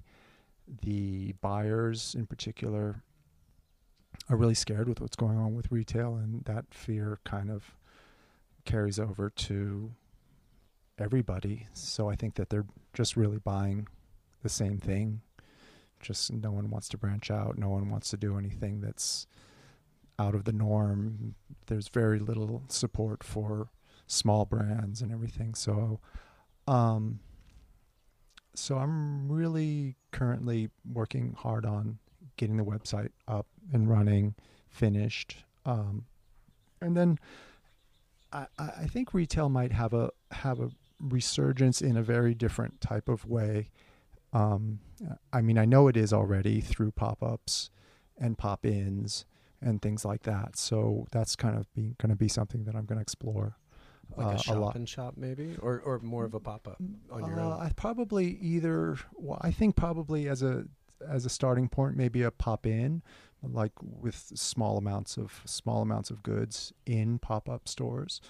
the 0.82 1.32
buyers 1.40 2.14
in 2.16 2.26
particular 2.26 3.02
are 4.28 4.36
really 4.36 4.54
scared 4.54 4.88
with 4.88 5.00
what's 5.00 5.16
going 5.16 5.38
on 5.38 5.54
with 5.54 5.70
retail, 5.70 6.14
and 6.14 6.44
that 6.44 6.66
fear 6.72 7.18
kind 7.24 7.50
of 7.50 7.74
carries 8.64 8.98
over 8.98 9.30
to 9.30 9.92
everybody. 10.98 11.66
So 11.72 12.08
I 12.08 12.16
think 12.16 12.34
that 12.36 12.50
they're 12.50 12.66
just 12.92 13.16
really 13.16 13.38
buying 13.38 13.88
the 14.42 14.48
same 14.48 14.78
thing. 14.78 15.20
Just 16.00 16.32
no 16.32 16.52
one 16.52 16.70
wants 16.70 16.88
to 16.90 16.98
branch 16.98 17.30
out. 17.30 17.58
No 17.58 17.70
one 17.70 17.90
wants 17.90 18.10
to 18.10 18.16
do 18.16 18.38
anything 18.38 18.80
that's 18.80 19.26
out 20.18 20.34
of 20.34 20.44
the 20.44 20.52
norm. 20.52 21.34
There's 21.66 21.88
very 21.88 22.18
little 22.18 22.62
support 22.68 23.24
for 23.24 23.68
small 24.06 24.44
brands 24.44 25.02
and 25.02 25.10
everything. 25.10 25.54
So, 25.54 26.00
um, 26.66 27.20
so 28.54 28.78
I'm 28.78 29.30
really 29.30 29.96
currently 30.12 30.70
working 30.90 31.34
hard 31.38 31.66
on 31.66 31.98
getting 32.36 32.56
the 32.56 32.64
website 32.64 33.10
up 33.28 33.46
and 33.72 33.88
running, 33.88 34.34
finished, 34.68 35.44
um, 35.64 36.06
and 36.80 36.96
then 36.96 37.18
I, 38.32 38.46
I 38.58 38.86
think 38.86 39.14
retail 39.14 39.48
might 39.48 39.72
have 39.72 39.94
a 39.94 40.10
have 40.32 40.60
a 40.60 40.70
resurgence 41.00 41.80
in 41.80 41.96
a 41.96 42.02
very 42.02 42.34
different 42.34 42.80
type 42.80 43.08
of 43.08 43.26
way. 43.26 43.70
Um, 44.32 44.80
I 45.32 45.40
mean, 45.40 45.58
I 45.58 45.64
know 45.64 45.88
it 45.88 45.96
is 45.96 46.12
already 46.12 46.60
through 46.60 46.92
pop 46.92 47.22
ups 47.22 47.70
and 48.18 48.36
pop 48.36 48.66
ins 48.66 49.26
and 49.60 49.80
things 49.80 50.04
like 50.04 50.22
that. 50.24 50.56
So 50.56 51.06
that's 51.10 51.36
kind 51.36 51.56
of 51.56 51.66
going 51.74 52.10
to 52.10 52.16
be 52.16 52.28
something 52.28 52.64
that 52.64 52.74
I'm 52.74 52.84
going 52.84 52.98
to 52.98 53.02
explore. 53.02 53.56
Like 54.16 54.26
uh, 54.26 54.30
a 54.30 54.38
shop 54.38 54.74
a 54.74 54.78
and 54.78 54.88
shop, 54.88 55.14
maybe, 55.16 55.56
or 55.60 55.80
or 55.80 55.98
more 56.00 56.24
of 56.24 56.34
a 56.34 56.40
pop 56.40 56.68
up 56.68 56.80
on 57.10 57.26
your 57.26 57.40
uh, 57.40 57.44
own. 57.44 57.52
I 57.52 57.70
probably 57.74 58.38
either. 58.40 58.96
Well, 59.14 59.38
I 59.40 59.50
think 59.50 59.76
probably 59.76 60.28
as 60.28 60.42
a 60.42 60.64
as 61.06 61.26
a 61.26 61.28
starting 61.30 61.68
point, 61.68 61.96
maybe 61.96 62.22
a 62.22 62.30
pop 62.30 62.66
in, 62.66 63.02
like 63.42 63.72
with 63.82 64.32
small 64.34 64.78
amounts 64.78 65.16
of 65.16 65.42
small 65.44 65.82
amounts 65.82 66.10
of 66.10 66.22
goods 66.22 66.72
in 66.86 67.18
pop 67.18 67.48
up 67.48 67.68
stores, 67.68 68.20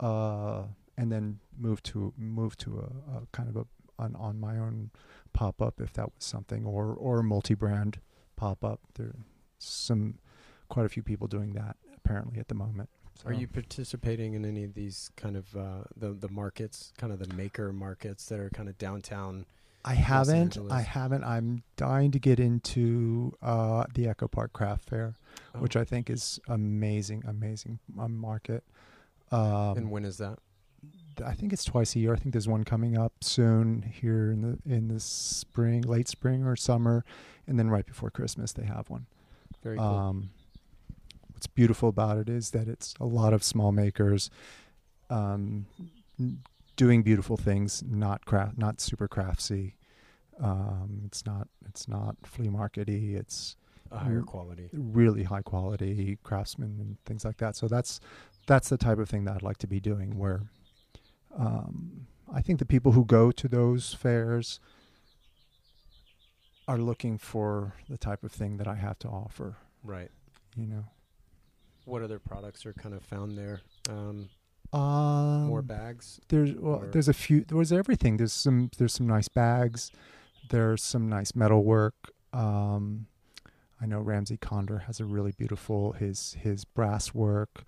uh, 0.00 0.62
and 0.96 1.10
then 1.10 1.40
move 1.58 1.82
to 1.84 2.12
move 2.16 2.56
to 2.58 2.78
a, 2.78 3.16
a 3.18 3.26
kind 3.32 3.48
of 3.48 3.56
a 3.56 3.66
on, 3.98 4.16
on 4.16 4.40
my 4.40 4.58
own 4.58 4.90
pop 5.32 5.62
up 5.62 5.80
if 5.80 5.92
that 5.94 6.06
was 6.06 6.24
something, 6.24 6.64
or 6.64 6.94
or 6.94 7.22
multi 7.22 7.54
brand 7.54 8.00
pop 8.36 8.64
up. 8.64 8.80
There's 8.94 9.14
some 9.58 10.18
quite 10.68 10.86
a 10.86 10.88
few 10.88 11.02
people 11.02 11.26
doing 11.26 11.52
that 11.54 11.76
apparently 11.96 12.38
at 12.38 12.48
the 12.48 12.54
moment. 12.54 12.90
So. 13.16 13.28
Are 13.28 13.32
you 13.32 13.46
participating 13.46 14.34
in 14.34 14.44
any 14.44 14.64
of 14.64 14.74
these 14.74 15.10
kind 15.16 15.36
of 15.36 15.56
uh, 15.56 15.84
the 15.96 16.10
the 16.10 16.28
markets, 16.28 16.92
kind 16.98 17.12
of 17.12 17.18
the 17.18 17.32
maker 17.34 17.72
markets 17.72 18.26
that 18.26 18.40
are 18.40 18.50
kind 18.50 18.68
of 18.68 18.76
downtown? 18.78 19.46
I 19.84 19.94
haven't. 19.94 20.56
I 20.70 20.80
haven't. 20.80 21.24
I'm 21.24 21.62
dying 21.76 22.10
to 22.12 22.18
get 22.18 22.40
into 22.40 23.32
uh, 23.42 23.84
the 23.94 24.08
Echo 24.08 24.26
Park 24.26 24.52
Craft 24.52 24.88
Fair, 24.88 25.14
oh. 25.54 25.58
which 25.58 25.76
I 25.76 25.84
think 25.84 26.08
is 26.08 26.40
amazing, 26.48 27.22
amazing 27.26 27.78
um, 27.98 28.16
market. 28.16 28.64
Um, 29.30 29.76
and 29.76 29.90
when 29.90 30.04
is 30.04 30.18
that? 30.18 30.38
I 31.24 31.34
think 31.34 31.52
it's 31.52 31.64
twice 31.64 31.94
a 31.94 31.98
year. 31.98 32.14
I 32.14 32.16
think 32.16 32.32
there's 32.32 32.48
one 32.48 32.64
coming 32.64 32.96
up 32.98 33.12
soon 33.22 33.82
here 33.82 34.32
in 34.32 34.40
the 34.40 34.58
in 34.74 34.88
the 34.88 35.00
spring, 35.00 35.82
late 35.82 36.08
spring 36.08 36.44
or 36.44 36.56
summer, 36.56 37.04
and 37.46 37.58
then 37.58 37.68
right 37.68 37.86
before 37.86 38.10
Christmas 38.10 38.52
they 38.52 38.64
have 38.64 38.88
one. 38.90 39.06
Very 39.62 39.76
cool. 39.76 39.86
Um, 39.86 40.30
what's 41.44 41.54
beautiful 41.54 41.90
about 41.90 42.16
it 42.16 42.28
is 42.30 42.50
that 42.50 42.68
it's 42.68 42.94
a 42.98 43.04
lot 43.04 43.34
of 43.34 43.44
small 43.44 43.70
makers 43.70 44.30
um, 45.10 45.66
doing 46.74 47.02
beautiful 47.02 47.36
things, 47.36 47.82
not 47.86 48.24
craft, 48.24 48.56
not 48.56 48.80
super 48.80 49.06
craftsy. 49.06 49.74
Um, 50.40 51.02
it's 51.04 51.26
not 51.26 51.48
it's 51.68 51.86
not 51.86 52.16
flea 52.24 52.48
markety. 52.48 53.14
It's 53.14 53.56
a 53.92 53.98
higher 53.98 54.22
quality, 54.22 54.70
really 54.72 55.24
high 55.24 55.42
quality 55.42 56.18
craftsmen 56.22 56.78
and 56.80 56.96
things 57.04 57.26
like 57.26 57.36
that. 57.36 57.56
So 57.56 57.68
that's 57.68 58.00
that's 58.46 58.70
the 58.70 58.78
type 58.78 58.98
of 58.98 59.10
thing 59.10 59.24
that 59.24 59.34
I'd 59.34 59.42
like 59.42 59.58
to 59.58 59.66
be 59.66 59.80
doing. 59.80 60.18
Where 60.18 60.44
um, 61.36 62.06
I 62.32 62.40
think 62.40 62.58
the 62.58 62.64
people 62.64 62.92
who 62.92 63.04
go 63.04 63.30
to 63.32 63.48
those 63.48 63.92
fairs 63.92 64.60
are 66.66 66.78
looking 66.78 67.18
for 67.18 67.74
the 67.90 67.98
type 67.98 68.24
of 68.24 68.32
thing 68.32 68.56
that 68.56 68.66
I 68.66 68.76
have 68.76 68.98
to 69.00 69.08
offer. 69.08 69.58
Right. 69.84 70.10
You 70.56 70.66
know 70.66 70.84
what 71.84 72.02
other 72.02 72.18
products 72.18 72.66
are 72.66 72.72
kind 72.72 72.94
of 72.94 73.02
found 73.02 73.36
there? 73.36 73.60
Um, 73.88 74.28
um, 74.72 75.46
more 75.46 75.62
bags. 75.62 76.20
There's 76.28 76.52
well, 76.54 76.82
or? 76.82 76.86
there's 76.86 77.08
a 77.08 77.12
few. 77.12 77.44
There's 77.44 77.72
everything. 77.72 78.16
There's 78.16 78.32
some. 78.32 78.70
There's 78.76 78.94
some 78.94 79.06
nice 79.06 79.28
bags. 79.28 79.90
There's 80.50 80.82
some 80.82 81.08
nice 81.08 81.34
metal 81.34 81.62
work. 81.64 81.94
Um, 82.32 83.06
I 83.80 83.86
know 83.86 84.00
Ramsey 84.00 84.36
Condor 84.36 84.78
has 84.78 85.00
a 85.00 85.04
really 85.04 85.32
beautiful 85.32 85.92
his 85.92 86.36
his 86.40 86.64
brass 86.64 87.14
work. 87.14 87.64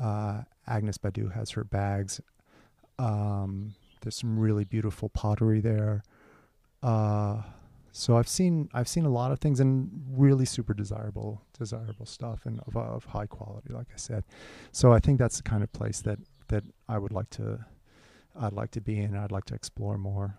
Uh, 0.00 0.42
Agnes 0.66 0.98
Badu 0.98 1.32
has 1.32 1.50
her 1.50 1.64
bags. 1.64 2.20
Um, 2.98 3.74
there's 4.00 4.16
some 4.16 4.38
really 4.38 4.64
beautiful 4.64 5.08
pottery 5.08 5.60
there. 5.60 6.02
Uh, 6.82 7.42
so 7.92 8.16
I've 8.16 8.28
seen 8.28 8.68
I've 8.72 8.88
seen 8.88 9.04
a 9.04 9.10
lot 9.10 9.32
of 9.32 9.40
things 9.40 9.60
and 9.60 9.90
really 10.10 10.44
super 10.44 10.74
desirable 10.74 11.42
desirable 11.58 12.06
stuff 12.06 12.46
and 12.46 12.60
of, 12.66 12.76
of 12.76 13.04
high 13.06 13.26
quality, 13.26 13.72
like 13.72 13.88
I 13.92 13.96
said. 13.96 14.24
So 14.72 14.92
I 14.92 15.00
think 15.00 15.18
that's 15.18 15.38
the 15.38 15.42
kind 15.42 15.62
of 15.62 15.72
place 15.72 16.00
that 16.02 16.18
that 16.48 16.64
I 16.88 16.98
would 16.98 17.12
like 17.12 17.30
to 17.30 17.64
I'd 18.38 18.52
like 18.52 18.70
to 18.72 18.80
be 18.80 18.98
in. 18.98 19.16
I'd 19.16 19.32
like 19.32 19.44
to 19.46 19.54
explore 19.54 19.98
more. 19.98 20.38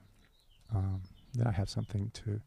Um, 0.74 1.02
then 1.34 1.48
I 1.48 1.52
have 1.52 1.70
something 1.70 2.12
to 2.14 2.42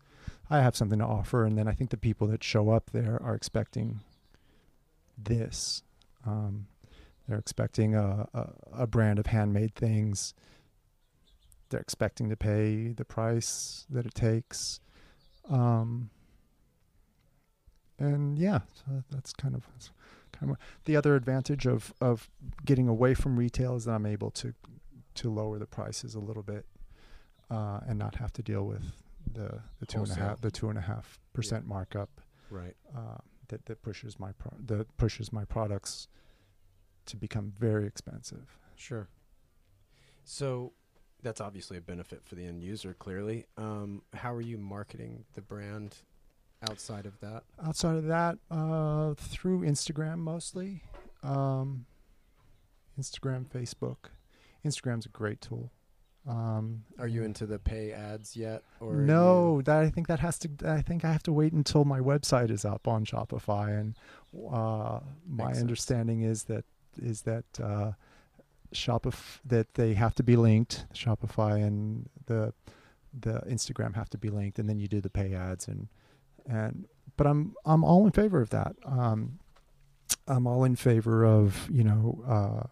I 0.48 0.60
have 0.60 0.76
something 0.76 0.98
to 0.98 1.04
offer, 1.04 1.44
and 1.44 1.58
then 1.58 1.68
I 1.68 1.72
think 1.72 1.90
the 1.90 1.96
people 1.96 2.26
that 2.28 2.42
show 2.42 2.70
up 2.70 2.90
there 2.90 3.20
are 3.22 3.34
expecting 3.34 4.00
this. 5.18 5.82
Um, 6.26 6.66
they're 7.28 7.38
expecting 7.38 7.94
a, 7.94 8.28
a, 8.34 8.48
a 8.72 8.86
brand 8.86 9.18
of 9.18 9.26
handmade 9.26 9.74
things. 9.74 10.34
They're 11.68 11.80
expecting 11.80 12.28
to 12.30 12.36
pay 12.36 12.88
the 12.88 13.04
price 13.04 13.86
that 13.90 14.06
it 14.06 14.14
takes 14.14 14.80
um, 15.50 16.10
and 17.98 18.38
yeah, 18.38 18.60
so 18.74 19.02
that's 19.10 19.32
kind 19.32 19.54
of 19.54 19.66
that's 19.72 19.90
kind 20.32 20.50
of 20.50 20.58
the 20.84 20.96
other 20.96 21.14
advantage 21.14 21.66
of 21.66 21.92
of 22.00 22.28
getting 22.64 22.88
away 22.88 23.14
from 23.14 23.36
retail 23.36 23.76
is 23.76 23.84
that 23.84 23.92
I'm 23.92 24.06
able 24.06 24.30
to 24.32 24.54
to 25.14 25.30
lower 25.30 25.58
the 25.58 25.66
prices 25.66 26.14
a 26.14 26.20
little 26.20 26.42
bit 26.42 26.66
uh, 27.50 27.80
and 27.86 27.98
not 27.98 28.16
have 28.16 28.32
to 28.34 28.42
deal 28.42 28.64
with 28.64 29.02
the 29.32 29.60
the 29.80 29.86
two 29.86 30.00
and 30.00 30.10
a 30.10 30.14
half 30.14 30.40
the 30.40 30.50
two 30.50 30.68
and 30.68 30.78
a 30.78 30.82
half 30.82 31.18
percent 31.32 31.64
yeah. 31.64 31.74
markup. 31.74 32.20
Right. 32.50 32.76
Uh, 32.94 33.18
that 33.48 33.66
that 33.66 33.82
pushes 33.82 34.18
my 34.18 34.32
pro- 34.32 34.58
that 34.66 34.96
pushes 34.96 35.32
my 35.32 35.44
products 35.44 36.08
to 37.06 37.16
become 37.16 37.52
very 37.58 37.86
expensive. 37.86 38.58
Sure. 38.76 39.08
So 40.24 40.72
that's 41.24 41.40
obviously 41.40 41.76
a 41.78 41.80
benefit 41.80 42.22
for 42.24 42.36
the 42.36 42.44
end 42.44 42.62
user. 42.62 42.94
Clearly, 42.98 43.46
um, 43.56 44.02
how 44.12 44.32
are 44.32 44.40
you 44.40 44.58
marketing 44.58 45.24
the 45.34 45.40
brand 45.40 45.96
outside 46.68 47.06
of 47.06 47.18
that? 47.20 47.42
Outside 47.64 47.96
of 47.96 48.04
that, 48.04 48.38
uh, 48.50 49.14
through 49.14 49.62
Instagram 49.62 50.18
mostly. 50.18 50.82
Um, 51.22 51.86
Instagram, 53.00 53.46
Facebook. 53.48 54.10
Instagram's 54.64 55.06
a 55.06 55.08
great 55.08 55.40
tool. 55.40 55.72
Um, 56.26 56.84
Are 56.98 57.08
you 57.08 57.22
into 57.22 57.44
the 57.44 57.58
pay 57.58 57.92
ads 57.92 58.34
yet? 58.34 58.62
Or 58.80 58.94
no, 58.94 59.60
that 59.62 59.76
I 59.76 59.90
think 59.90 60.06
that 60.06 60.20
has 60.20 60.38
to. 60.38 60.48
I 60.64 60.80
think 60.80 61.04
I 61.04 61.12
have 61.12 61.22
to 61.24 61.32
wait 61.32 61.52
until 61.52 61.84
my 61.84 62.00
website 62.00 62.50
is 62.50 62.64
up 62.64 62.88
on 62.88 63.04
Shopify, 63.04 63.78
and 63.78 63.94
uh, 64.50 65.00
my 65.28 65.48
Makes 65.48 65.60
understanding 65.60 66.22
is 66.22 66.44
that 66.44 66.64
is 66.96 67.22
that 67.22 67.44
uh, 67.62 67.92
Shopify 68.74 69.38
that 69.44 69.74
they 69.74 69.94
have 69.94 70.14
to 70.16 70.22
be 70.22 70.36
linked. 70.36 70.86
Shopify 70.94 71.64
and 71.64 72.08
the 72.26 72.52
the 73.18 73.40
Instagram 73.48 73.94
have 73.94 74.10
to 74.10 74.18
be 74.18 74.28
linked, 74.28 74.58
and 74.58 74.68
then 74.68 74.78
you 74.78 74.88
do 74.88 75.00
the 75.00 75.10
pay 75.10 75.34
ads 75.34 75.68
and 75.68 75.88
and. 76.46 76.86
But 77.16 77.26
I'm 77.26 77.54
I'm 77.64 77.84
all 77.84 78.04
in 78.06 78.12
favor 78.12 78.40
of 78.40 78.50
that. 78.50 78.74
Um, 78.84 79.38
I'm 80.26 80.46
all 80.46 80.64
in 80.64 80.76
favor 80.76 81.24
of 81.24 81.68
you 81.70 81.84
know. 81.84 82.22
Uh, 82.26 82.66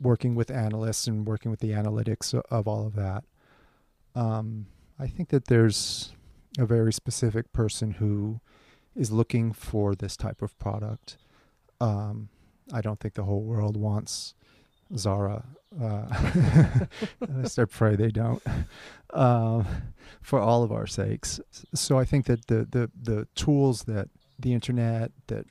working 0.00 0.34
with 0.34 0.50
analysts 0.50 1.06
and 1.06 1.26
working 1.26 1.50
with 1.50 1.60
the 1.60 1.70
analytics 1.70 2.34
of 2.50 2.68
all 2.68 2.86
of 2.86 2.94
that. 2.94 3.24
Um, 4.14 4.66
I 4.98 5.06
think 5.06 5.30
that 5.30 5.46
there's 5.46 6.12
a 6.58 6.66
very 6.66 6.92
specific 6.92 7.52
person 7.52 7.92
who 7.92 8.40
is 8.94 9.10
looking 9.10 9.52
for 9.52 9.94
this 9.94 10.16
type 10.16 10.42
of 10.42 10.56
product. 10.58 11.16
Um, 11.80 12.28
I 12.72 12.80
don't 12.80 12.98
think 12.98 13.14
the 13.14 13.24
whole 13.24 13.42
world 13.42 13.76
wants 13.76 14.34
Zara. 14.96 15.44
Uh, 15.80 16.06
I 17.58 17.64
pray 17.68 17.96
they 17.96 18.10
don't. 18.10 18.42
Uh, 19.10 19.64
for 20.22 20.38
all 20.38 20.62
of 20.62 20.72
our 20.72 20.86
sakes. 20.86 21.40
So 21.74 21.98
I 21.98 22.04
think 22.04 22.26
that 22.26 22.46
the, 22.46 22.66
the 22.70 22.90
the 23.00 23.28
tools 23.34 23.84
that 23.84 24.08
the 24.38 24.52
internet, 24.52 25.12
that 25.26 25.46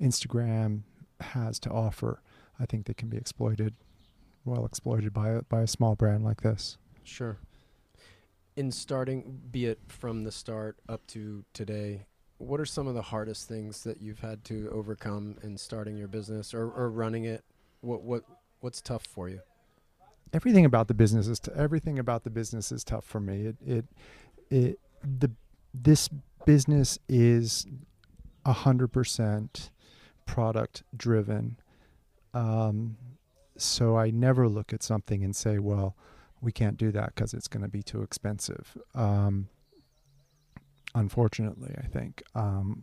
Instagram 0.00 0.82
has 1.20 1.58
to 1.60 1.70
offer 1.70 2.20
I 2.58 2.66
think 2.66 2.86
they 2.86 2.94
can 2.94 3.08
be 3.08 3.16
exploited, 3.16 3.74
well 4.44 4.64
exploited 4.64 5.12
by 5.12 5.30
a, 5.30 5.42
by 5.42 5.62
a 5.62 5.66
small 5.66 5.94
brand 5.94 6.24
like 6.24 6.42
this. 6.42 6.78
Sure. 7.04 7.38
In 8.56 8.72
starting, 8.72 9.40
be 9.50 9.66
it 9.66 9.80
from 9.88 10.24
the 10.24 10.32
start 10.32 10.78
up 10.88 11.06
to 11.08 11.44
today, 11.52 12.06
what 12.38 12.60
are 12.60 12.66
some 12.66 12.86
of 12.86 12.94
the 12.94 13.02
hardest 13.02 13.48
things 13.48 13.82
that 13.84 14.00
you've 14.00 14.20
had 14.20 14.44
to 14.44 14.68
overcome 14.72 15.36
in 15.42 15.56
starting 15.56 15.96
your 15.96 16.08
business 16.08 16.54
or, 16.54 16.70
or 16.70 16.90
running 16.90 17.24
it? 17.24 17.44
What 17.80 18.02
what 18.02 18.24
what's 18.60 18.80
tough 18.80 19.04
for 19.04 19.28
you? 19.28 19.40
Everything 20.32 20.64
about 20.64 20.88
the 20.88 20.94
business 20.94 21.28
is 21.28 21.38
t- 21.38 21.52
everything 21.54 21.98
about 21.98 22.24
the 22.24 22.30
business 22.30 22.72
is 22.72 22.84
tough 22.84 23.04
for 23.04 23.20
me. 23.20 23.46
It 23.46 23.56
it 23.64 23.84
it 24.50 24.80
the 25.02 25.30
this 25.72 26.08
business 26.44 26.98
is 27.08 27.66
a 28.44 28.52
hundred 28.52 28.88
percent 28.88 29.70
product 30.26 30.82
driven 30.96 31.56
um, 32.36 32.98
so 33.56 33.96
I 33.96 34.10
never 34.10 34.46
look 34.46 34.74
at 34.74 34.82
something 34.82 35.24
and 35.24 35.34
say, 35.34 35.58
well, 35.58 35.96
we 36.42 36.52
can't 36.52 36.76
do 36.76 36.92
that 36.92 37.14
because 37.14 37.32
it's 37.32 37.48
going 37.48 37.62
to 37.62 37.68
be 37.68 37.82
too 37.82 38.02
expensive. 38.02 38.76
Um, 38.94 39.48
unfortunately, 40.96 41.74
I 41.78 41.86
think. 41.86 42.22
Um, 42.34 42.82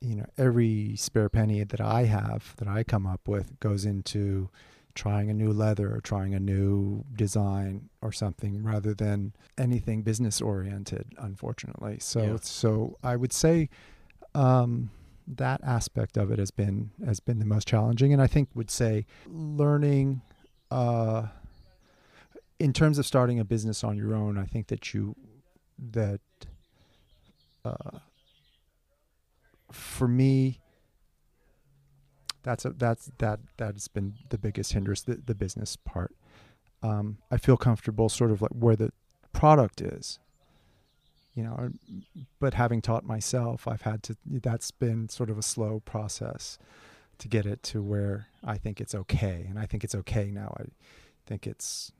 you 0.00 0.14
know, 0.14 0.26
every 0.38 0.96
spare 0.96 1.28
penny 1.28 1.62
that 1.62 1.80
I 1.80 2.04
have 2.04 2.54
that 2.56 2.68
I 2.68 2.84
come 2.84 3.06
up 3.06 3.26
with 3.26 3.58
goes 3.60 3.84
into 3.84 4.48
trying 4.94 5.30
a 5.30 5.34
new 5.34 5.52
leather 5.52 5.94
or 5.94 6.00
trying 6.00 6.34
a 6.34 6.40
new 6.40 7.04
design 7.14 7.90
or 8.00 8.12
something 8.12 8.62
rather 8.62 8.94
than 8.94 9.34
anything 9.58 10.02
business 10.02 10.40
oriented, 10.40 11.06
unfortunately. 11.18 11.98
So, 12.00 12.22
yeah. 12.22 12.36
so 12.40 12.96
I 13.02 13.16
would 13.16 13.32
say, 13.32 13.68
um, 14.34 14.90
that 15.26 15.60
aspect 15.62 16.16
of 16.16 16.30
it 16.30 16.38
has 16.38 16.50
been 16.50 16.90
has 17.04 17.20
been 17.20 17.38
the 17.38 17.44
most 17.44 17.68
challenging, 17.68 18.12
and 18.12 18.20
I 18.20 18.26
think 18.26 18.48
would 18.54 18.70
say 18.70 19.06
learning. 19.26 20.22
Uh, 20.70 21.26
in 22.58 22.72
terms 22.72 22.98
of 22.98 23.06
starting 23.06 23.40
a 23.40 23.44
business 23.44 23.82
on 23.82 23.96
your 23.96 24.14
own, 24.14 24.36
I 24.36 24.44
think 24.44 24.66
that 24.68 24.92
you 24.92 25.16
that 25.92 26.20
for 29.72 30.08
me 30.08 30.60
that's 32.42 32.64
a, 32.64 32.70
that's 32.70 33.10
that 33.18 33.40
that's 33.56 33.88
been 33.88 34.14
the 34.30 34.38
biggest 34.38 34.72
hindrance 34.72 35.02
the, 35.02 35.20
the 35.24 35.34
business 35.34 35.76
part. 35.76 36.14
Um, 36.82 37.18
i 37.30 37.36
feel 37.36 37.58
comfortable 37.58 38.08
sort 38.08 38.30
of 38.30 38.40
like 38.40 38.52
where 38.52 38.74
the 38.76 38.90
product 39.34 39.82
is 39.82 40.18
you 41.34 41.44
know 41.44 41.70
but 42.40 42.54
having 42.54 42.80
taught 42.80 43.04
myself 43.04 43.68
i've 43.68 43.82
had 43.82 44.02
to 44.04 44.16
that's 44.26 44.70
been 44.70 45.08
sort 45.08 45.28
of 45.28 45.36
a 45.36 45.42
slow 45.42 45.80
process 45.84 46.58
to 47.18 47.28
get 47.28 47.44
it 47.44 47.62
to 47.64 47.82
where 47.82 48.28
i 48.42 48.56
think 48.56 48.80
it's 48.80 48.94
okay. 48.94 49.44
And 49.48 49.58
i 49.58 49.66
think 49.66 49.84
it's 49.84 49.94
okay 49.94 50.30
now. 50.30 50.56
I 50.58 50.64
think 51.26 51.46
it's 51.46 51.92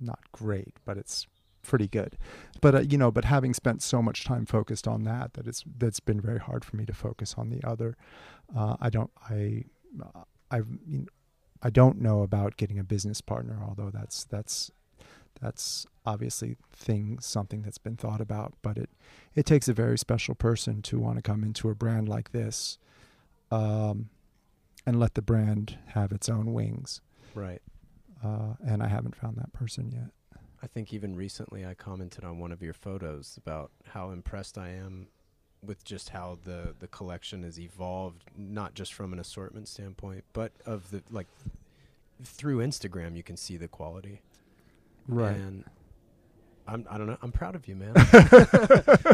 not 0.00 0.20
great 0.32 0.74
but 0.84 0.98
it's 0.98 1.28
pretty 1.62 1.88
good. 1.88 2.16
But 2.60 2.74
uh, 2.74 2.80
you 2.80 2.98
know 2.98 3.10
but 3.10 3.24
having 3.24 3.54
spent 3.54 3.82
so 3.82 4.02
much 4.02 4.24
time 4.24 4.46
focused 4.46 4.88
on 4.88 5.04
that 5.04 5.34
that 5.34 5.46
it's 5.46 5.64
that's 5.78 6.00
been 6.00 6.20
very 6.20 6.38
hard 6.38 6.64
for 6.64 6.76
me 6.76 6.84
to 6.86 6.92
focus 6.94 7.34
on 7.36 7.50
the 7.50 7.66
other. 7.66 7.96
Uh, 8.56 8.76
i 8.80 8.88
don't 8.88 9.10
i 9.28 9.64
i 10.50 10.56
you 10.86 11.00
know, 11.00 11.06
I 11.60 11.70
don't 11.70 12.00
know 12.00 12.22
about 12.22 12.56
getting 12.56 12.78
a 12.78 12.84
business 12.84 13.20
partner 13.20 13.58
although 13.66 13.90
that's 13.90 14.24
that's 14.24 14.70
that's 15.40 15.86
obviously 16.06 16.56
thing 16.72 17.18
something 17.20 17.62
that's 17.62 17.78
been 17.78 17.96
thought 17.96 18.20
about 18.20 18.54
but 18.62 18.78
it 18.78 18.90
it 19.34 19.44
takes 19.44 19.68
a 19.68 19.72
very 19.72 19.98
special 19.98 20.34
person 20.34 20.82
to 20.82 20.98
want 20.98 21.16
to 21.16 21.22
come 21.22 21.44
into 21.44 21.68
a 21.68 21.74
brand 21.74 22.08
like 22.08 22.32
this 22.32 22.78
um, 23.50 24.08
and 24.86 24.98
let 24.98 25.14
the 25.14 25.22
brand 25.22 25.78
have 25.88 26.12
its 26.12 26.28
own 26.28 26.52
wings. 26.52 27.00
Right. 27.34 27.62
Uh, 28.24 28.54
and 28.66 28.82
i 28.82 28.88
haven't 28.88 29.14
found 29.14 29.36
that 29.36 29.52
person 29.52 29.92
yet 29.92 30.10
i 30.62 30.66
think 30.66 30.92
even 30.92 31.14
recently 31.14 31.64
i 31.64 31.74
commented 31.74 32.24
on 32.24 32.38
one 32.38 32.52
of 32.52 32.62
your 32.62 32.74
photos 32.74 33.38
about 33.38 33.70
how 33.92 34.10
impressed 34.10 34.58
i 34.58 34.68
am 34.68 35.08
with 35.64 35.84
just 35.84 36.10
how 36.10 36.38
the 36.44 36.74
the 36.78 36.86
collection 36.88 37.42
has 37.42 37.58
evolved 37.58 38.22
not 38.36 38.74
just 38.74 38.94
from 38.94 39.12
an 39.12 39.18
assortment 39.18 39.66
standpoint 39.68 40.24
but 40.32 40.52
of 40.66 40.90
the 40.90 41.02
like 41.10 41.26
through 42.22 42.58
instagram 42.58 43.16
you 43.16 43.22
can 43.22 43.36
see 43.36 43.56
the 43.56 43.68
quality 43.68 44.20
Right. 45.08 45.34
And 45.34 45.64
I'm 46.66 46.86
I 46.90 46.98
don't 46.98 47.06
know. 47.06 47.16
I'm 47.22 47.32
proud 47.32 47.54
of 47.56 47.66
you, 47.66 47.74
man. 47.74 47.92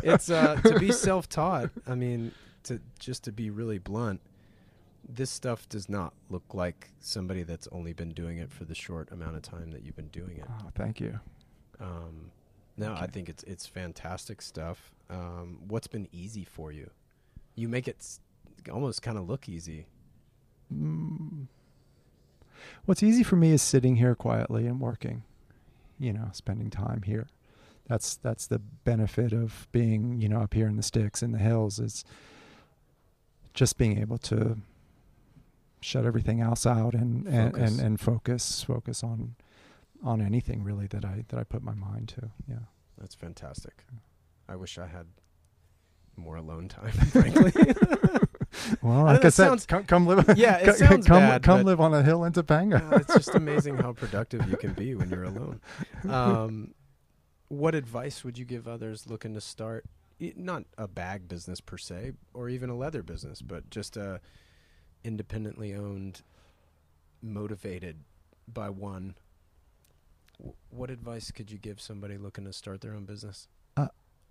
it's 0.02 0.28
uh, 0.28 0.56
to 0.64 0.78
be 0.78 0.90
self-taught. 0.90 1.70
I 1.86 1.94
mean, 1.94 2.32
to 2.64 2.80
just 2.98 3.24
to 3.24 3.32
be 3.32 3.50
really 3.50 3.78
blunt, 3.78 4.20
this 5.08 5.30
stuff 5.30 5.68
does 5.68 5.88
not 5.88 6.14
look 6.30 6.54
like 6.54 6.90
somebody 7.00 7.42
that's 7.42 7.68
only 7.72 7.92
been 7.92 8.12
doing 8.12 8.38
it 8.38 8.50
for 8.50 8.64
the 8.64 8.74
short 8.74 9.10
amount 9.12 9.36
of 9.36 9.42
time 9.42 9.70
that 9.72 9.84
you've 9.84 9.96
been 9.96 10.08
doing 10.08 10.36
it. 10.38 10.46
Oh, 10.48 10.70
thank 10.74 11.00
you. 11.00 11.20
Um, 11.80 12.30
no, 12.76 12.92
okay. 12.92 13.02
I 13.02 13.06
think 13.06 13.28
it's 13.28 13.42
it's 13.44 13.66
fantastic 13.66 14.42
stuff. 14.42 14.92
Um, 15.10 15.58
what's 15.68 15.86
been 15.86 16.08
easy 16.12 16.44
for 16.44 16.72
you? 16.72 16.90
You 17.54 17.68
make 17.68 17.86
it 17.88 17.96
s- 18.00 18.20
almost 18.72 19.02
kind 19.02 19.18
of 19.18 19.28
look 19.28 19.48
easy. 19.48 19.86
Mm. 20.72 21.46
What's 22.86 23.02
easy 23.02 23.22
for 23.22 23.36
me 23.36 23.52
is 23.52 23.62
sitting 23.62 23.96
here 23.96 24.14
quietly 24.14 24.66
and 24.66 24.80
working 24.80 25.22
you 25.98 26.12
know, 26.12 26.28
spending 26.32 26.70
time 26.70 27.02
here. 27.02 27.28
That's 27.86 28.16
that's 28.16 28.46
the 28.46 28.58
benefit 28.58 29.32
of 29.32 29.68
being, 29.72 30.20
you 30.20 30.28
know, 30.28 30.40
up 30.40 30.54
here 30.54 30.66
in 30.66 30.76
the 30.76 30.82
sticks 30.82 31.22
in 31.22 31.32
the 31.32 31.38
hills 31.38 31.78
is 31.78 32.04
just 33.52 33.78
being 33.78 33.98
able 34.00 34.18
to 34.18 34.58
shut 35.84 36.06
everything 36.06 36.40
else 36.40 36.66
out 36.66 36.94
and 36.94 37.26
and, 37.26 37.54
and, 37.56 37.80
and 37.80 38.00
focus 38.00 38.64
focus 38.64 39.04
on 39.04 39.36
on 40.02 40.20
anything 40.20 40.62
really 40.62 40.86
that 40.86 41.04
I 41.04 41.24
that 41.28 41.38
I 41.38 41.44
put 41.44 41.62
my 41.62 41.74
mind 41.74 42.08
to. 42.10 42.30
Yeah. 42.48 42.56
That's 42.98 43.14
fantastic. 43.14 43.84
I 44.48 44.56
wish 44.56 44.78
I 44.78 44.86
had 44.86 45.06
more 46.16 46.36
alone 46.36 46.68
time, 46.68 46.92
frankly. 47.12 47.52
well, 48.82 49.04
like 49.04 49.24
I, 49.24 49.26
I 49.26 49.30
said, 49.30 49.32
sounds, 49.48 49.66
come, 49.66 49.84
come 49.84 50.06
live. 50.06 50.38
Yeah, 50.38 50.58
it 50.58 50.74
sounds 50.76 51.06
come, 51.06 51.22
bad, 51.22 51.42
come 51.42 51.64
live 51.64 51.80
on 51.80 51.92
a 51.92 52.02
hill 52.02 52.24
in 52.24 52.32
Topanga. 52.32 52.92
uh, 52.92 52.96
it's 52.96 53.12
just 53.12 53.34
amazing 53.34 53.78
how 53.78 53.92
productive 53.92 54.48
you 54.48 54.56
can 54.56 54.74
be 54.74 54.94
when 54.94 55.10
you're 55.10 55.24
alone. 55.24 55.60
Um, 56.08 56.74
what 57.48 57.74
advice 57.74 58.22
would 58.22 58.38
you 58.38 58.44
give 58.44 58.68
others 58.68 59.08
looking 59.08 59.34
to 59.34 59.40
start 59.40 59.84
not 60.36 60.64
a 60.78 60.86
bag 60.86 61.28
business 61.28 61.60
per 61.60 61.76
se, 61.76 62.12
or 62.32 62.48
even 62.48 62.70
a 62.70 62.76
leather 62.76 63.02
business, 63.02 63.42
but 63.42 63.68
just 63.70 63.96
a 63.96 64.20
independently 65.04 65.74
owned, 65.74 66.22
motivated 67.22 67.96
by 68.52 68.70
one. 68.70 69.14
What 70.70 70.90
advice 70.90 71.30
could 71.30 71.50
you 71.50 71.58
give 71.58 71.80
somebody 71.80 72.16
looking 72.16 72.44
to 72.44 72.52
start 72.52 72.80
their 72.80 72.94
own 72.94 73.04
business? 73.04 73.46
Uh, 73.76 73.88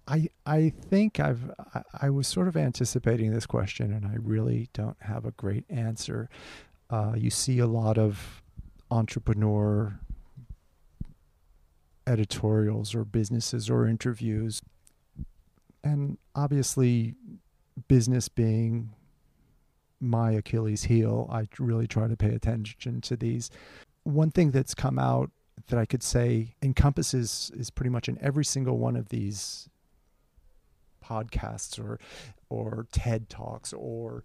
I 0.08 0.30
I 0.46 0.70
think 0.70 1.20
I've 1.20 1.52
I, 1.74 1.82
I, 2.02 2.10
was 2.10 2.28
sort 2.28 2.48
of 2.48 2.58
anticipating 2.58 3.32
this 3.32 3.46
question, 3.46 3.94
and 3.94 4.06
I 4.06 4.16
really 4.20 4.70
don't 4.74 4.98
have 5.02 5.26
a 5.26 5.32
great 5.32 5.64
answer. 5.70 6.30
Uh, 6.90 7.14
you 7.16 7.30
see 7.30 7.60
a 7.60 7.68
lot 7.68 7.98
of 7.98 8.44
entrepreneur 8.92 10.00
editorials 12.06 12.94
or 12.94 13.06
businesses 13.06 13.70
or 13.70 13.88
interviews, 13.88 14.62
and 15.84 16.18
obviously, 16.36 17.16
business 17.88 18.28
being 18.28 18.94
my 20.04 20.32
Achilles 20.32 20.84
heel, 20.84 21.30
I 21.32 21.48
really 21.60 21.88
try 21.88 22.08
to 22.08 22.18
pay 22.18 22.34
attention 22.36 23.02
to 23.02 23.16
these. 23.16 23.50
One 24.04 24.32
thing 24.32 24.52
that's 24.52 24.76
come 24.76 25.00
out 25.00 25.32
that 25.68 25.80
I 25.80 25.86
could 25.86 26.04
say 26.04 26.56
encompasses 26.62 27.52
is 27.56 27.70
pretty 27.70 27.90
much 27.90 28.10
in 28.10 28.18
every 28.22 28.46
single 28.46 28.78
one 28.78 28.96
of 28.96 29.10
these 29.10 29.70
podcasts 31.04 31.80
or 31.84 32.00
or 32.50 32.88
TED 32.92 33.30
talks 33.30 33.74
or, 33.74 34.24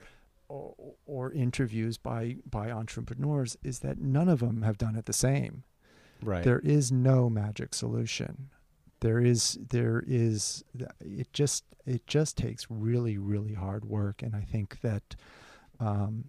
or 0.48 0.74
or, 1.06 1.32
interviews 1.32 1.98
by 1.98 2.36
by 2.48 2.70
entrepreneurs 2.70 3.56
is 3.62 3.80
that 3.80 3.98
none 3.98 4.28
of 4.28 4.40
them 4.40 4.62
have 4.62 4.78
done 4.78 4.96
it 4.96 5.06
the 5.06 5.12
same. 5.12 5.64
Right. 6.22 6.44
There 6.44 6.60
is 6.60 6.90
no 6.90 7.28
magic 7.30 7.74
solution. 7.74 8.50
There 9.00 9.20
is 9.20 9.58
there 9.70 10.02
is 10.06 10.64
it 11.00 11.32
just 11.32 11.64
it 11.86 12.06
just 12.06 12.36
takes 12.36 12.66
really 12.68 13.18
really 13.18 13.54
hard 13.54 13.84
work 13.84 14.22
and 14.22 14.34
I 14.34 14.42
think 14.42 14.80
that 14.80 15.16
um, 15.80 16.26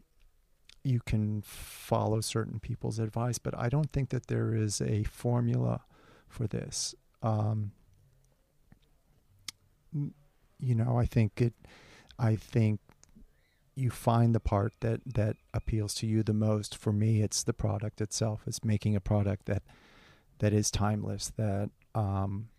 you 0.83 0.99
can 1.05 1.41
follow 1.41 2.21
certain 2.21 2.59
people's 2.59 2.99
advice, 2.99 3.37
but 3.37 3.57
I 3.57 3.69
don't 3.69 3.91
think 3.91 4.09
that 4.09 4.27
there 4.27 4.53
is 4.53 4.81
a 4.81 5.03
formula 5.03 5.81
for 6.27 6.47
this. 6.47 6.95
Um, 7.21 7.71
you 9.93 10.75
know, 10.75 10.97
I 10.97 11.05
think 11.05 11.41
it. 11.41 11.53
I 12.17 12.35
think 12.35 12.79
you 13.75 13.89
find 13.89 14.35
the 14.35 14.39
part 14.39 14.73
that 14.81 15.01
that 15.05 15.37
appeals 15.53 15.93
to 15.95 16.07
you 16.07 16.21
the 16.23 16.33
most. 16.33 16.75
For 16.75 16.93
me, 16.93 17.21
it's 17.21 17.43
the 17.43 17.53
product 17.53 18.01
itself. 18.01 18.41
It's 18.45 18.63
making 18.63 18.95
a 18.95 19.01
product 19.01 19.45
that 19.45 19.63
that 20.39 20.53
is 20.53 20.69
timeless. 20.69 21.31
That 21.37 21.71
um, 21.95 22.49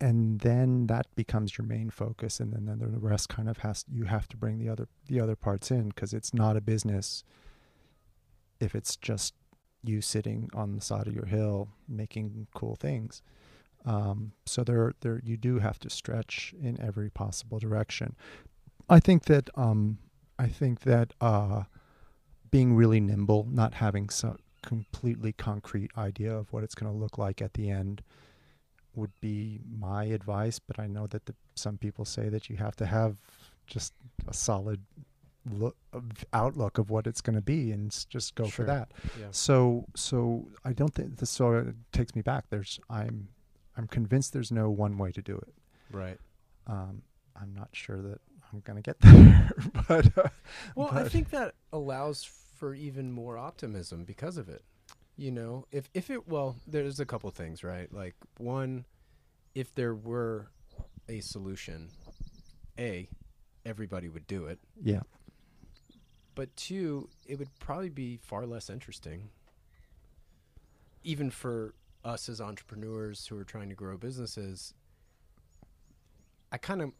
and 0.00 0.40
then 0.40 0.86
that 0.86 1.06
becomes 1.16 1.58
your 1.58 1.66
main 1.66 1.90
focus 1.90 2.38
and 2.40 2.52
then, 2.52 2.66
then 2.66 2.78
the 2.78 2.98
rest 2.98 3.28
kind 3.28 3.48
of 3.48 3.58
has 3.58 3.84
you 3.90 4.04
have 4.04 4.28
to 4.28 4.36
bring 4.36 4.58
the 4.58 4.68
other 4.68 4.88
the 5.08 5.20
other 5.20 5.36
parts 5.36 5.70
in 5.70 5.88
because 5.88 6.12
it's 6.12 6.32
not 6.32 6.56
a 6.56 6.60
business 6.60 7.24
if 8.60 8.74
it's 8.74 8.96
just 8.96 9.34
you 9.84 10.00
sitting 10.00 10.50
on 10.54 10.74
the 10.74 10.80
side 10.80 11.06
of 11.06 11.14
your 11.14 11.26
hill 11.26 11.68
making 11.88 12.46
cool 12.54 12.76
things. 12.76 13.22
Um, 13.84 14.32
so 14.44 14.64
there 14.64 14.92
there 15.00 15.20
you 15.24 15.36
do 15.36 15.58
have 15.60 15.78
to 15.80 15.90
stretch 15.90 16.54
in 16.60 16.80
every 16.80 17.10
possible 17.10 17.58
direction. 17.58 18.16
I 18.88 19.00
think 19.00 19.24
that 19.24 19.50
um, 19.54 19.98
i 20.38 20.46
think 20.46 20.80
that 20.80 21.12
uh, 21.20 21.64
being 22.50 22.74
really 22.74 23.00
nimble 23.00 23.46
not 23.50 23.74
having 23.74 24.08
some 24.08 24.38
completely 24.62 25.32
concrete 25.32 25.90
idea 25.96 26.34
of 26.34 26.52
what 26.52 26.64
it's 26.64 26.74
going 26.74 26.90
to 26.90 26.98
look 26.98 27.18
like 27.18 27.40
at 27.42 27.54
the 27.54 27.70
end 27.70 28.02
would 28.98 29.12
be 29.20 29.60
my 29.78 30.04
advice, 30.04 30.58
but 30.58 30.78
I 30.78 30.86
know 30.86 31.06
that 31.06 31.24
the, 31.26 31.34
some 31.54 31.78
people 31.78 32.04
say 32.04 32.28
that 32.28 32.50
you 32.50 32.56
have 32.56 32.76
to 32.76 32.86
have 32.86 33.16
just 33.66 33.94
a 34.26 34.34
solid 34.34 34.80
look 35.50 35.76
outlook 36.32 36.78
of 36.78 36.90
what 36.90 37.06
it's 37.06 37.20
going 37.20 37.36
to 37.36 37.42
be 37.42 37.72
and 37.72 38.04
just 38.10 38.34
go 38.34 38.44
sure. 38.44 38.50
for 38.50 38.64
that. 38.64 38.92
Yeah. 39.18 39.28
So 39.30 39.86
so 39.94 40.48
I 40.64 40.72
don't 40.72 40.94
think 40.94 41.16
this 41.16 41.30
so 41.30 41.52
it 41.54 41.74
takes 41.92 42.14
me 42.14 42.22
back. 42.22 42.44
There's 42.50 42.78
I'm 42.90 43.28
I'm 43.76 43.86
convinced 43.86 44.32
there's 44.32 44.52
no 44.52 44.70
one 44.70 44.98
way 44.98 45.12
to 45.12 45.22
do 45.22 45.36
it. 45.36 45.54
Right. 45.90 46.18
Um, 46.66 47.02
I'm 47.40 47.54
not 47.54 47.68
sure 47.72 48.02
that 48.02 48.20
I'm 48.52 48.60
going 48.60 48.76
to 48.76 48.82
get 48.82 48.98
there, 49.00 49.50
but 49.88 50.18
uh, 50.18 50.28
well, 50.74 50.90
but 50.92 51.06
I 51.06 51.08
think 51.08 51.30
that 51.30 51.54
allows 51.72 52.28
for 52.56 52.74
even 52.74 53.12
more 53.12 53.38
optimism 53.38 54.04
because 54.04 54.36
of 54.36 54.48
it 54.48 54.64
you 55.18 55.32
know 55.32 55.66
if 55.72 55.90
if 55.92 56.08
it 56.08 56.28
well 56.28 56.56
there's 56.66 57.00
a 57.00 57.04
couple 57.04 57.28
things 57.30 57.62
right? 57.62 57.92
Like 57.92 58.14
one 58.38 58.86
if 59.54 59.74
there 59.74 59.94
were 59.94 60.48
a 61.08 61.20
solution 61.20 61.88
a 62.78 63.08
everybody 63.66 64.08
would 64.08 64.26
do 64.26 64.46
it. 64.46 64.60
Yeah. 64.82 65.00
But 66.34 66.56
two 66.56 67.10
it 67.26 67.38
would 67.38 67.50
probably 67.58 67.90
be 67.90 68.18
far 68.22 68.46
less 68.46 68.70
interesting 68.70 69.28
even 71.02 71.30
for 71.30 71.74
us 72.04 72.28
as 72.28 72.40
entrepreneurs 72.40 73.26
who 73.26 73.36
are 73.36 73.44
trying 73.44 73.68
to 73.68 73.74
grow 73.74 73.96
businesses. 73.96 74.72
I 76.52 76.58
kind 76.58 76.80
of 76.80 76.92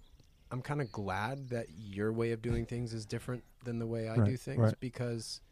i'm 0.50 0.62
kind 0.62 0.80
of 0.80 0.90
glad 0.90 1.50
that 1.50 1.66
your 1.76 2.12
way 2.12 2.32
of 2.32 2.42
doing 2.42 2.64
things 2.64 2.92
is 2.94 3.04
different 3.04 3.44
than 3.64 3.78
the 3.78 3.86
way 3.86 4.08
i 4.08 4.14
right, 4.14 4.30
do 4.30 4.36
things 4.36 4.58
right. 4.58 4.80
because 4.80 5.42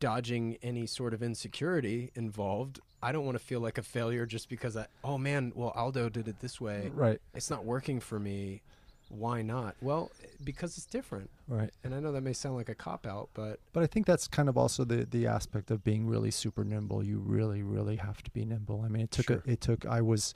dodging 0.00 0.58
any 0.62 0.86
sort 0.86 1.14
of 1.14 1.22
insecurity 1.22 2.10
involved. 2.14 2.80
I 3.02 3.12
don't 3.12 3.24
want 3.24 3.38
to 3.38 3.44
feel 3.44 3.60
like 3.60 3.78
a 3.78 3.82
failure 3.82 4.26
just 4.26 4.48
because 4.48 4.76
I, 4.76 4.86
oh 5.02 5.18
man, 5.18 5.52
well, 5.54 5.70
Aldo 5.70 6.08
did 6.08 6.28
it 6.28 6.40
this 6.40 6.60
way. 6.60 6.90
Right. 6.94 7.20
It's 7.34 7.50
not 7.50 7.64
working 7.64 8.00
for 8.00 8.18
me. 8.18 8.62
Why 9.08 9.42
not? 9.42 9.76
Well, 9.82 10.10
because 10.42 10.78
it's 10.78 10.86
different. 10.86 11.28
Right. 11.46 11.70
And 11.84 11.94
I 11.94 12.00
know 12.00 12.12
that 12.12 12.22
may 12.22 12.32
sound 12.32 12.56
like 12.56 12.70
a 12.70 12.74
cop 12.74 13.06
out, 13.06 13.28
but 13.34 13.60
but 13.72 13.82
I 13.82 13.86
think 13.86 14.06
that's 14.06 14.26
kind 14.26 14.48
of 14.48 14.56
also 14.56 14.84
the 14.84 15.04
the 15.04 15.26
aspect 15.26 15.70
of 15.70 15.84
being 15.84 16.06
really 16.06 16.30
super 16.30 16.64
nimble. 16.64 17.04
You 17.04 17.18
really 17.18 17.62
really 17.62 17.96
have 17.96 18.22
to 18.22 18.30
be 18.30 18.44
nimble. 18.44 18.82
I 18.84 18.88
mean, 18.88 19.02
it 19.02 19.10
took 19.10 19.26
sure. 19.26 19.42
a, 19.46 19.50
it 19.50 19.60
took 19.60 19.84
I 19.84 20.00
was 20.00 20.34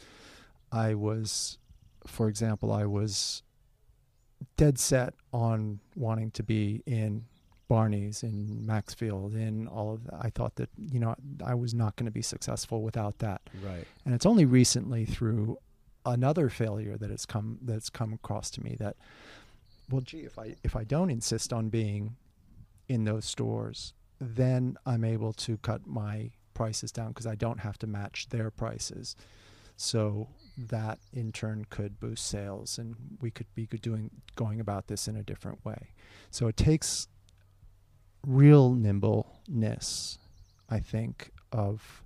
I 0.73 0.95
was 0.95 1.59
for 2.07 2.29
example, 2.29 2.73
I 2.73 2.87
was 2.87 3.43
dead 4.57 4.79
set 4.79 5.15
on 5.33 5.81
wanting 5.95 6.31
to 6.33 6.43
be 6.43 6.83
in 6.87 7.25
Barney's 7.69 8.23
in 8.23 8.65
Maxfield 8.65 9.35
in 9.35 9.67
all 9.67 9.95
of 9.95 10.05
that. 10.05 10.15
I 10.21 10.31
thought 10.31 10.57
that 10.57 10.71
you 10.77 11.01
know 11.01 11.15
I 11.45 11.55
was 11.55 11.75
not 11.75 11.97
going 11.97 12.07
to 12.07 12.13
be 12.13 12.23
successful 12.23 12.83
without 12.83 13.19
that. 13.19 13.43
Right. 13.65 13.87
And 14.05 14.15
it's 14.15 14.27
only 14.27 14.45
recently 14.45 15.05
through 15.05 15.59
another 16.05 16.49
failure 16.49 16.97
that 16.97 17.11
has 17.11 17.27
come 17.27 17.59
that's 17.63 17.91
come 17.91 18.13
across 18.13 18.51
to 18.53 18.63
me 18.63 18.77
that 18.79 18.97
well 19.91 20.03
gee 20.03 20.21
if 20.21 20.39
I 20.39 20.55
if 20.63 20.77
I 20.77 20.85
don't 20.85 21.11
insist 21.11 21.53
on 21.53 21.69
being 21.69 22.17
in 22.89 23.05
those 23.05 23.25
stores 23.25 23.93
then 24.21 24.77
I'm 24.87 25.05
able 25.05 25.33
to 25.35 25.57
cut 25.59 25.87
my 25.87 26.31
prices 26.55 26.91
down 26.91 27.09
because 27.09 27.27
I 27.27 27.35
don't 27.35 27.61
have 27.61 27.79
to 27.79 27.87
match 27.87 28.29
their 28.31 28.51
prices. 28.51 29.15
So 29.77 30.29
that 30.57 30.99
in 31.13 31.33
turn 31.33 31.67
could 31.69 32.01
boost 32.01 32.27
sales 32.27 32.79
and 32.79 32.97
we 33.21 33.31
could 33.31 33.47
be 33.55 33.67
doing 33.67 34.11
going 34.35 34.59
about 34.59 34.87
this 34.87 35.07
in 35.07 35.17
a 35.17 35.23
different 35.23 35.65
way. 35.65 35.91
So 36.31 36.47
it 36.47 36.57
takes 36.57 37.09
real 38.27 38.75
nimbleness, 38.75 40.19
I 40.69 40.81
think, 40.81 41.31
of 41.53 42.03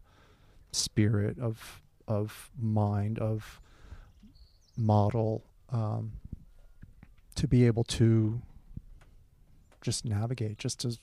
spirit, 0.71 1.39
of 1.41 1.83
of 2.07 2.51
mind, 2.61 3.19
of 3.19 3.61
model, 4.77 5.45
um, 5.71 6.13
to 7.37 7.49
be 7.49 7.67
able 7.67 7.85
to 7.85 8.41
just 9.81 10.05
navigate, 10.05 10.59
just 10.59 10.81
to 10.81 10.97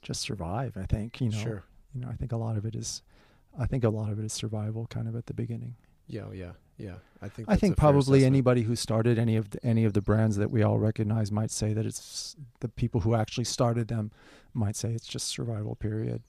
just 0.00 0.20
survive. 0.20 0.76
I 0.76 0.84
think 0.84 1.20
you 1.20 1.30
know. 1.30 1.38
Sure. 1.38 1.64
You 1.94 2.02
know, 2.02 2.08
I 2.08 2.14
think 2.14 2.32
a 2.32 2.36
lot 2.36 2.56
of 2.58 2.66
it 2.66 2.74
is, 2.74 3.02
I 3.58 3.66
think 3.66 3.82
a 3.82 3.88
lot 3.88 4.12
of 4.12 4.18
it 4.18 4.24
is 4.24 4.32
survival, 4.32 4.86
kind 4.86 5.08
of 5.08 5.16
at 5.16 5.24
the 5.24 5.32
beginning. 5.32 5.74
Yeah, 6.06 6.24
oh, 6.28 6.32
yeah, 6.32 6.52
yeah. 6.78 6.94
I 7.20 7.28
think 7.28 7.50
I 7.50 7.56
think 7.56 7.76
probably 7.76 8.24
anybody 8.24 8.62
who 8.62 8.76
started 8.76 9.18
any 9.18 9.36
of 9.36 9.50
the, 9.50 9.66
any 9.66 9.84
of 9.84 9.92
the 9.92 10.00
brands 10.00 10.36
that 10.36 10.50
we 10.50 10.62
all 10.62 10.78
recognize 10.78 11.32
might 11.32 11.50
say 11.50 11.72
that 11.72 11.84
it's 11.84 12.36
the 12.60 12.68
people 12.68 13.00
who 13.00 13.14
actually 13.14 13.44
started 13.44 13.88
them 13.88 14.12
might 14.54 14.76
say 14.76 14.92
it's 14.92 15.06
just 15.06 15.28
survival 15.28 15.74
period. 15.74 16.22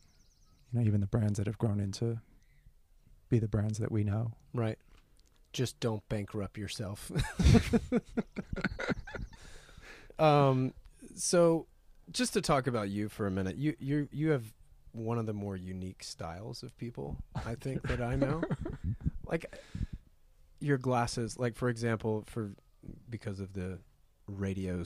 You 0.74 0.80
know, 0.80 0.86
even 0.86 1.00
the 1.00 1.08
brands 1.08 1.38
that 1.38 1.46
have 1.46 1.60
grown 1.60 1.80
into 1.80 2.20
be 3.30 3.38
the 3.38 3.48
brands 3.48 3.78
that 3.78 3.92
we 3.92 4.04
know. 4.04 4.32
Right. 4.54 4.80
Just 5.54 5.80
don't 5.80 6.08
bankrupt 6.10 6.58
yourself. 6.58 7.12
um 10.20 10.74
so 11.16 11.68
just 12.12 12.34
to 12.34 12.42
talk 12.42 12.66
about 12.66 12.90
you 12.90 13.10
for 13.10 13.28
a 13.28 13.32
minute. 13.32 13.58
You 13.58 13.76
you 13.80 14.10
you 14.12 14.32
have 14.32 14.44
one 14.92 15.20
of 15.20 15.28
the 15.28 15.34
more 15.34 15.56
unique 15.56 16.04
styles 16.04 16.64
of 16.64 16.76
people 16.80 17.18
I 17.36 17.54
think 17.54 17.84
that 17.84 18.02
I 18.02 18.16
know. 18.16 18.42
like 19.26 19.56
your 20.60 20.78
glasses, 20.78 21.38
like 21.38 21.56
for 21.56 21.70
example, 21.70 22.24
for 22.28 22.52
because 23.10 23.40
of 23.40 23.54
the 23.54 23.80
radio 24.28 24.86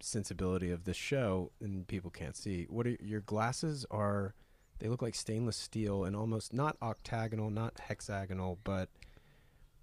sensibility 0.00 0.70
of 0.70 0.84
the 0.84 0.94
show 0.94 1.50
and 1.60 1.86
people 1.86 2.10
can't 2.10 2.36
see, 2.36 2.66
what 2.68 2.86
are 2.86 2.96
your 3.02 3.20
glasses 3.20 3.84
are 3.90 4.34
They 4.78 4.88
look 4.88 5.02
like 5.02 5.14
stainless 5.16 5.56
steel 5.56 6.04
and 6.04 6.14
almost 6.14 6.52
not 6.52 6.76
octagonal, 6.80 7.50
not 7.50 7.80
hexagonal, 7.80 8.58
but 8.62 8.88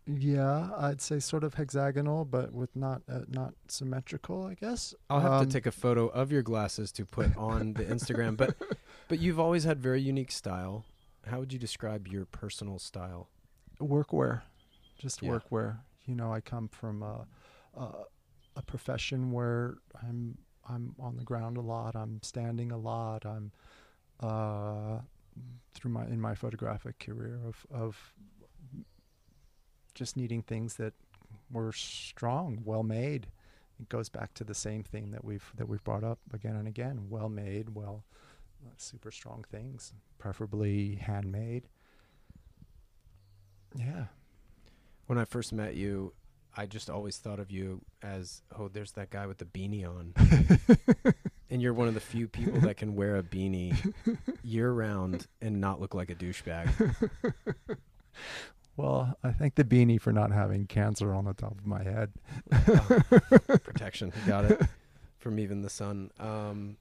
Yeah, 0.07 0.69
I'd 0.77 1.01
say 1.01 1.19
sort 1.19 1.43
of 1.43 1.55
hexagonal, 1.55 2.25
but 2.25 2.53
with 2.53 2.75
not 2.75 3.01
uh, 3.09 3.21
not 3.27 3.55
symmetrical. 3.67 4.45
I 4.45 4.53
guess. 4.53 4.93
I'll 5.09 5.19
have 5.19 5.33
Um, 5.33 5.45
to 5.47 5.51
take 5.51 5.65
a 5.65 5.71
photo 5.71 6.07
of 6.07 6.31
your 6.31 6.43
glasses 6.43 6.91
to 6.93 7.05
put 7.05 7.35
on 7.51 7.73
the 7.73 7.83
Instagram. 7.85 8.37
But 8.37 8.55
but 9.09 9.19
you've 9.19 9.39
always 9.39 9.63
had 9.65 9.81
very 9.81 10.01
unique 10.01 10.31
style. 10.31 10.85
How 11.25 11.39
would 11.39 11.51
you 11.51 11.59
describe 11.59 12.07
your 12.07 12.25
personal 12.25 12.77
style? 12.79 13.27
workwear, 13.81 14.43
just 14.97 15.21
Yeah. 15.21 15.29
workwear. 15.31 15.79
You 16.05 16.15
know, 16.15 16.31
I 16.33 16.41
come 16.41 16.67
from 16.67 17.01
a, 17.03 17.25
a 17.77 17.87
a 18.57 18.61
profession 18.61 19.31
where 19.31 19.75
I'm 20.01 20.37
I'm 20.69 20.95
on 20.99 21.17
the 21.17 21.23
ground 21.23 21.57
a 21.57 21.61
lot. 21.61 21.95
I'm 21.95 22.21
standing 22.23 22.71
a 22.71 22.77
lot. 22.77 23.25
I'm 23.25 23.51
uh, 24.19 24.99
through 25.73 25.91
my 25.91 26.05
in 26.05 26.19
my 26.21 26.35
photographic 26.35 26.99
career 26.99 27.39
of 27.45 27.65
of 27.71 28.13
just 29.93 30.17
needing 30.17 30.41
things 30.41 30.75
that 30.75 30.93
were 31.51 31.71
strong, 31.71 32.61
well 32.65 32.83
made. 32.83 33.27
It 33.79 33.89
goes 33.89 34.09
back 34.09 34.33
to 34.35 34.43
the 34.43 34.53
same 34.53 34.83
theme 34.83 35.11
that 35.11 35.23
we've 35.23 35.51
that 35.57 35.67
we've 35.67 35.83
brought 35.83 36.03
up 36.03 36.19
again 36.33 36.55
and 36.55 36.67
again. 36.67 37.07
Well 37.09 37.29
made, 37.29 37.75
well, 37.75 38.03
uh, 38.65 38.71
super 38.77 39.11
strong 39.11 39.43
things, 39.49 39.93
preferably 40.17 40.95
handmade. 40.95 41.67
Yeah. 43.75 44.05
When 45.07 45.17
I 45.17 45.25
first 45.25 45.53
met 45.53 45.75
you, 45.75 46.13
I 46.57 46.65
just 46.65 46.89
always 46.89 47.17
thought 47.17 47.39
of 47.39 47.51
you 47.51 47.81
as, 48.01 48.41
oh, 48.57 48.67
there's 48.69 48.93
that 48.93 49.09
guy 49.09 49.27
with 49.27 49.37
the 49.37 49.45
beanie 49.45 49.85
on. 49.87 50.13
and 51.49 51.61
you're 51.61 51.73
one 51.73 51.87
of 51.87 51.93
the 51.93 51.99
few 51.99 52.27
people 52.27 52.59
that 52.61 52.77
can 52.77 52.95
wear 52.95 53.17
a 53.17 53.23
beanie 53.23 53.93
year 54.43 54.71
round 54.71 55.27
and 55.41 55.59
not 55.59 55.79
look 55.81 55.93
like 55.93 56.09
a 56.09 56.15
douchebag. 56.15 56.95
Well, 58.77 59.17
I 59.23 59.31
thank 59.31 59.55
the 59.55 59.63
beanie 59.63 60.01
for 60.01 60.11
not 60.11 60.31
having 60.31 60.67
cancer 60.67 61.13
on 61.13 61.25
the 61.25 61.33
top 61.33 61.57
of 61.57 61.65
my 61.65 61.81
head. 61.81 62.11
Oh, 62.51 63.01
protection. 63.63 64.11
Got 64.27 64.45
it. 64.51 64.61
From 65.17 65.39
even 65.39 65.61
the 65.61 65.69
sun. 65.69 66.11
Um, 66.19 66.75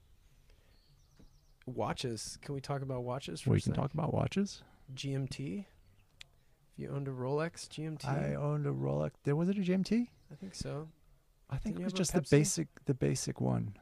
watches. 1.66 2.36
Can 2.42 2.54
we 2.54 2.60
talk 2.60 2.82
about 2.82 3.04
watches 3.04 3.40
for 3.40 3.50
We 3.50 3.60
can 3.60 3.74
talk 3.74 3.94
about 3.94 4.12
watches. 4.12 4.62
GMT. 4.94 5.66
You 6.76 6.90
owned 6.90 7.06
a 7.08 7.12
Rolex 7.12 7.68
GMT, 7.68 8.04
I 8.06 8.34
owned 8.34 8.66
a 8.66 8.70
Rolex. 8.70 9.12
There 9.24 9.36
was 9.36 9.48
it 9.48 9.56
a 9.56 9.60
GMT? 9.60 10.08
I 10.32 10.34
think 10.34 10.54
so. 10.54 10.88
I 11.50 11.56
think 11.56 11.76
Didn't 11.76 11.82
it 11.82 11.84
was 11.84 11.92
just 11.92 12.12
the 12.14 12.22
basic, 12.30 12.68
the 12.86 12.94
basic 12.94 13.40
one, 13.40 13.76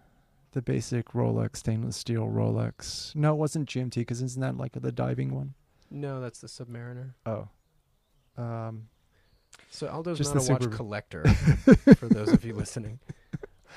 the 0.52 0.60
basic 0.60 1.08
Rolex 1.12 1.56
stainless 1.56 1.96
steel 1.96 2.26
Rolex. 2.26 3.14
No, 3.14 3.32
it 3.32 3.36
wasn't 3.36 3.68
GMT 3.68 3.94
because 3.96 4.20
isn't 4.20 4.40
that 4.40 4.56
like 4.58 4.72
the 4.72 4.92
diving 4.92 5.34
one? 5.34 5.54
No, 5.90 6.20
that's 6.20 6.40
the 6.40 6.48
Submariner. 6.48 7.14
Oh, 7.24 7.48
um, 8.36 8.88
So 9.70 9.86
Aldo's 9.88 10.18
Just 10.18 10.34
not 10.34 10.48
a 10.48 10.52
watch 10.52 10.70
collector, 10.70 11.24
for 11.96 12.08
those 12.08 12.32
of 12.32 12.44
you 12.44 12.54
listening. 12.54 12.98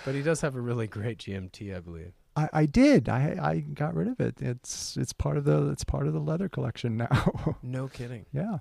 But 0.04 0.16
he 0.16 0.22
does 0.22 0.42
have 0.42 0.56
a 0.56 0.62
really 0.62 0.88
great 0.88 1.20
GMT, 1.20 1.76
I 1.76 1.80
believe. 1.80 2.12
I, 2.36 2.50
I 2.52 2.66
did. 2.66 3.08
I 3.08 3.38
I 3.42 3.60
got 3.60 3.96
rid 3.96 4.10
of 4.10 4.20
it. 4.20 4.36
It's 4.42 4.98
it's 4.98 5.14
part 5.14 5.38
of 5.38 5.46
the 5.46 5.70
it's 5.70 5.86
part 5.86 6.06
of 6.08 6.14
the 6.14 6.20
leather 6.20 6.50
collection 6.50 6.98
now. 6.98 7.56
No 7.64 7.88
kidding. 7.88 8.26
yeah, 8.34 8.58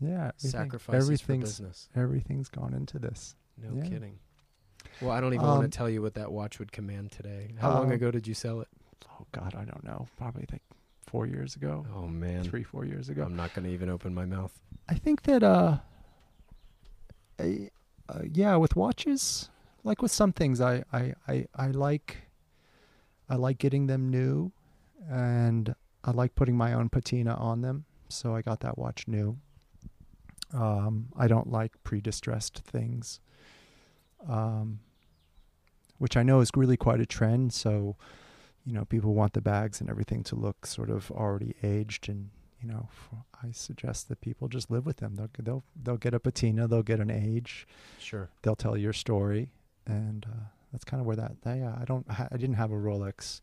yeah. 0.00 0.28
everything- 0.28 0.50
Sacrifices 0.50 0.80
for 0.80 0.96
everything's 0.96 1.44
business. 1.58 1.88
everything's 1.94 2.48
gone 2.48 2.74
into 2.74 2.98
this. 2.98 3.34
No 3.56 3.74
yeah. 3.76 3.88
kidding. 3.88 4.18
Well, 5.00 5.10
I 5.10 5.20
don't 5.20 5.34
even 5.34 5.46
want 5.46 5.64
Um, 5.64 5.70
to 5.70 5.76
tell 5.76 5.90
you 5.90 6.00
what 6.02 6.14
that 6.14 6.30
watch 6.32 6.58
would 6.58 6.72
command 6.72 7.12
today. 7.12 7.54
How 7.58 7.72
long 7.74 7.86
um, 7.86 7.92
ago 7.92 8.10
did 8.10 8.26
you 8.26 8.34
sell 8.34 8.60
it? 8.60 8.68
Oh 9.10 9.26
God, 9.32 9.54
I 9.54 9.64
don't 9.64 9.84
know. 9.84 10.06
Probably 10.18 10.46
like 10.50 10.62
four 11.06 11.26
years 11.26 11.54
ago, 11.56 11.86
Oh 11.94 12.06
man, 12.06 12.44
three 12.44 12.62
four 12.62 12.84
years 12.84 13.08
ago. 13.08 13.22
I'm 13.24 13.36
not 13.36 13.54
going 13.54 13.66
to 13.66 13.72
even 13.72 13.88
open 13.90 14.14
my 14.14 14.24
mouth. 14.24 14.52
I 14.88 14.94
think 14.94 15.22
that 15.22 15.42
uh, 15.42 15.78
I, 17.38 17.70
uh, 18.08 18.20
yeah, 18.32 18.56
with 18.56 18.76
watches, 18.76 19.50
like 19.84 20.00
with 20.02 20.12
some 20.12 20.32
things, 20.32 20.60
I, 20.60 20.84
I, 20.92 21.14
I, 21.28 21.46
I 21.54 21.66
like, 21.68 22.16
I 23.28 23.36
like 23.36 23.58
getting 23.58 23.86
them 23.86 24.08
new, 24.10 24.52
and 25.10 25.74
I 26.04 26.10
like 26.12 26.34
putting 26.34 26.56
my 26.56 26.72
own 26.72 26.88
patina 26.88 27.34
on 27.34 27.62
them. 27.62 27.84
So 28.08 28.34
I 28.34 28.42
got 28.42 28.60
that 28.60 28.78
watch 28.78 29.06
new. 29.08 29.38
Um, 30.54 31.08
I 31.16 31.26
don't 31.28 31.50
like 31.50 31.72
pre-distressed 31.84 32.58
things, 32.60 33.20
um, 34.28 34.80
which 35.98 36.16
I 36.16 36.22
know 36.22 36.40
is 36.40 36.50
really 36.56 36.76
quite 36.76 37.00
a 37.00 37.06
trend. 37.06 37.52
So, 37.52 37.96
you 38.64 38.72
know, 38.72 38.84
people 38.84 39.14
want 39.14 39.32
the 39.32 39.40
bags 39.40 39.80
and 39.80 39.90
everything 39.90 40.22
to 40.24 40.36
look 40.36 40.66
sort 40.66 40.90
of 40.90 41.10
already 41.10 41.54
aged 41.62 42.08
and 42.08 42.30
you 42.62 42.68
know, 42.72 42.88
I 43.44 43.52
suggest 43.52 44.08
that 44.08 44.20
people 44.22 44.48
just 44.48 44.70
live 44.70 44.86
with 44.86 44.96
them. 44.96 45.14
They'll 45.14 45.28
they'll 45.38 45.64
they'll 45.80 45.96
get 45.98 46.14
a 46.14 46.18
patina, 46.18 46.66
they'll 46.66 46.82
get 46.82 47.00
an 47.00 47.10
age, 47.10 47.66
Sure. 47.98 48.30
they'll 48.42 48.56
tell 48.56 48.76
your 48.78 48.94
story, 48.94 49.52
and 49.86 50.24
uh, 50.28 50.44
that's 50.72 50.82
kind 50.84 51.00
of 51.00 51.06
where 51.06 51.16
that. 51.16 51.42
that 51.42 51.58
yeah, 51.58 51.76
I 51.78 51.84
don't. 51.84 52.06
I 52.08 52.36
didn't 52.36 52.54
have 52.54 52.72
a 52.72 52.74
Rolex 52.76 53.40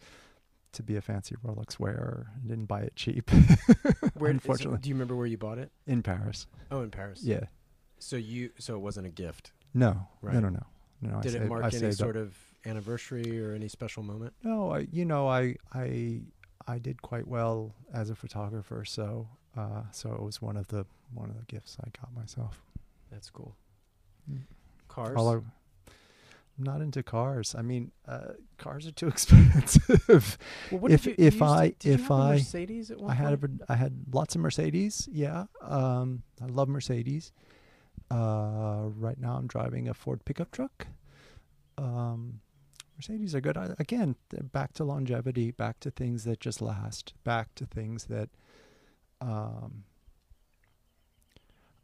to 0.74 0.84
be 0.84 0.96
a 0.96 1.02
fancy 1.02 1.36
Rolex 1.46 1.80
wearer. 1.80 2.28
I 2.44 2.48
didn't 2.48 2.66
buy 2.66 2.82
it 2.82 2.96
cheap. 2.96 3.30
Where 4.16 4.32
is 4.32 4.36
it- 4.36 4.42
unfortunately, 4.42 4.80
do 4.82 4.90
you 4.90 4.96
remember 4.96 5.16
where 5.16 5.26
you 5.28 5.38
bought 5.38 5.58
it? 5.58 5.72
in 5.88 6.04
Paris. 6.04 6.48
Oh, 6.72 6.82
in 6.82 6.92
Paris. 6.92 7.24
Yeah. 7.24 7.46
So 8.00 8.16
you 8.18 8.52
so 8.60 8.76
it 8.76 8.80
wasn't 8.80 9.08
a 9.08 9.10
gift. 9.10 9.52
No. 9.74 10.08
Right. 10.22 10.34
No. 10.36 10.42
No. 10.42 10.50
No. 10.50 10.66
No. 11.02 11.22
Did 11.22 11.34
I 11.34 11.36
it 11.36 11.40
saved, 11.40 11.50
mark 11.50 11.64
I 11.64 11.68
any 11.68 11.78
saved 11.80 11.94
up- 11.94 11.98
sort 11.98 12.16
of 12.18 12.36
anniversary 12.66 13.44
or 13.44 13.54
any 13.54 13.68
special 13.68 14.04
moment? 14.04 14.34
No, 14.44 14.72
I 14.74 14.88
you 14.92 15.06
know 15.06 15.28
I 15.28 15.56
I 15.74 16.22
I 16.68 16.80
did 16.80 17.02
quite 17.02 17.28
well 17.28 17.74
as 17.94 18.10
a 18.10 18.16
photographer, 18.16 18.86
so 18.86 19.28
uh, 19.58 19.84
so 19.92 20.14
it 20.14 20.22
was 20.22 20.42
one 20.42 20.58
of 20.58 20.68
the 20.70 20.86
one 21.14 21.30
of 21.30 21.38
the 21.38 21.46
gifts 21.46 21.78
I 21.84 21.90
got 22.00 22.14
myself. 22.16 22.62
That's 23.12 23.30
cool. 23.30 23.56
Mm. 24.32 24.42
Cars. 24.88 25.14
All 26.60 26.66
I, 26.70 26.72
I'm 26.72 26.74
not 26.78 26.82
into 26.84 27.04
cars. 27.04 27.56
I 27.58 27.62
mean, 27.62 27.92
uh, 28.08 28.34
cars 28.58 28.86
are 28.88 28.92
too 28.92 29.08
expensive. 29.16 30.38
well, 30.72 30.82
what 30.82 30.92
if- 30.92 31.06
you, 31.06 31.16
if 31.18 31.36
you 31.36 31.44
I- 31.44 31.76
if 31.84 32.12
I- 32.12 32.32
Mercedes 32.34 32.92
at 32.92 33.00
one 33.00 33.12
I 33.12 33.14
had 33.16 33.40
point? 33.42 33.62
a, 33.68 33.72
I 33.72 33.76
had 33.76 33.94
lots 34.12 34.36
of 34.36 34.42
Mercedes. 34.42 35.08
Yeah, 35.12 35.46
um, 35.62 36.24
I 36.42 36.46
love 36.46 36.68
Mercedes. 36.70 37.32
Uh, 38.12 38.90
right 38.96 39.20
now, 39.20 39.36
I'm 39.36 39.48
driving 39.48 39.88
a 39.88 39.94
Ford 39.94 40.24
pickup 40.26 40.52
truck. 40.52 40.88
Um, 41.78 42.42
Mercedes 42.98 43.34
are 43.34 43.42
good. 43.42 43.58
I, 43.58 43.74
again, 43.80 44.16
back 44.52 44.74
to 44.74 44.84
longevity, 44.84 45.50
back 45.52 45.80
to 45.80 45.90
things 45.90 46.24
that 46.26 46.40
just 46.40 46.62
last, 46.62 47.14
back 47.24 47.56
to 47.56 47.66
things 47.66 48.06
that. 48.06 48.30
Um, 49.22 49.86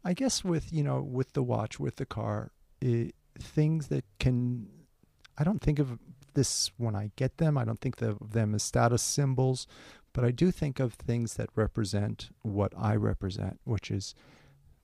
I 0.04 0.14
guess 0.14 0.42
with 0.44 0.72
you 0.72 0.82
know 0.82 1.00
with 1.02 1.32
the 1.34 1.42
watch 1.42 1.78
with 1.80 1.96
the 1.96 2.06
car, 2.06 2.52
i 2.82 3.10
things 3.38 3.88
that. 3.88 4.04
I 5.40 5.44
don't 5.44 5.62
think 5.62 5.78
of 5.78 5.98
this 6.34 6.70
when 6.76 6.94
I 6.94 7.12
get 7.16 7.38
them. 7.38 7.56
I 7.56 7.64
don't 7.64 7.80
think 7.80 8.02
of 8.02 8.32
them 8.32 8.54
as 8.54 8.62
status 8.62 9.02
symbols, 9.02 9.66
but 10.12 10.22
I 10.22 10.32
do 10.32 10.50
think 10.50 10.78
of 10.78 10.92
things 10.92 11.34
that 11.34 11.48
represent 11.54 12.28
what 12.42 12.74
I 12.76 12.94
represent, 12.94 13.58
which 13.64 13.90
is 13.90 14.14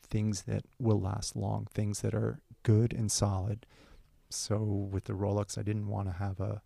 things 0.03 0.43
that 0.43 0.65
will 0.79 0.99
last 0.99 1.37
long, 1.37 1.67
things 1.75 2.01
that 2.01 2.15
are 2.15 2.41
good 2.63 2.95
and 2.95 3.13
solid. 3.13 3.67
So 4.31 4.57
with 4.63 5.05
the 5.05 5.13
Rolex, 5.13 5.59
I 5.59 5.63
didn't 5.63 5.89
want 5.89 6.09
to 6.09 6.15
have 6.15 6.41
a, 6.41 6.63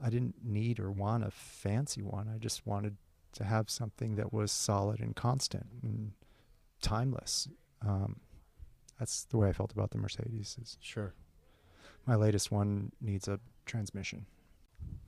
I 0.00 0.08
didn't 0.08 0.36
need 0.44 0.78
or 0.78 0.92
want 0.92 1.24
a 1.24 1.32
fancy 1.32 2.02
one. 2.02 2.30
I 2.32 2.38
just 2.38 2.64
wanted 2.64 2.98
to 3.32 3.44
have 3.44 3.68
something 3.68 4.14
that 4.14 4.32
was 4.32 4.52
solid 4.52 5.00
and 5.00 5.16
constant 5.16 5.66
and 5.82 6.12
timeless. 6.80 7.48
Um, 7.84 8.20
that's 8.98 9.24
the 9.24 9.38
way 9.38 9.48
I 9.48 9.52
felt 9.52 9.72
about 9.72 9.90
the 9.90 9.98
Mercedes. 9.98 10.78
Sure. 10.80 11.14
My 12.06 12.14
latest 12.14 12.50
one 12.50 12.92
needs 13.00 13.28
a 13.28 13.38
transmission. 13.66 14.26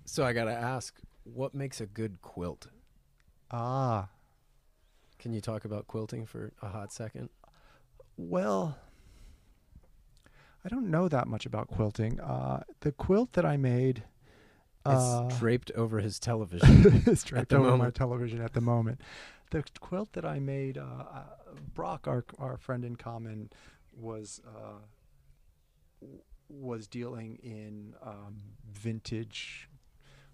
So 0.05 0.25
I 0.25 0.33
got 0.33 0.45
to 0.45 0.53
ask, 0.53 0.99
what 1.25 1.55
makes 1.55 1.81
a 1.81 1.87
good 1.87 2.21
quilt? 2.23 2.69
Ah, 3.51 4.09
Can 5.19 5.33
you 5.33 5.41
talk 5.41 5.65
about 5.65 5.87
quilting 5.87 6.27
for 6.27 6.53
a 6.63 6.69
hot 6.69 6.93
second? 6.93 7.31
Well, 8.17 8.77
I 10.65 10.69
don't 10.69 10.91
know 10.91 11.09
that 11.09 11.27
much 11.27 11.47
about 11.47 11.69
quilting. 11.69 12.21
Uh, 12.21 12.63
the 12.81 12.93
quilt 12.93 13.33
that 13.33 13.45
I 13.45 13.57
made 13.57 14.05
uh, 14.87 15.25
it's 15.29 15.39
draped 15.39 15.71
over 15.73 16.01
his 16.01 16.19
television. 16.31 17.03
is 17.07 17.23
draped 17.25 17.53
over 17.55 17.77
my 17.77 17.91
television 17.91 18.41
at 18.43 18.53
the 18.53 18.61
moment. 18.61 19.01
The 19.51 19.65
quilt 19.81 20.13
that 20.13 20.25
I 20.27 20.41
made, 20.41 20.77
uh, 20.77 20.83
uh, 20.83 21.23
Brock, 21.75 22.07
our 22.07 22.25
our 22.39 22.57
friend 22.59 22.85
in 22.85 22.97
common, 22.97 23.51
was 23.97 24.41
uh, 24.47 26.07
was 26.49 26.87
dealing 26.87 27.39
in 27.43 27.95
um, 28.03 28.37
vintage 28.71 29.69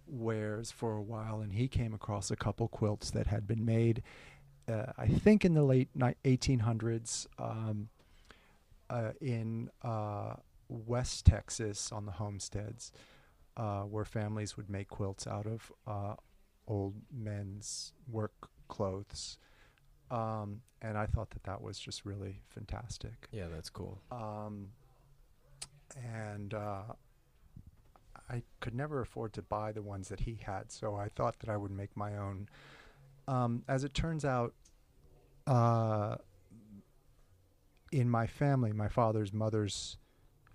wares 0.07 0.71
for 0.71 0.95
a 0.95 1.03
while, 1.03 1.41
and 1.41 1.53
he 1.53 1.69
came 1.69 1.95
across 1.95 2.31
a 2.31 2.37
couple 2.37 2.69
quilts 2.69 3.11
that 3.13 3.27
had 3.27 3.47
been 3.47 3.65
made, 3.65 4.03
uh, 4.69 4.87
I 4.99 5.07
think, 5.07 5.45
in 5.45 5.55
the 5.55 5.63
late 5.63 5.89
ni- 5.95 6.17
1800s, 6.25 7.27
um, 7.39 7.89
uh, 8.89 9.13
in 9.21 9.71
uh, 9.83 10.35
West 10.69 11.27
Texas 11.27 11.93
on 11.93 12.07
the 12.07 12.13
homesteads, 12.13 12.93
uh, 13.57 13.83
where 13.83 14.05
families 14.05 14.57
would 14.57 14.71
make 14.71 14.89
quilts 14.89 15.27
out 15.27 15.47
of 15.47 15.73
uh, 15.87 16.15
old 16.67 16.95
men's 17.13 17.93
work 18.11 18.49
clothes. 18.69 19.39
Um, 20.11 20.63
and 20.83 20.99
I 20.99 21.07
thought 21.07 21.31
that 21.31 21.45
that 21.45 21.63
was 21.63 21.79
just 21.79 22.05
really 22.05 22.43
fantastic. 22.49 23.29
Yeah, 23.31 23.47
that's 23.53 23.71
cool. 23.71 24.01
Um, 24.11 24.69
and 25.97 26.55
uh, 26.55 26.83
I 28.29 28.43
could 28.61 28.75
never 28.75 29.01
afford 29.01 29.33
to 29.35 29.43
buy 29.43 29.73
the 29.73 29.83
ones 29.83 30.09
that 30.09 30.21
he 30.21 30.39
had, 30.43 30.71
so 30.71 30.95
I 30.95 31.09
thought 31.09 31.41
that 31.41 31.49
I 31.49 31.57
would 31.57 31.73
make 31.73 31.97
my 31.97 32.17
own. 32.17 32.49
Um, 33.27 33.63
as 33.69 33.85
it 33.85 33.95
turns 33.95 34.25
out, 34.25 34.55
uh, 35.47 36.17
in 37.93 38.09
my 38.09 38.27
family, 38.27 38.73
my 38.73 38.89
father's 38.89 39.33
mother's 39.33 39.97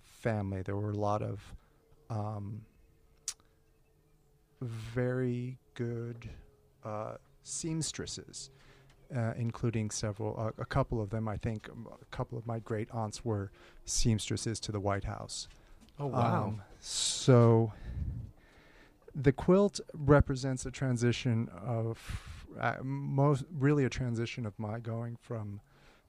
family, 0.04 0.62
there 0.62 0.76
were 0.76 0.90
a 0.90 0.96
lot 0.96 1.22
of 1.22 1.54
um, 2.08 2.62
very 4.60 5.58
good 5.74 6.28
uh, 6.84 7.16
seamstresses, 7.42 8.50
uh, 9.14 9.32
including 9.36 9.90
several, 9.90 10.34
uh, 10.38 10.50
a 10.62 10.64
couple 10.64 11.00
of 11.00 11.10
them. 11.10 11.28
I 11.28 11.36
think 11.36 11.68
um, 11.68 11.88
a 12.00 12.04
couple 12.16 12.38
of 12.38 12.46
my 12.46 12.58
great 12.58 12.88
aunts 12.92 13.24
were 13.24 13.50
seamstresses 13.84 14.60
to 14.60 14.72
the 14.72 14.80
White 14.80 15.04
House. 15.04 15.48
Oh 15.98 16.06
wow! 16.06 16.44
Um, 16.44 16.62
so 16.80 17.72
the 19.14 19.32
quilt 19.32 19.80
represents 19.94 20.66
a 20.66 20.70
transition 20.70 21.48
of 21.64 22.46
uh, 22.60 22.76
most 22.82 23.44
really 23.58 23.84
a 23.84 23.88
transition 23.88 24.44
of 24.46 24.58
my 24.58 24.78
going 24.78 25.16
from 25.20 25.60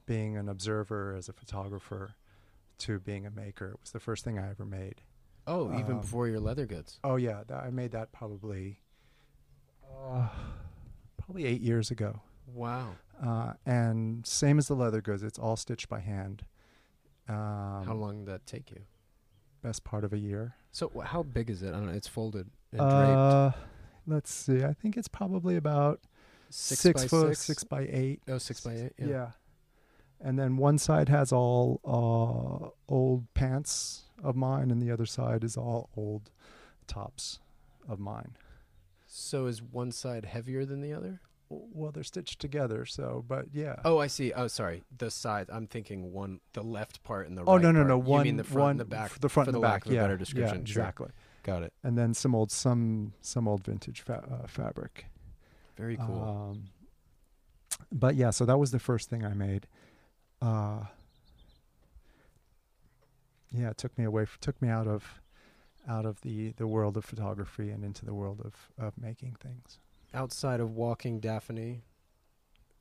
being 0.06 0.38
an 0.38 0.49
observer 0.49 1.15
as 1.18 1.30
a 1.30 1.34
photographer 1.34 2.15
to 2.80 2.99
being 2.99 3.26
a 3.26 3.32
maker. 3.32 3.69
It 3.72 3.80
was 3.82 3.91
the 3.91 3.99
first 3.99 4.24
thing 4.24 4.38
I 4.38 4.49
ever 4.49 4.65
made. 4.65 5.02
oh, 5.48 5.72
even 5.80 5.94
um, 5.94 6.02
before 6.02 6.28
your 6.28 6.40
leather 6.40 6.65
goods. 6.65 6.99
Oh 7.03 7.15
yeah, 7.15 7.44
tha- 7.48 7.64
I 7.65 7.69
made 7.69 7.91
that 7.91 8.11
probably 8.11 8.80
uh, 9.90 10.28
probably 11.18 11.45
eight 11.45 11.61
years 11.61 11.91
ago. 11.91 12.22
Wow. 12.58 12.90
Uh, 13.24 13.54
and 13.66 14.26
same 14.26 14.58
as 14.58 14.68
the 14.68 14.76
leather 14.76 15.02
goods, 15.02 15.24
it's 15.24 15.40
all 15.40 15.56
stitched 15.56 15.90
by 15.90 16.00
hand. 16.00 16.44
Um, 17.30 17.84
How 17.86 17.94
long 17.94 18.20
did 18.26 18.34
that 18.34 18.46
take 18.46 18.72
you? 18.72 18.82
Best 19.62 19.84
part 19.84 20.04
of 20.04 20.14
a 20.14 20.18
year. 20.18 20.56
So 20.72 20.92
wh- 20.96 21.06
how 21.06 21.24
big 21.24 21.50
is 21.50 21.62
it? 21.64 21.70
I 21.70 21.72
don't 21.72 21.88
know. 21.88 21.92
It's 21.94 22.08
folded 22.08 22.50
and 22.72 22.80
draped. 22.80 22.92
Uh, 22.92 23.52
let's 24.06 24.32
see. 24.34 24.64
I 24.64 24.74
think 24.74 24.98
it's 24.98 25.08
probably 25.08 25.56
about 25.56 26.02
Six, 26.50 26.80
six, 26.80 27.02
by 27.04 27.08
foot, 27.08 27.28
six? 27.30 27.40
six 27.42 27.64
by 27.64 27.82
eight. 27.92 28.22
Oh, 28.28 28.38
six 28.38 28.62
by 28.62 28.74
eight. 28.74 28.94
Yeah. 28.98 29.08
Yeah. 29.08 29.32
And 30.22 30.40
then 30.40 30.56
one 30.58 30.78
side 30.78 31.10
has 31.10 31.32
all 31.34 31.82
uh, 31.86 32.70
old 32.92 33.32
pants 33.34 34.04
of 34.24 34.36
mine, 34.36 34.72
and 34.72 34.82
the 34.82 34.90
other 34.90 35.06
side 35.06 35.44
is 35.44 35.58
all 35.58 35.90
old 35.98 36.32
tops 36.88 37.40
of 37.90 38.00
mine. 38.00 38.38
So 39.06 39.46
is 39.48 39.62
one 39.62 39.92
side 39.92 40.26
heavier 40.26 40.66
than 40.66 40.82
the 40.82 40.94
other? 40.94 41.20
Well, 41.49 41.91
they're 41.91 42.03
stitched 42.03 42.40
together, 42.40 42.86
so 42.86 43.24
but 43.28 43.45
yeah. 43.53 43.78
Oh, 43.86 43.99
I 43.99 44.07
see. 44.07 44.34
Oh, 44.34 44.48
sorry. 44.48 44.84
The 44.98 45.10
side. 45.10 45.48
I'm 45.49 45.65
thinking 45.68 46.11
one, 46.11 46.41
the 46.53 46.61
left 46.64 47.03
part 47.03 47.28
and 47.28 47.38
the 47.38 47.44
right. 47.44 47.49
Oh 47.52 47.56
right 47.56 47.61
no 47.64 47.72
no 47.72 47.80
part. 47.80 47.88
no! 47.90 47.95
You 47.98 48.02
One 48.03 48.24
mean 48.24 48.38
the 48.38 48.44
front 48.44 48.60
one 48.61 48.72
and 48.72 48.80
the 48.82 48.86
back? 48.86 49.19
the 49.19 49.30
front 49.30 49.48
and 49.48 49.56
the 49.56 49.60
back. 49.61 49.86
yeah, 49.86 50.02
better 50.02 50.18
description. 50.18 50.60
Yeah, 50.65 50.65
Sure. 50.74 50.82
exactly. 50.84 51.10
Got 51.44 51.64
it. 51.64 51.74
And 51.84 51.98
then 51.98 52.14
some 52.14 52.36
old 52.36 52.52
some 52.52 53.14
some 53.22 53.48
old 53.48 53.64
vintage 53.64 54.02
fa- 54.02 54.26
uh, 54.44 54.48
fabric. 54.48 55.06
Very 55.78 55.95
cool. 55.95 56.52
Um, 56.52 56.64
but 57.91 58.15
yeah, 58.15 58.32
so 58.32 58.44
that 58.45 58.57
was 58.57 58.72
the 58.72 58.80
first 58.80 59.10
thing 59.10 59.24
I 59.24 59.34
made. 59.34 59.68
Uh, 60.41 60.86
yeah, 63.52 63.69
it 63.69 63.78
took 63.78 63.98
me 63.98 64.03
away, 64.03 64.24
f- 64.24 64.38
took 64.41 64.61
me 64.61 64.68
out 64.69 64.88
of, 64.88 65.22
out 65.88 66.06
of 66.06 66.19
the 66.22 66.52
the 66.57 66.68
world 66.68 66.98
of 66.98 67.06
photography 67.06 67.69
and 67.69 67.84
into 67.86 68.03
the 68.06 68.14
world 68.14 68.41
of 68.44 68.53
of 68.78 68.98
making 68.98 69.36
things. 69.40 69.80
Outside 70.18 70.60
of 70.60 70.72
walking 70.72 71.19
Daphne, 71.19 71.84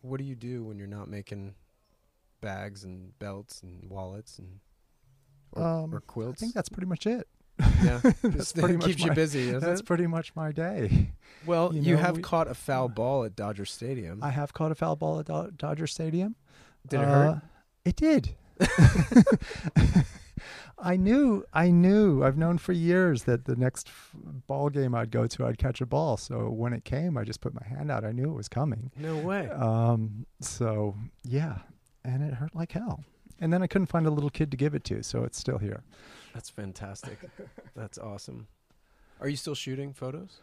what 0.00 0.16
do 0.18 0.24
you 0.24 0.34
do 0.34 0.64
when 0.64 0.78
you're 0.78 0.86
not 0.86 1.08
making 1.08 1.54
bags 2.40 2.82
and 2.82 3.16
belts 3.18 3.62
and 3.62 3.90
wallets 3.90 4.38
and 4.38 4.60
or, 5.52 5.62
Um, 5.62 5.94
or 5.94 6.02
I 6.28 6.32
think 6.32 6.54
that's 6.54 6.70
pretty 6.70 6.86
much 6.86 7.06
it. 7.06 7.28
yeah. 7.84 8.00
that's 8.22 8.52
pretty 8.52 8.76
much 8.78 8.86
keeps 8.86 9.04
you 9.04 9.12
busy. 9.12 9.50
That's 9.50 9.80
it? 9.80 9.86
pretty 9.86 10.06
much 10.06 10.34
my 10.34 10.50
day. 10.50 11.10
Well, 11.44 11.74
you 11.74 11.82
you, 11.82 11.96
know, 11.96 12.00
have 12.02 12.16
we- 12.16 12.22
caught 12.22 12.48
a 12.48 12.54
foul 12.54 12.88
ball 12.88 13.24
at 13.24 13.36
Dodger 13.36 13.66
Stadium. 13.66 14.22
I 14.22 14.30
have 14.30 14.52
caught 14.54 14.72
a 14.72 14.74
foul 14.74 14.96
ball 14.96 15.20
at 15.20 15.26
Do- 15.26 15.50
Dodger 15.56 15.86
Stadium. 15.86 16.36
Did 16.88 17.00
it 17.00 17.04
hurt? 17.04 17.28
Uh, 17.36 17.40
It 17.84 17.96
did. 17.96 18.34
I 20.78 20.96
knew, 20.96 21.44
I 21.52 21.70
knew, 21.70 22.22
I've 22.24 22.36
known 22.36 22.58
for 22.58 22.72
years 22.72 23.24
that 23.24 23.44
the 23.44 23.56
next 23.56 23.88
f- 23.88 24.14
ball 24.46 24.68
game 24.70 24.94
I'd 24.94 25.10
go 25.10 25.26
to, 25.26 25.46
I'd 25.46 25.58
catch 25.58 25.80
a 25.80 25.86
ball. 25.86 26.16
So 26.16 26.50
when 26.50 26.72
it 26.72 26.84
came, 26.84 27.16
I 27.16 27.24
just 27.24 27.40
put 27.40 27.54
my 27.54 27.66
hand 27.66 27.90
out. 27.90 28.04
I 28.04 28.12
knew 28.12 28.30
it 28.30 28.36
was 28.36 28.48
coming. 28.48 28.90
No 28.96 29.16
way. 29.18 29.48
Um, 29.50 30.26
so 30.40 30.94
yeah, 31.24 31.58
and 32.04 32.22
it 32.22 32.34
hurt 32.34 32.54
like 32.54 32.72
hell. 32.72 33.04
And 33.40 33.52
then 33.52 33.62
I 33.62 33.66
couldn't 33.66 33.86
find 33.86 34.06
a 34.06 34.10
little 34.10 34.30
kid 34.30 34.50
to 34.50 34.56
give 34.56 34.74
it 34.74 34.84
to, 34.84 35.02
so 35.02 35.24
it's 35.24 35.38
still 35.38 35.58
here. 35.58 35.82
That's 36.32 36.48
fantastic. 36.48 37.18
That's 37.74 37.98
awesome. 37.98 38.48
Are 39.20 39.28
you 39.28 39.36
still 39.36 39.54
shooting 39.54 39.92
photos? 39.92 40.40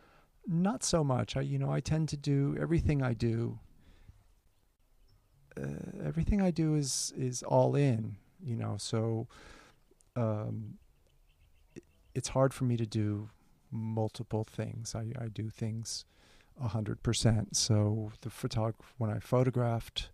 Not 0.48 0.84
so 0.84 1.04
much. 1.04 1.38
I, 1.38 1.42
you 1.42 1.58
know, 1.58 1.72
I 1.72 1.80
tend 1.80 2.10
to 2.10 2.18
do 2.18 2.58
everything 2.60 3.02
I 3.02 3.14
do. 3.14 3.60
Uh, 5.56 6.04
everything 6.04 6.42
I 6.42 6.52
do 6.52 6.76
is 6.76 7.14
is 7.16 7.44
all 7.44 7.76
in. 7.76 8.18
You 8.44 8.58
know, 8.58 8.76
so 8.78 9.28
um, 10.16 10.76
it's 12.16 12.30
hard 12.30 12.54
for 12.54 12.64
me 12.66 12.78
to 12.78 12.86
do 12.86 13.30
multiple 13.72 14.44
things. 14.44 14.94
I, 14.96 15.12
I 15.20 15.28
do 15.28 15.50
things 15.50 16.06
a 16.62 16.68
hundred 16.68 17.02
percent. 17.02 17.56
So 17.56 18.12
the 18.22 18.30
photog 18.30 18.76
when 18.98 19.10
I 19.10 19.20
photographed, 19.20 20.10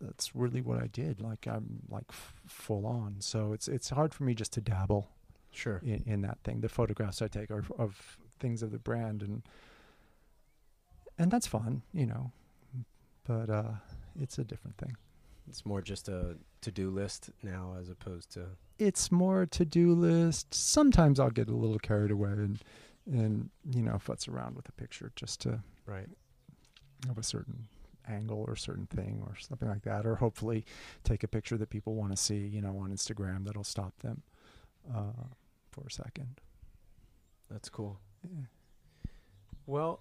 that's 0.00 0.34
really 0.34 0.60
what 0.60 0.80
I 0.80 0.86
did. 0.86 1.20
Like 1.20 1.46
I'm 1.48 1.80
like 1.88 2.04
f- 2.10 2.34
full 2.46 2.86
on. 2.86 3.16
So 3.20 3.52
it's 3.52 3.66
it's 3.68 3.90
hard 3.90 4.14
for 4.14 4.24
me 4.24 4.34
just 4.34 4.52
to 4.54 4.60
dabble 4.60 5.08
Sure. 5.50 5.80
in, 5.84 6.02
in 6.06 6.22
that 6.22 6.38
thing. 6.44 6.60
The 6.60 6.68
photographs 6.68 7.22
I 7.22 7.28
take 7.28 7.50
are 7.50 7.64
of 7.78 8.18
things 8.38 8.62
of 8.62 8.70
the 8.70 8.78
brand, 8.78 9.22
and 9.22 9.42
and 11.18 11.30
that's 11.30 11.46
fun, 11.46 11.82
you 11.92 12.06
know. 12.06 12.32
But 13.26 13.48
uh, 13.50 13.72
it's 14.20 14.38
a 14.38 14.44
different 14.44 14.76
thing. 14.76 14.96
It's 15.48 15.66
more 15.66 15.82
just 15.82 16.08
a 16.08 16.36
to-do 16.62 16.90
list 16.90 17.30
now 17.42 17.76
as 17.78 17.88
opposed 17.88 18.30
to 18.32 18.46
It's 18.78 19.12
more 19.12 19.46
to 19.46 19.64
do 19.64 19.92
list. 19.92 20.54
Sometimes 20.54 21.20
I'll 21.20 21.30
get 21.30 21.48
a 21.48 21.54
little 21.54 21.78
carried 21.78 22.10
away 22.10 22.30
and 22.30 22.58
and 23.06 23.50
you 23.70 23.82
know 23.82 23.94
futz 23.94 24.28
around 24.28 24.56
with 24.56 24.68
a 24.68 24.72
picture 24.72 25.12
just 25.14 25.40
to 25.42 25.60
right. 25.86 26.08
of 27.10 27.18
a 27.18 27.22
certain 27.22 27.68
angle 28.08 28.44
or 28.46 28.56
certain 28.56 28.86
thing 28.86 29.22
or 29.26 29.36
something 29.38 29.68
like 29.68 29.82
that, 29.82 30.06
or 30.06 30.16
hopefully 30.16 30.64
take 31.04 31.22
a 31.22 31.28
picture 31.28 31.56
that 31.56 31.70
people 31.70 31.94
want 31.94 32.10
to 32.10 32.16
see, 32.16 32.38
you 32.38 32.60
know, 32.60 32.78
on 32.78 32.90
Instagram 32.90 33.44
that'll 33.44 33.64
stop 33.64 33.98
them 34.00 34.22
uh, 34.94 35.24
for 35.70 35.84
a 35.86 35.90
second. 35.90 36.40
That's 37.50 37.68
cool. 37.68 37.98
Yeah. 38.22 38.46
Well, 39.66 40.00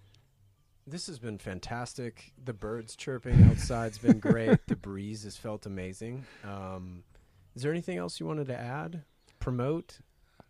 this 0.87 1.07
has 1.07 1.19
been 1.19 1.37
fantastic. 1.37 2.33
The 2.43 2.53
birds 2.53 2.95
chirping 2.95 3.43
outside's 3.49 3.97
been 3.97 4.19
great. 4.19 4.59
The 4.67 4.75
breeze 4.75 5.23
has 5.23 5.37
felt 5.37 5.65
amazing. 5.65 6.25
Um, 6.43 7.03
is 7.55 7.61
there 7.61 7.71
anything 7.71 7.97
else 7.97 8.19
you 8.19 8.25
wanted 8.25 8.47
to 8.47 8.59
add, 8.59 9.03
promote, 9.39 9.99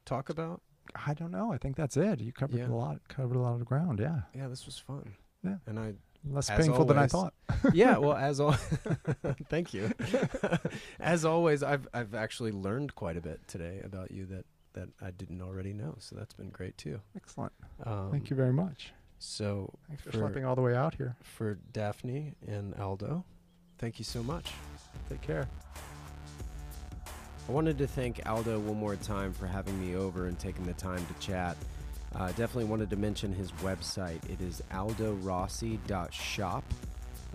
talk 0.05 0.29
about? 0.29 0.61
I 1.07 1.13
don't 1.13 1.31
know. 1.31 1.51
I 1.51 1.57
think 1.57 1.75
that's 1.75 1.97
it. 1.97 2.19
You 2.21 2.31
covered 2.31 2.59
Yeah. 2.59 2.67
a 2.67 2.73
lot. 2.73 2.99
Covered 3.07 3.35
a 3.37 3.39
lot 3.41 3.53
of 3.55 3.65
ground. 3.65 3.99
Yeah, 3.99 4.21
Yeah, 4.33 4.47
this 4.47 4.65
was 4.65 4.77
fun. 4.77 5.13
Yeah. 5.43 5.57
and 5.67 5.77
I 5.79 5.93
less 6.25 6.49
painful 6.49 6.85
than 6.85 6.97
I 6.97 7.07
thought. 7.07 7.33
yeah, 7.73 7.97
well, 7.97 8.13
as 8.15 8.39
al- 8.41 8.51
thank 9.49 9.73
you. 9.73 9.91
as 10.99 11.25
always, 11.25 11.63
I've 11.63 11.87
I've 11.93 12.13
actually 12.15 12.51
learned 12.51 12.95
quite 12.95 13.17
a 13.17 13.21
bit 13.21 13.45
today 13.47 13.81
about 13.83 14.11
you 14.11 14.25
that 14.27 14.45
that 14.73 14.89
I 15.01 15.11
didn't 15.11 15.41
already 15.41 15.73
know. 15.73 15.95
So 15.99 16.15
that's 16.15 16.33
been 16.33 16.49
great 16.49 16.77
too. 16.77 16.99
Excellent. 17.15 17.51
Um, 17.85 18.09
Thank 18.11 18.29
you 18.29 18.35
very 18.35 18.53
much. 18.53 18.93
So 19.33 19.73
Thanks 19.87 20.03
for, 20.03 20.11
for- 20.11 20.17
schlepping 20.17 20.45
all 20.45 20.53
the 20.55 20.61
way 20.61 20.75
out 20.75 20.95
here. 20.95 21.15
for 21.23 21.57
Daphne 21.71 22.33
and 22.45 22.75
Aldo, 22.75 23.23
thank 23.77 23.97
you 23.97 24.03
so 24.05 24.21
much. 24.21 24.51
Take 25.09 25.21
care. 25.21 25.47
I 27.47 27.51
wanted 27.51 27.77
to 27.77 27.87
thank 27.87 28.21
Aldo 28.27 28.59
one 28.59 28.77
more 28.77 28.95
time 28.97 29.31
for 29.33 29.47
having 29.47 29.79
me 29.79 29.95
over 29.95 30.27
and 30.27 30.37
taking 30.37 30.65
the 30.65 30.73
time 30.73 31.05
to 31.05 31.13
chat. 31.25 31.55
Uh, 32.15 32.27
definitely 32.29 32.65
wanted 32.65 32.89
to 32.89 32.95
mention 32.97 33.33
his 33.33 33.51
website. 33.63 34.23
It 34.29 34.39
is 34.41 34.61
aldorossi.shop. 34.71 36.63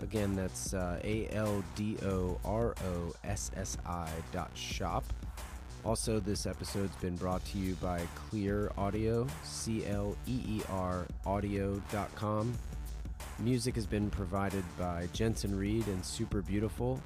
Again, 0.01 0.35
that's 0.35 0.73
uh, 0.73 0.99
A 1.03 1.27
L 1.31 1.63
D 1.75 1.97
O 2.05 2.39
R 2.45 2.73
O 2.85 3.13
S 3.23 3.51
S 3.57 3.77
I 3.85 4.09
dot 4.31 4.51
shop. 4.53 5.03
Also, 5.85 6.19
this 6.19 6.45
episode's 6.45 6.95
been 6.97 7.15
brought 7.15 7.43
to 7.45 7.57
you 7.57 7.73
by 7.75 8.01
Cleer 8.15 8.71
Audio, 8.77 9.25
C 9.43 9.85
L 9.87 10.15
E 10.27 10.39
E 10.47 10.61
R 10.69 11.05
audio.com. 11.25 12.53
Music 13.39 13.75
has 13.75 13.85
been 13.85 14.09
provided 14.09 14.63
by 14.77 15.07
Jensen 15.13 15.57
Reed 15.57 15.87
and 15.87 16.03
Super 16.03 16.41
Beautiful, 16.41 17.01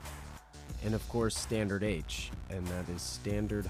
and 0.84 0.95
of 0.95 1.08
course, 1.08 1.38
Standard 1.38 1.84
H, 1.84 2.32
and 2.50 2.66
that 2.68 2.90
is 2.90 3.02
standard 3.02 3.70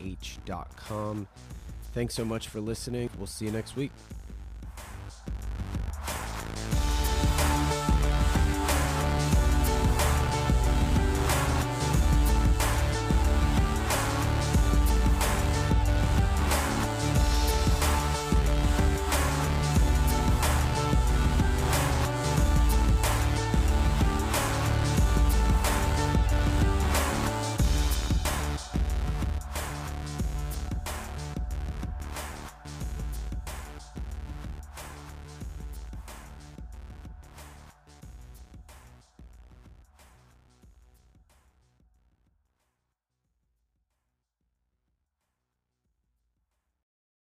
h.com. 0.00 1.28
Thanks 1.92 2.14
so 2.14 2.24
much 2.24 2.48
for 2.48 2.60
listening. 2.60 3.10
We'll 3.18 3.26
see 3.26 3.44
you 3.44 3.52
next 3.52 3.76
week. 3.76 3.92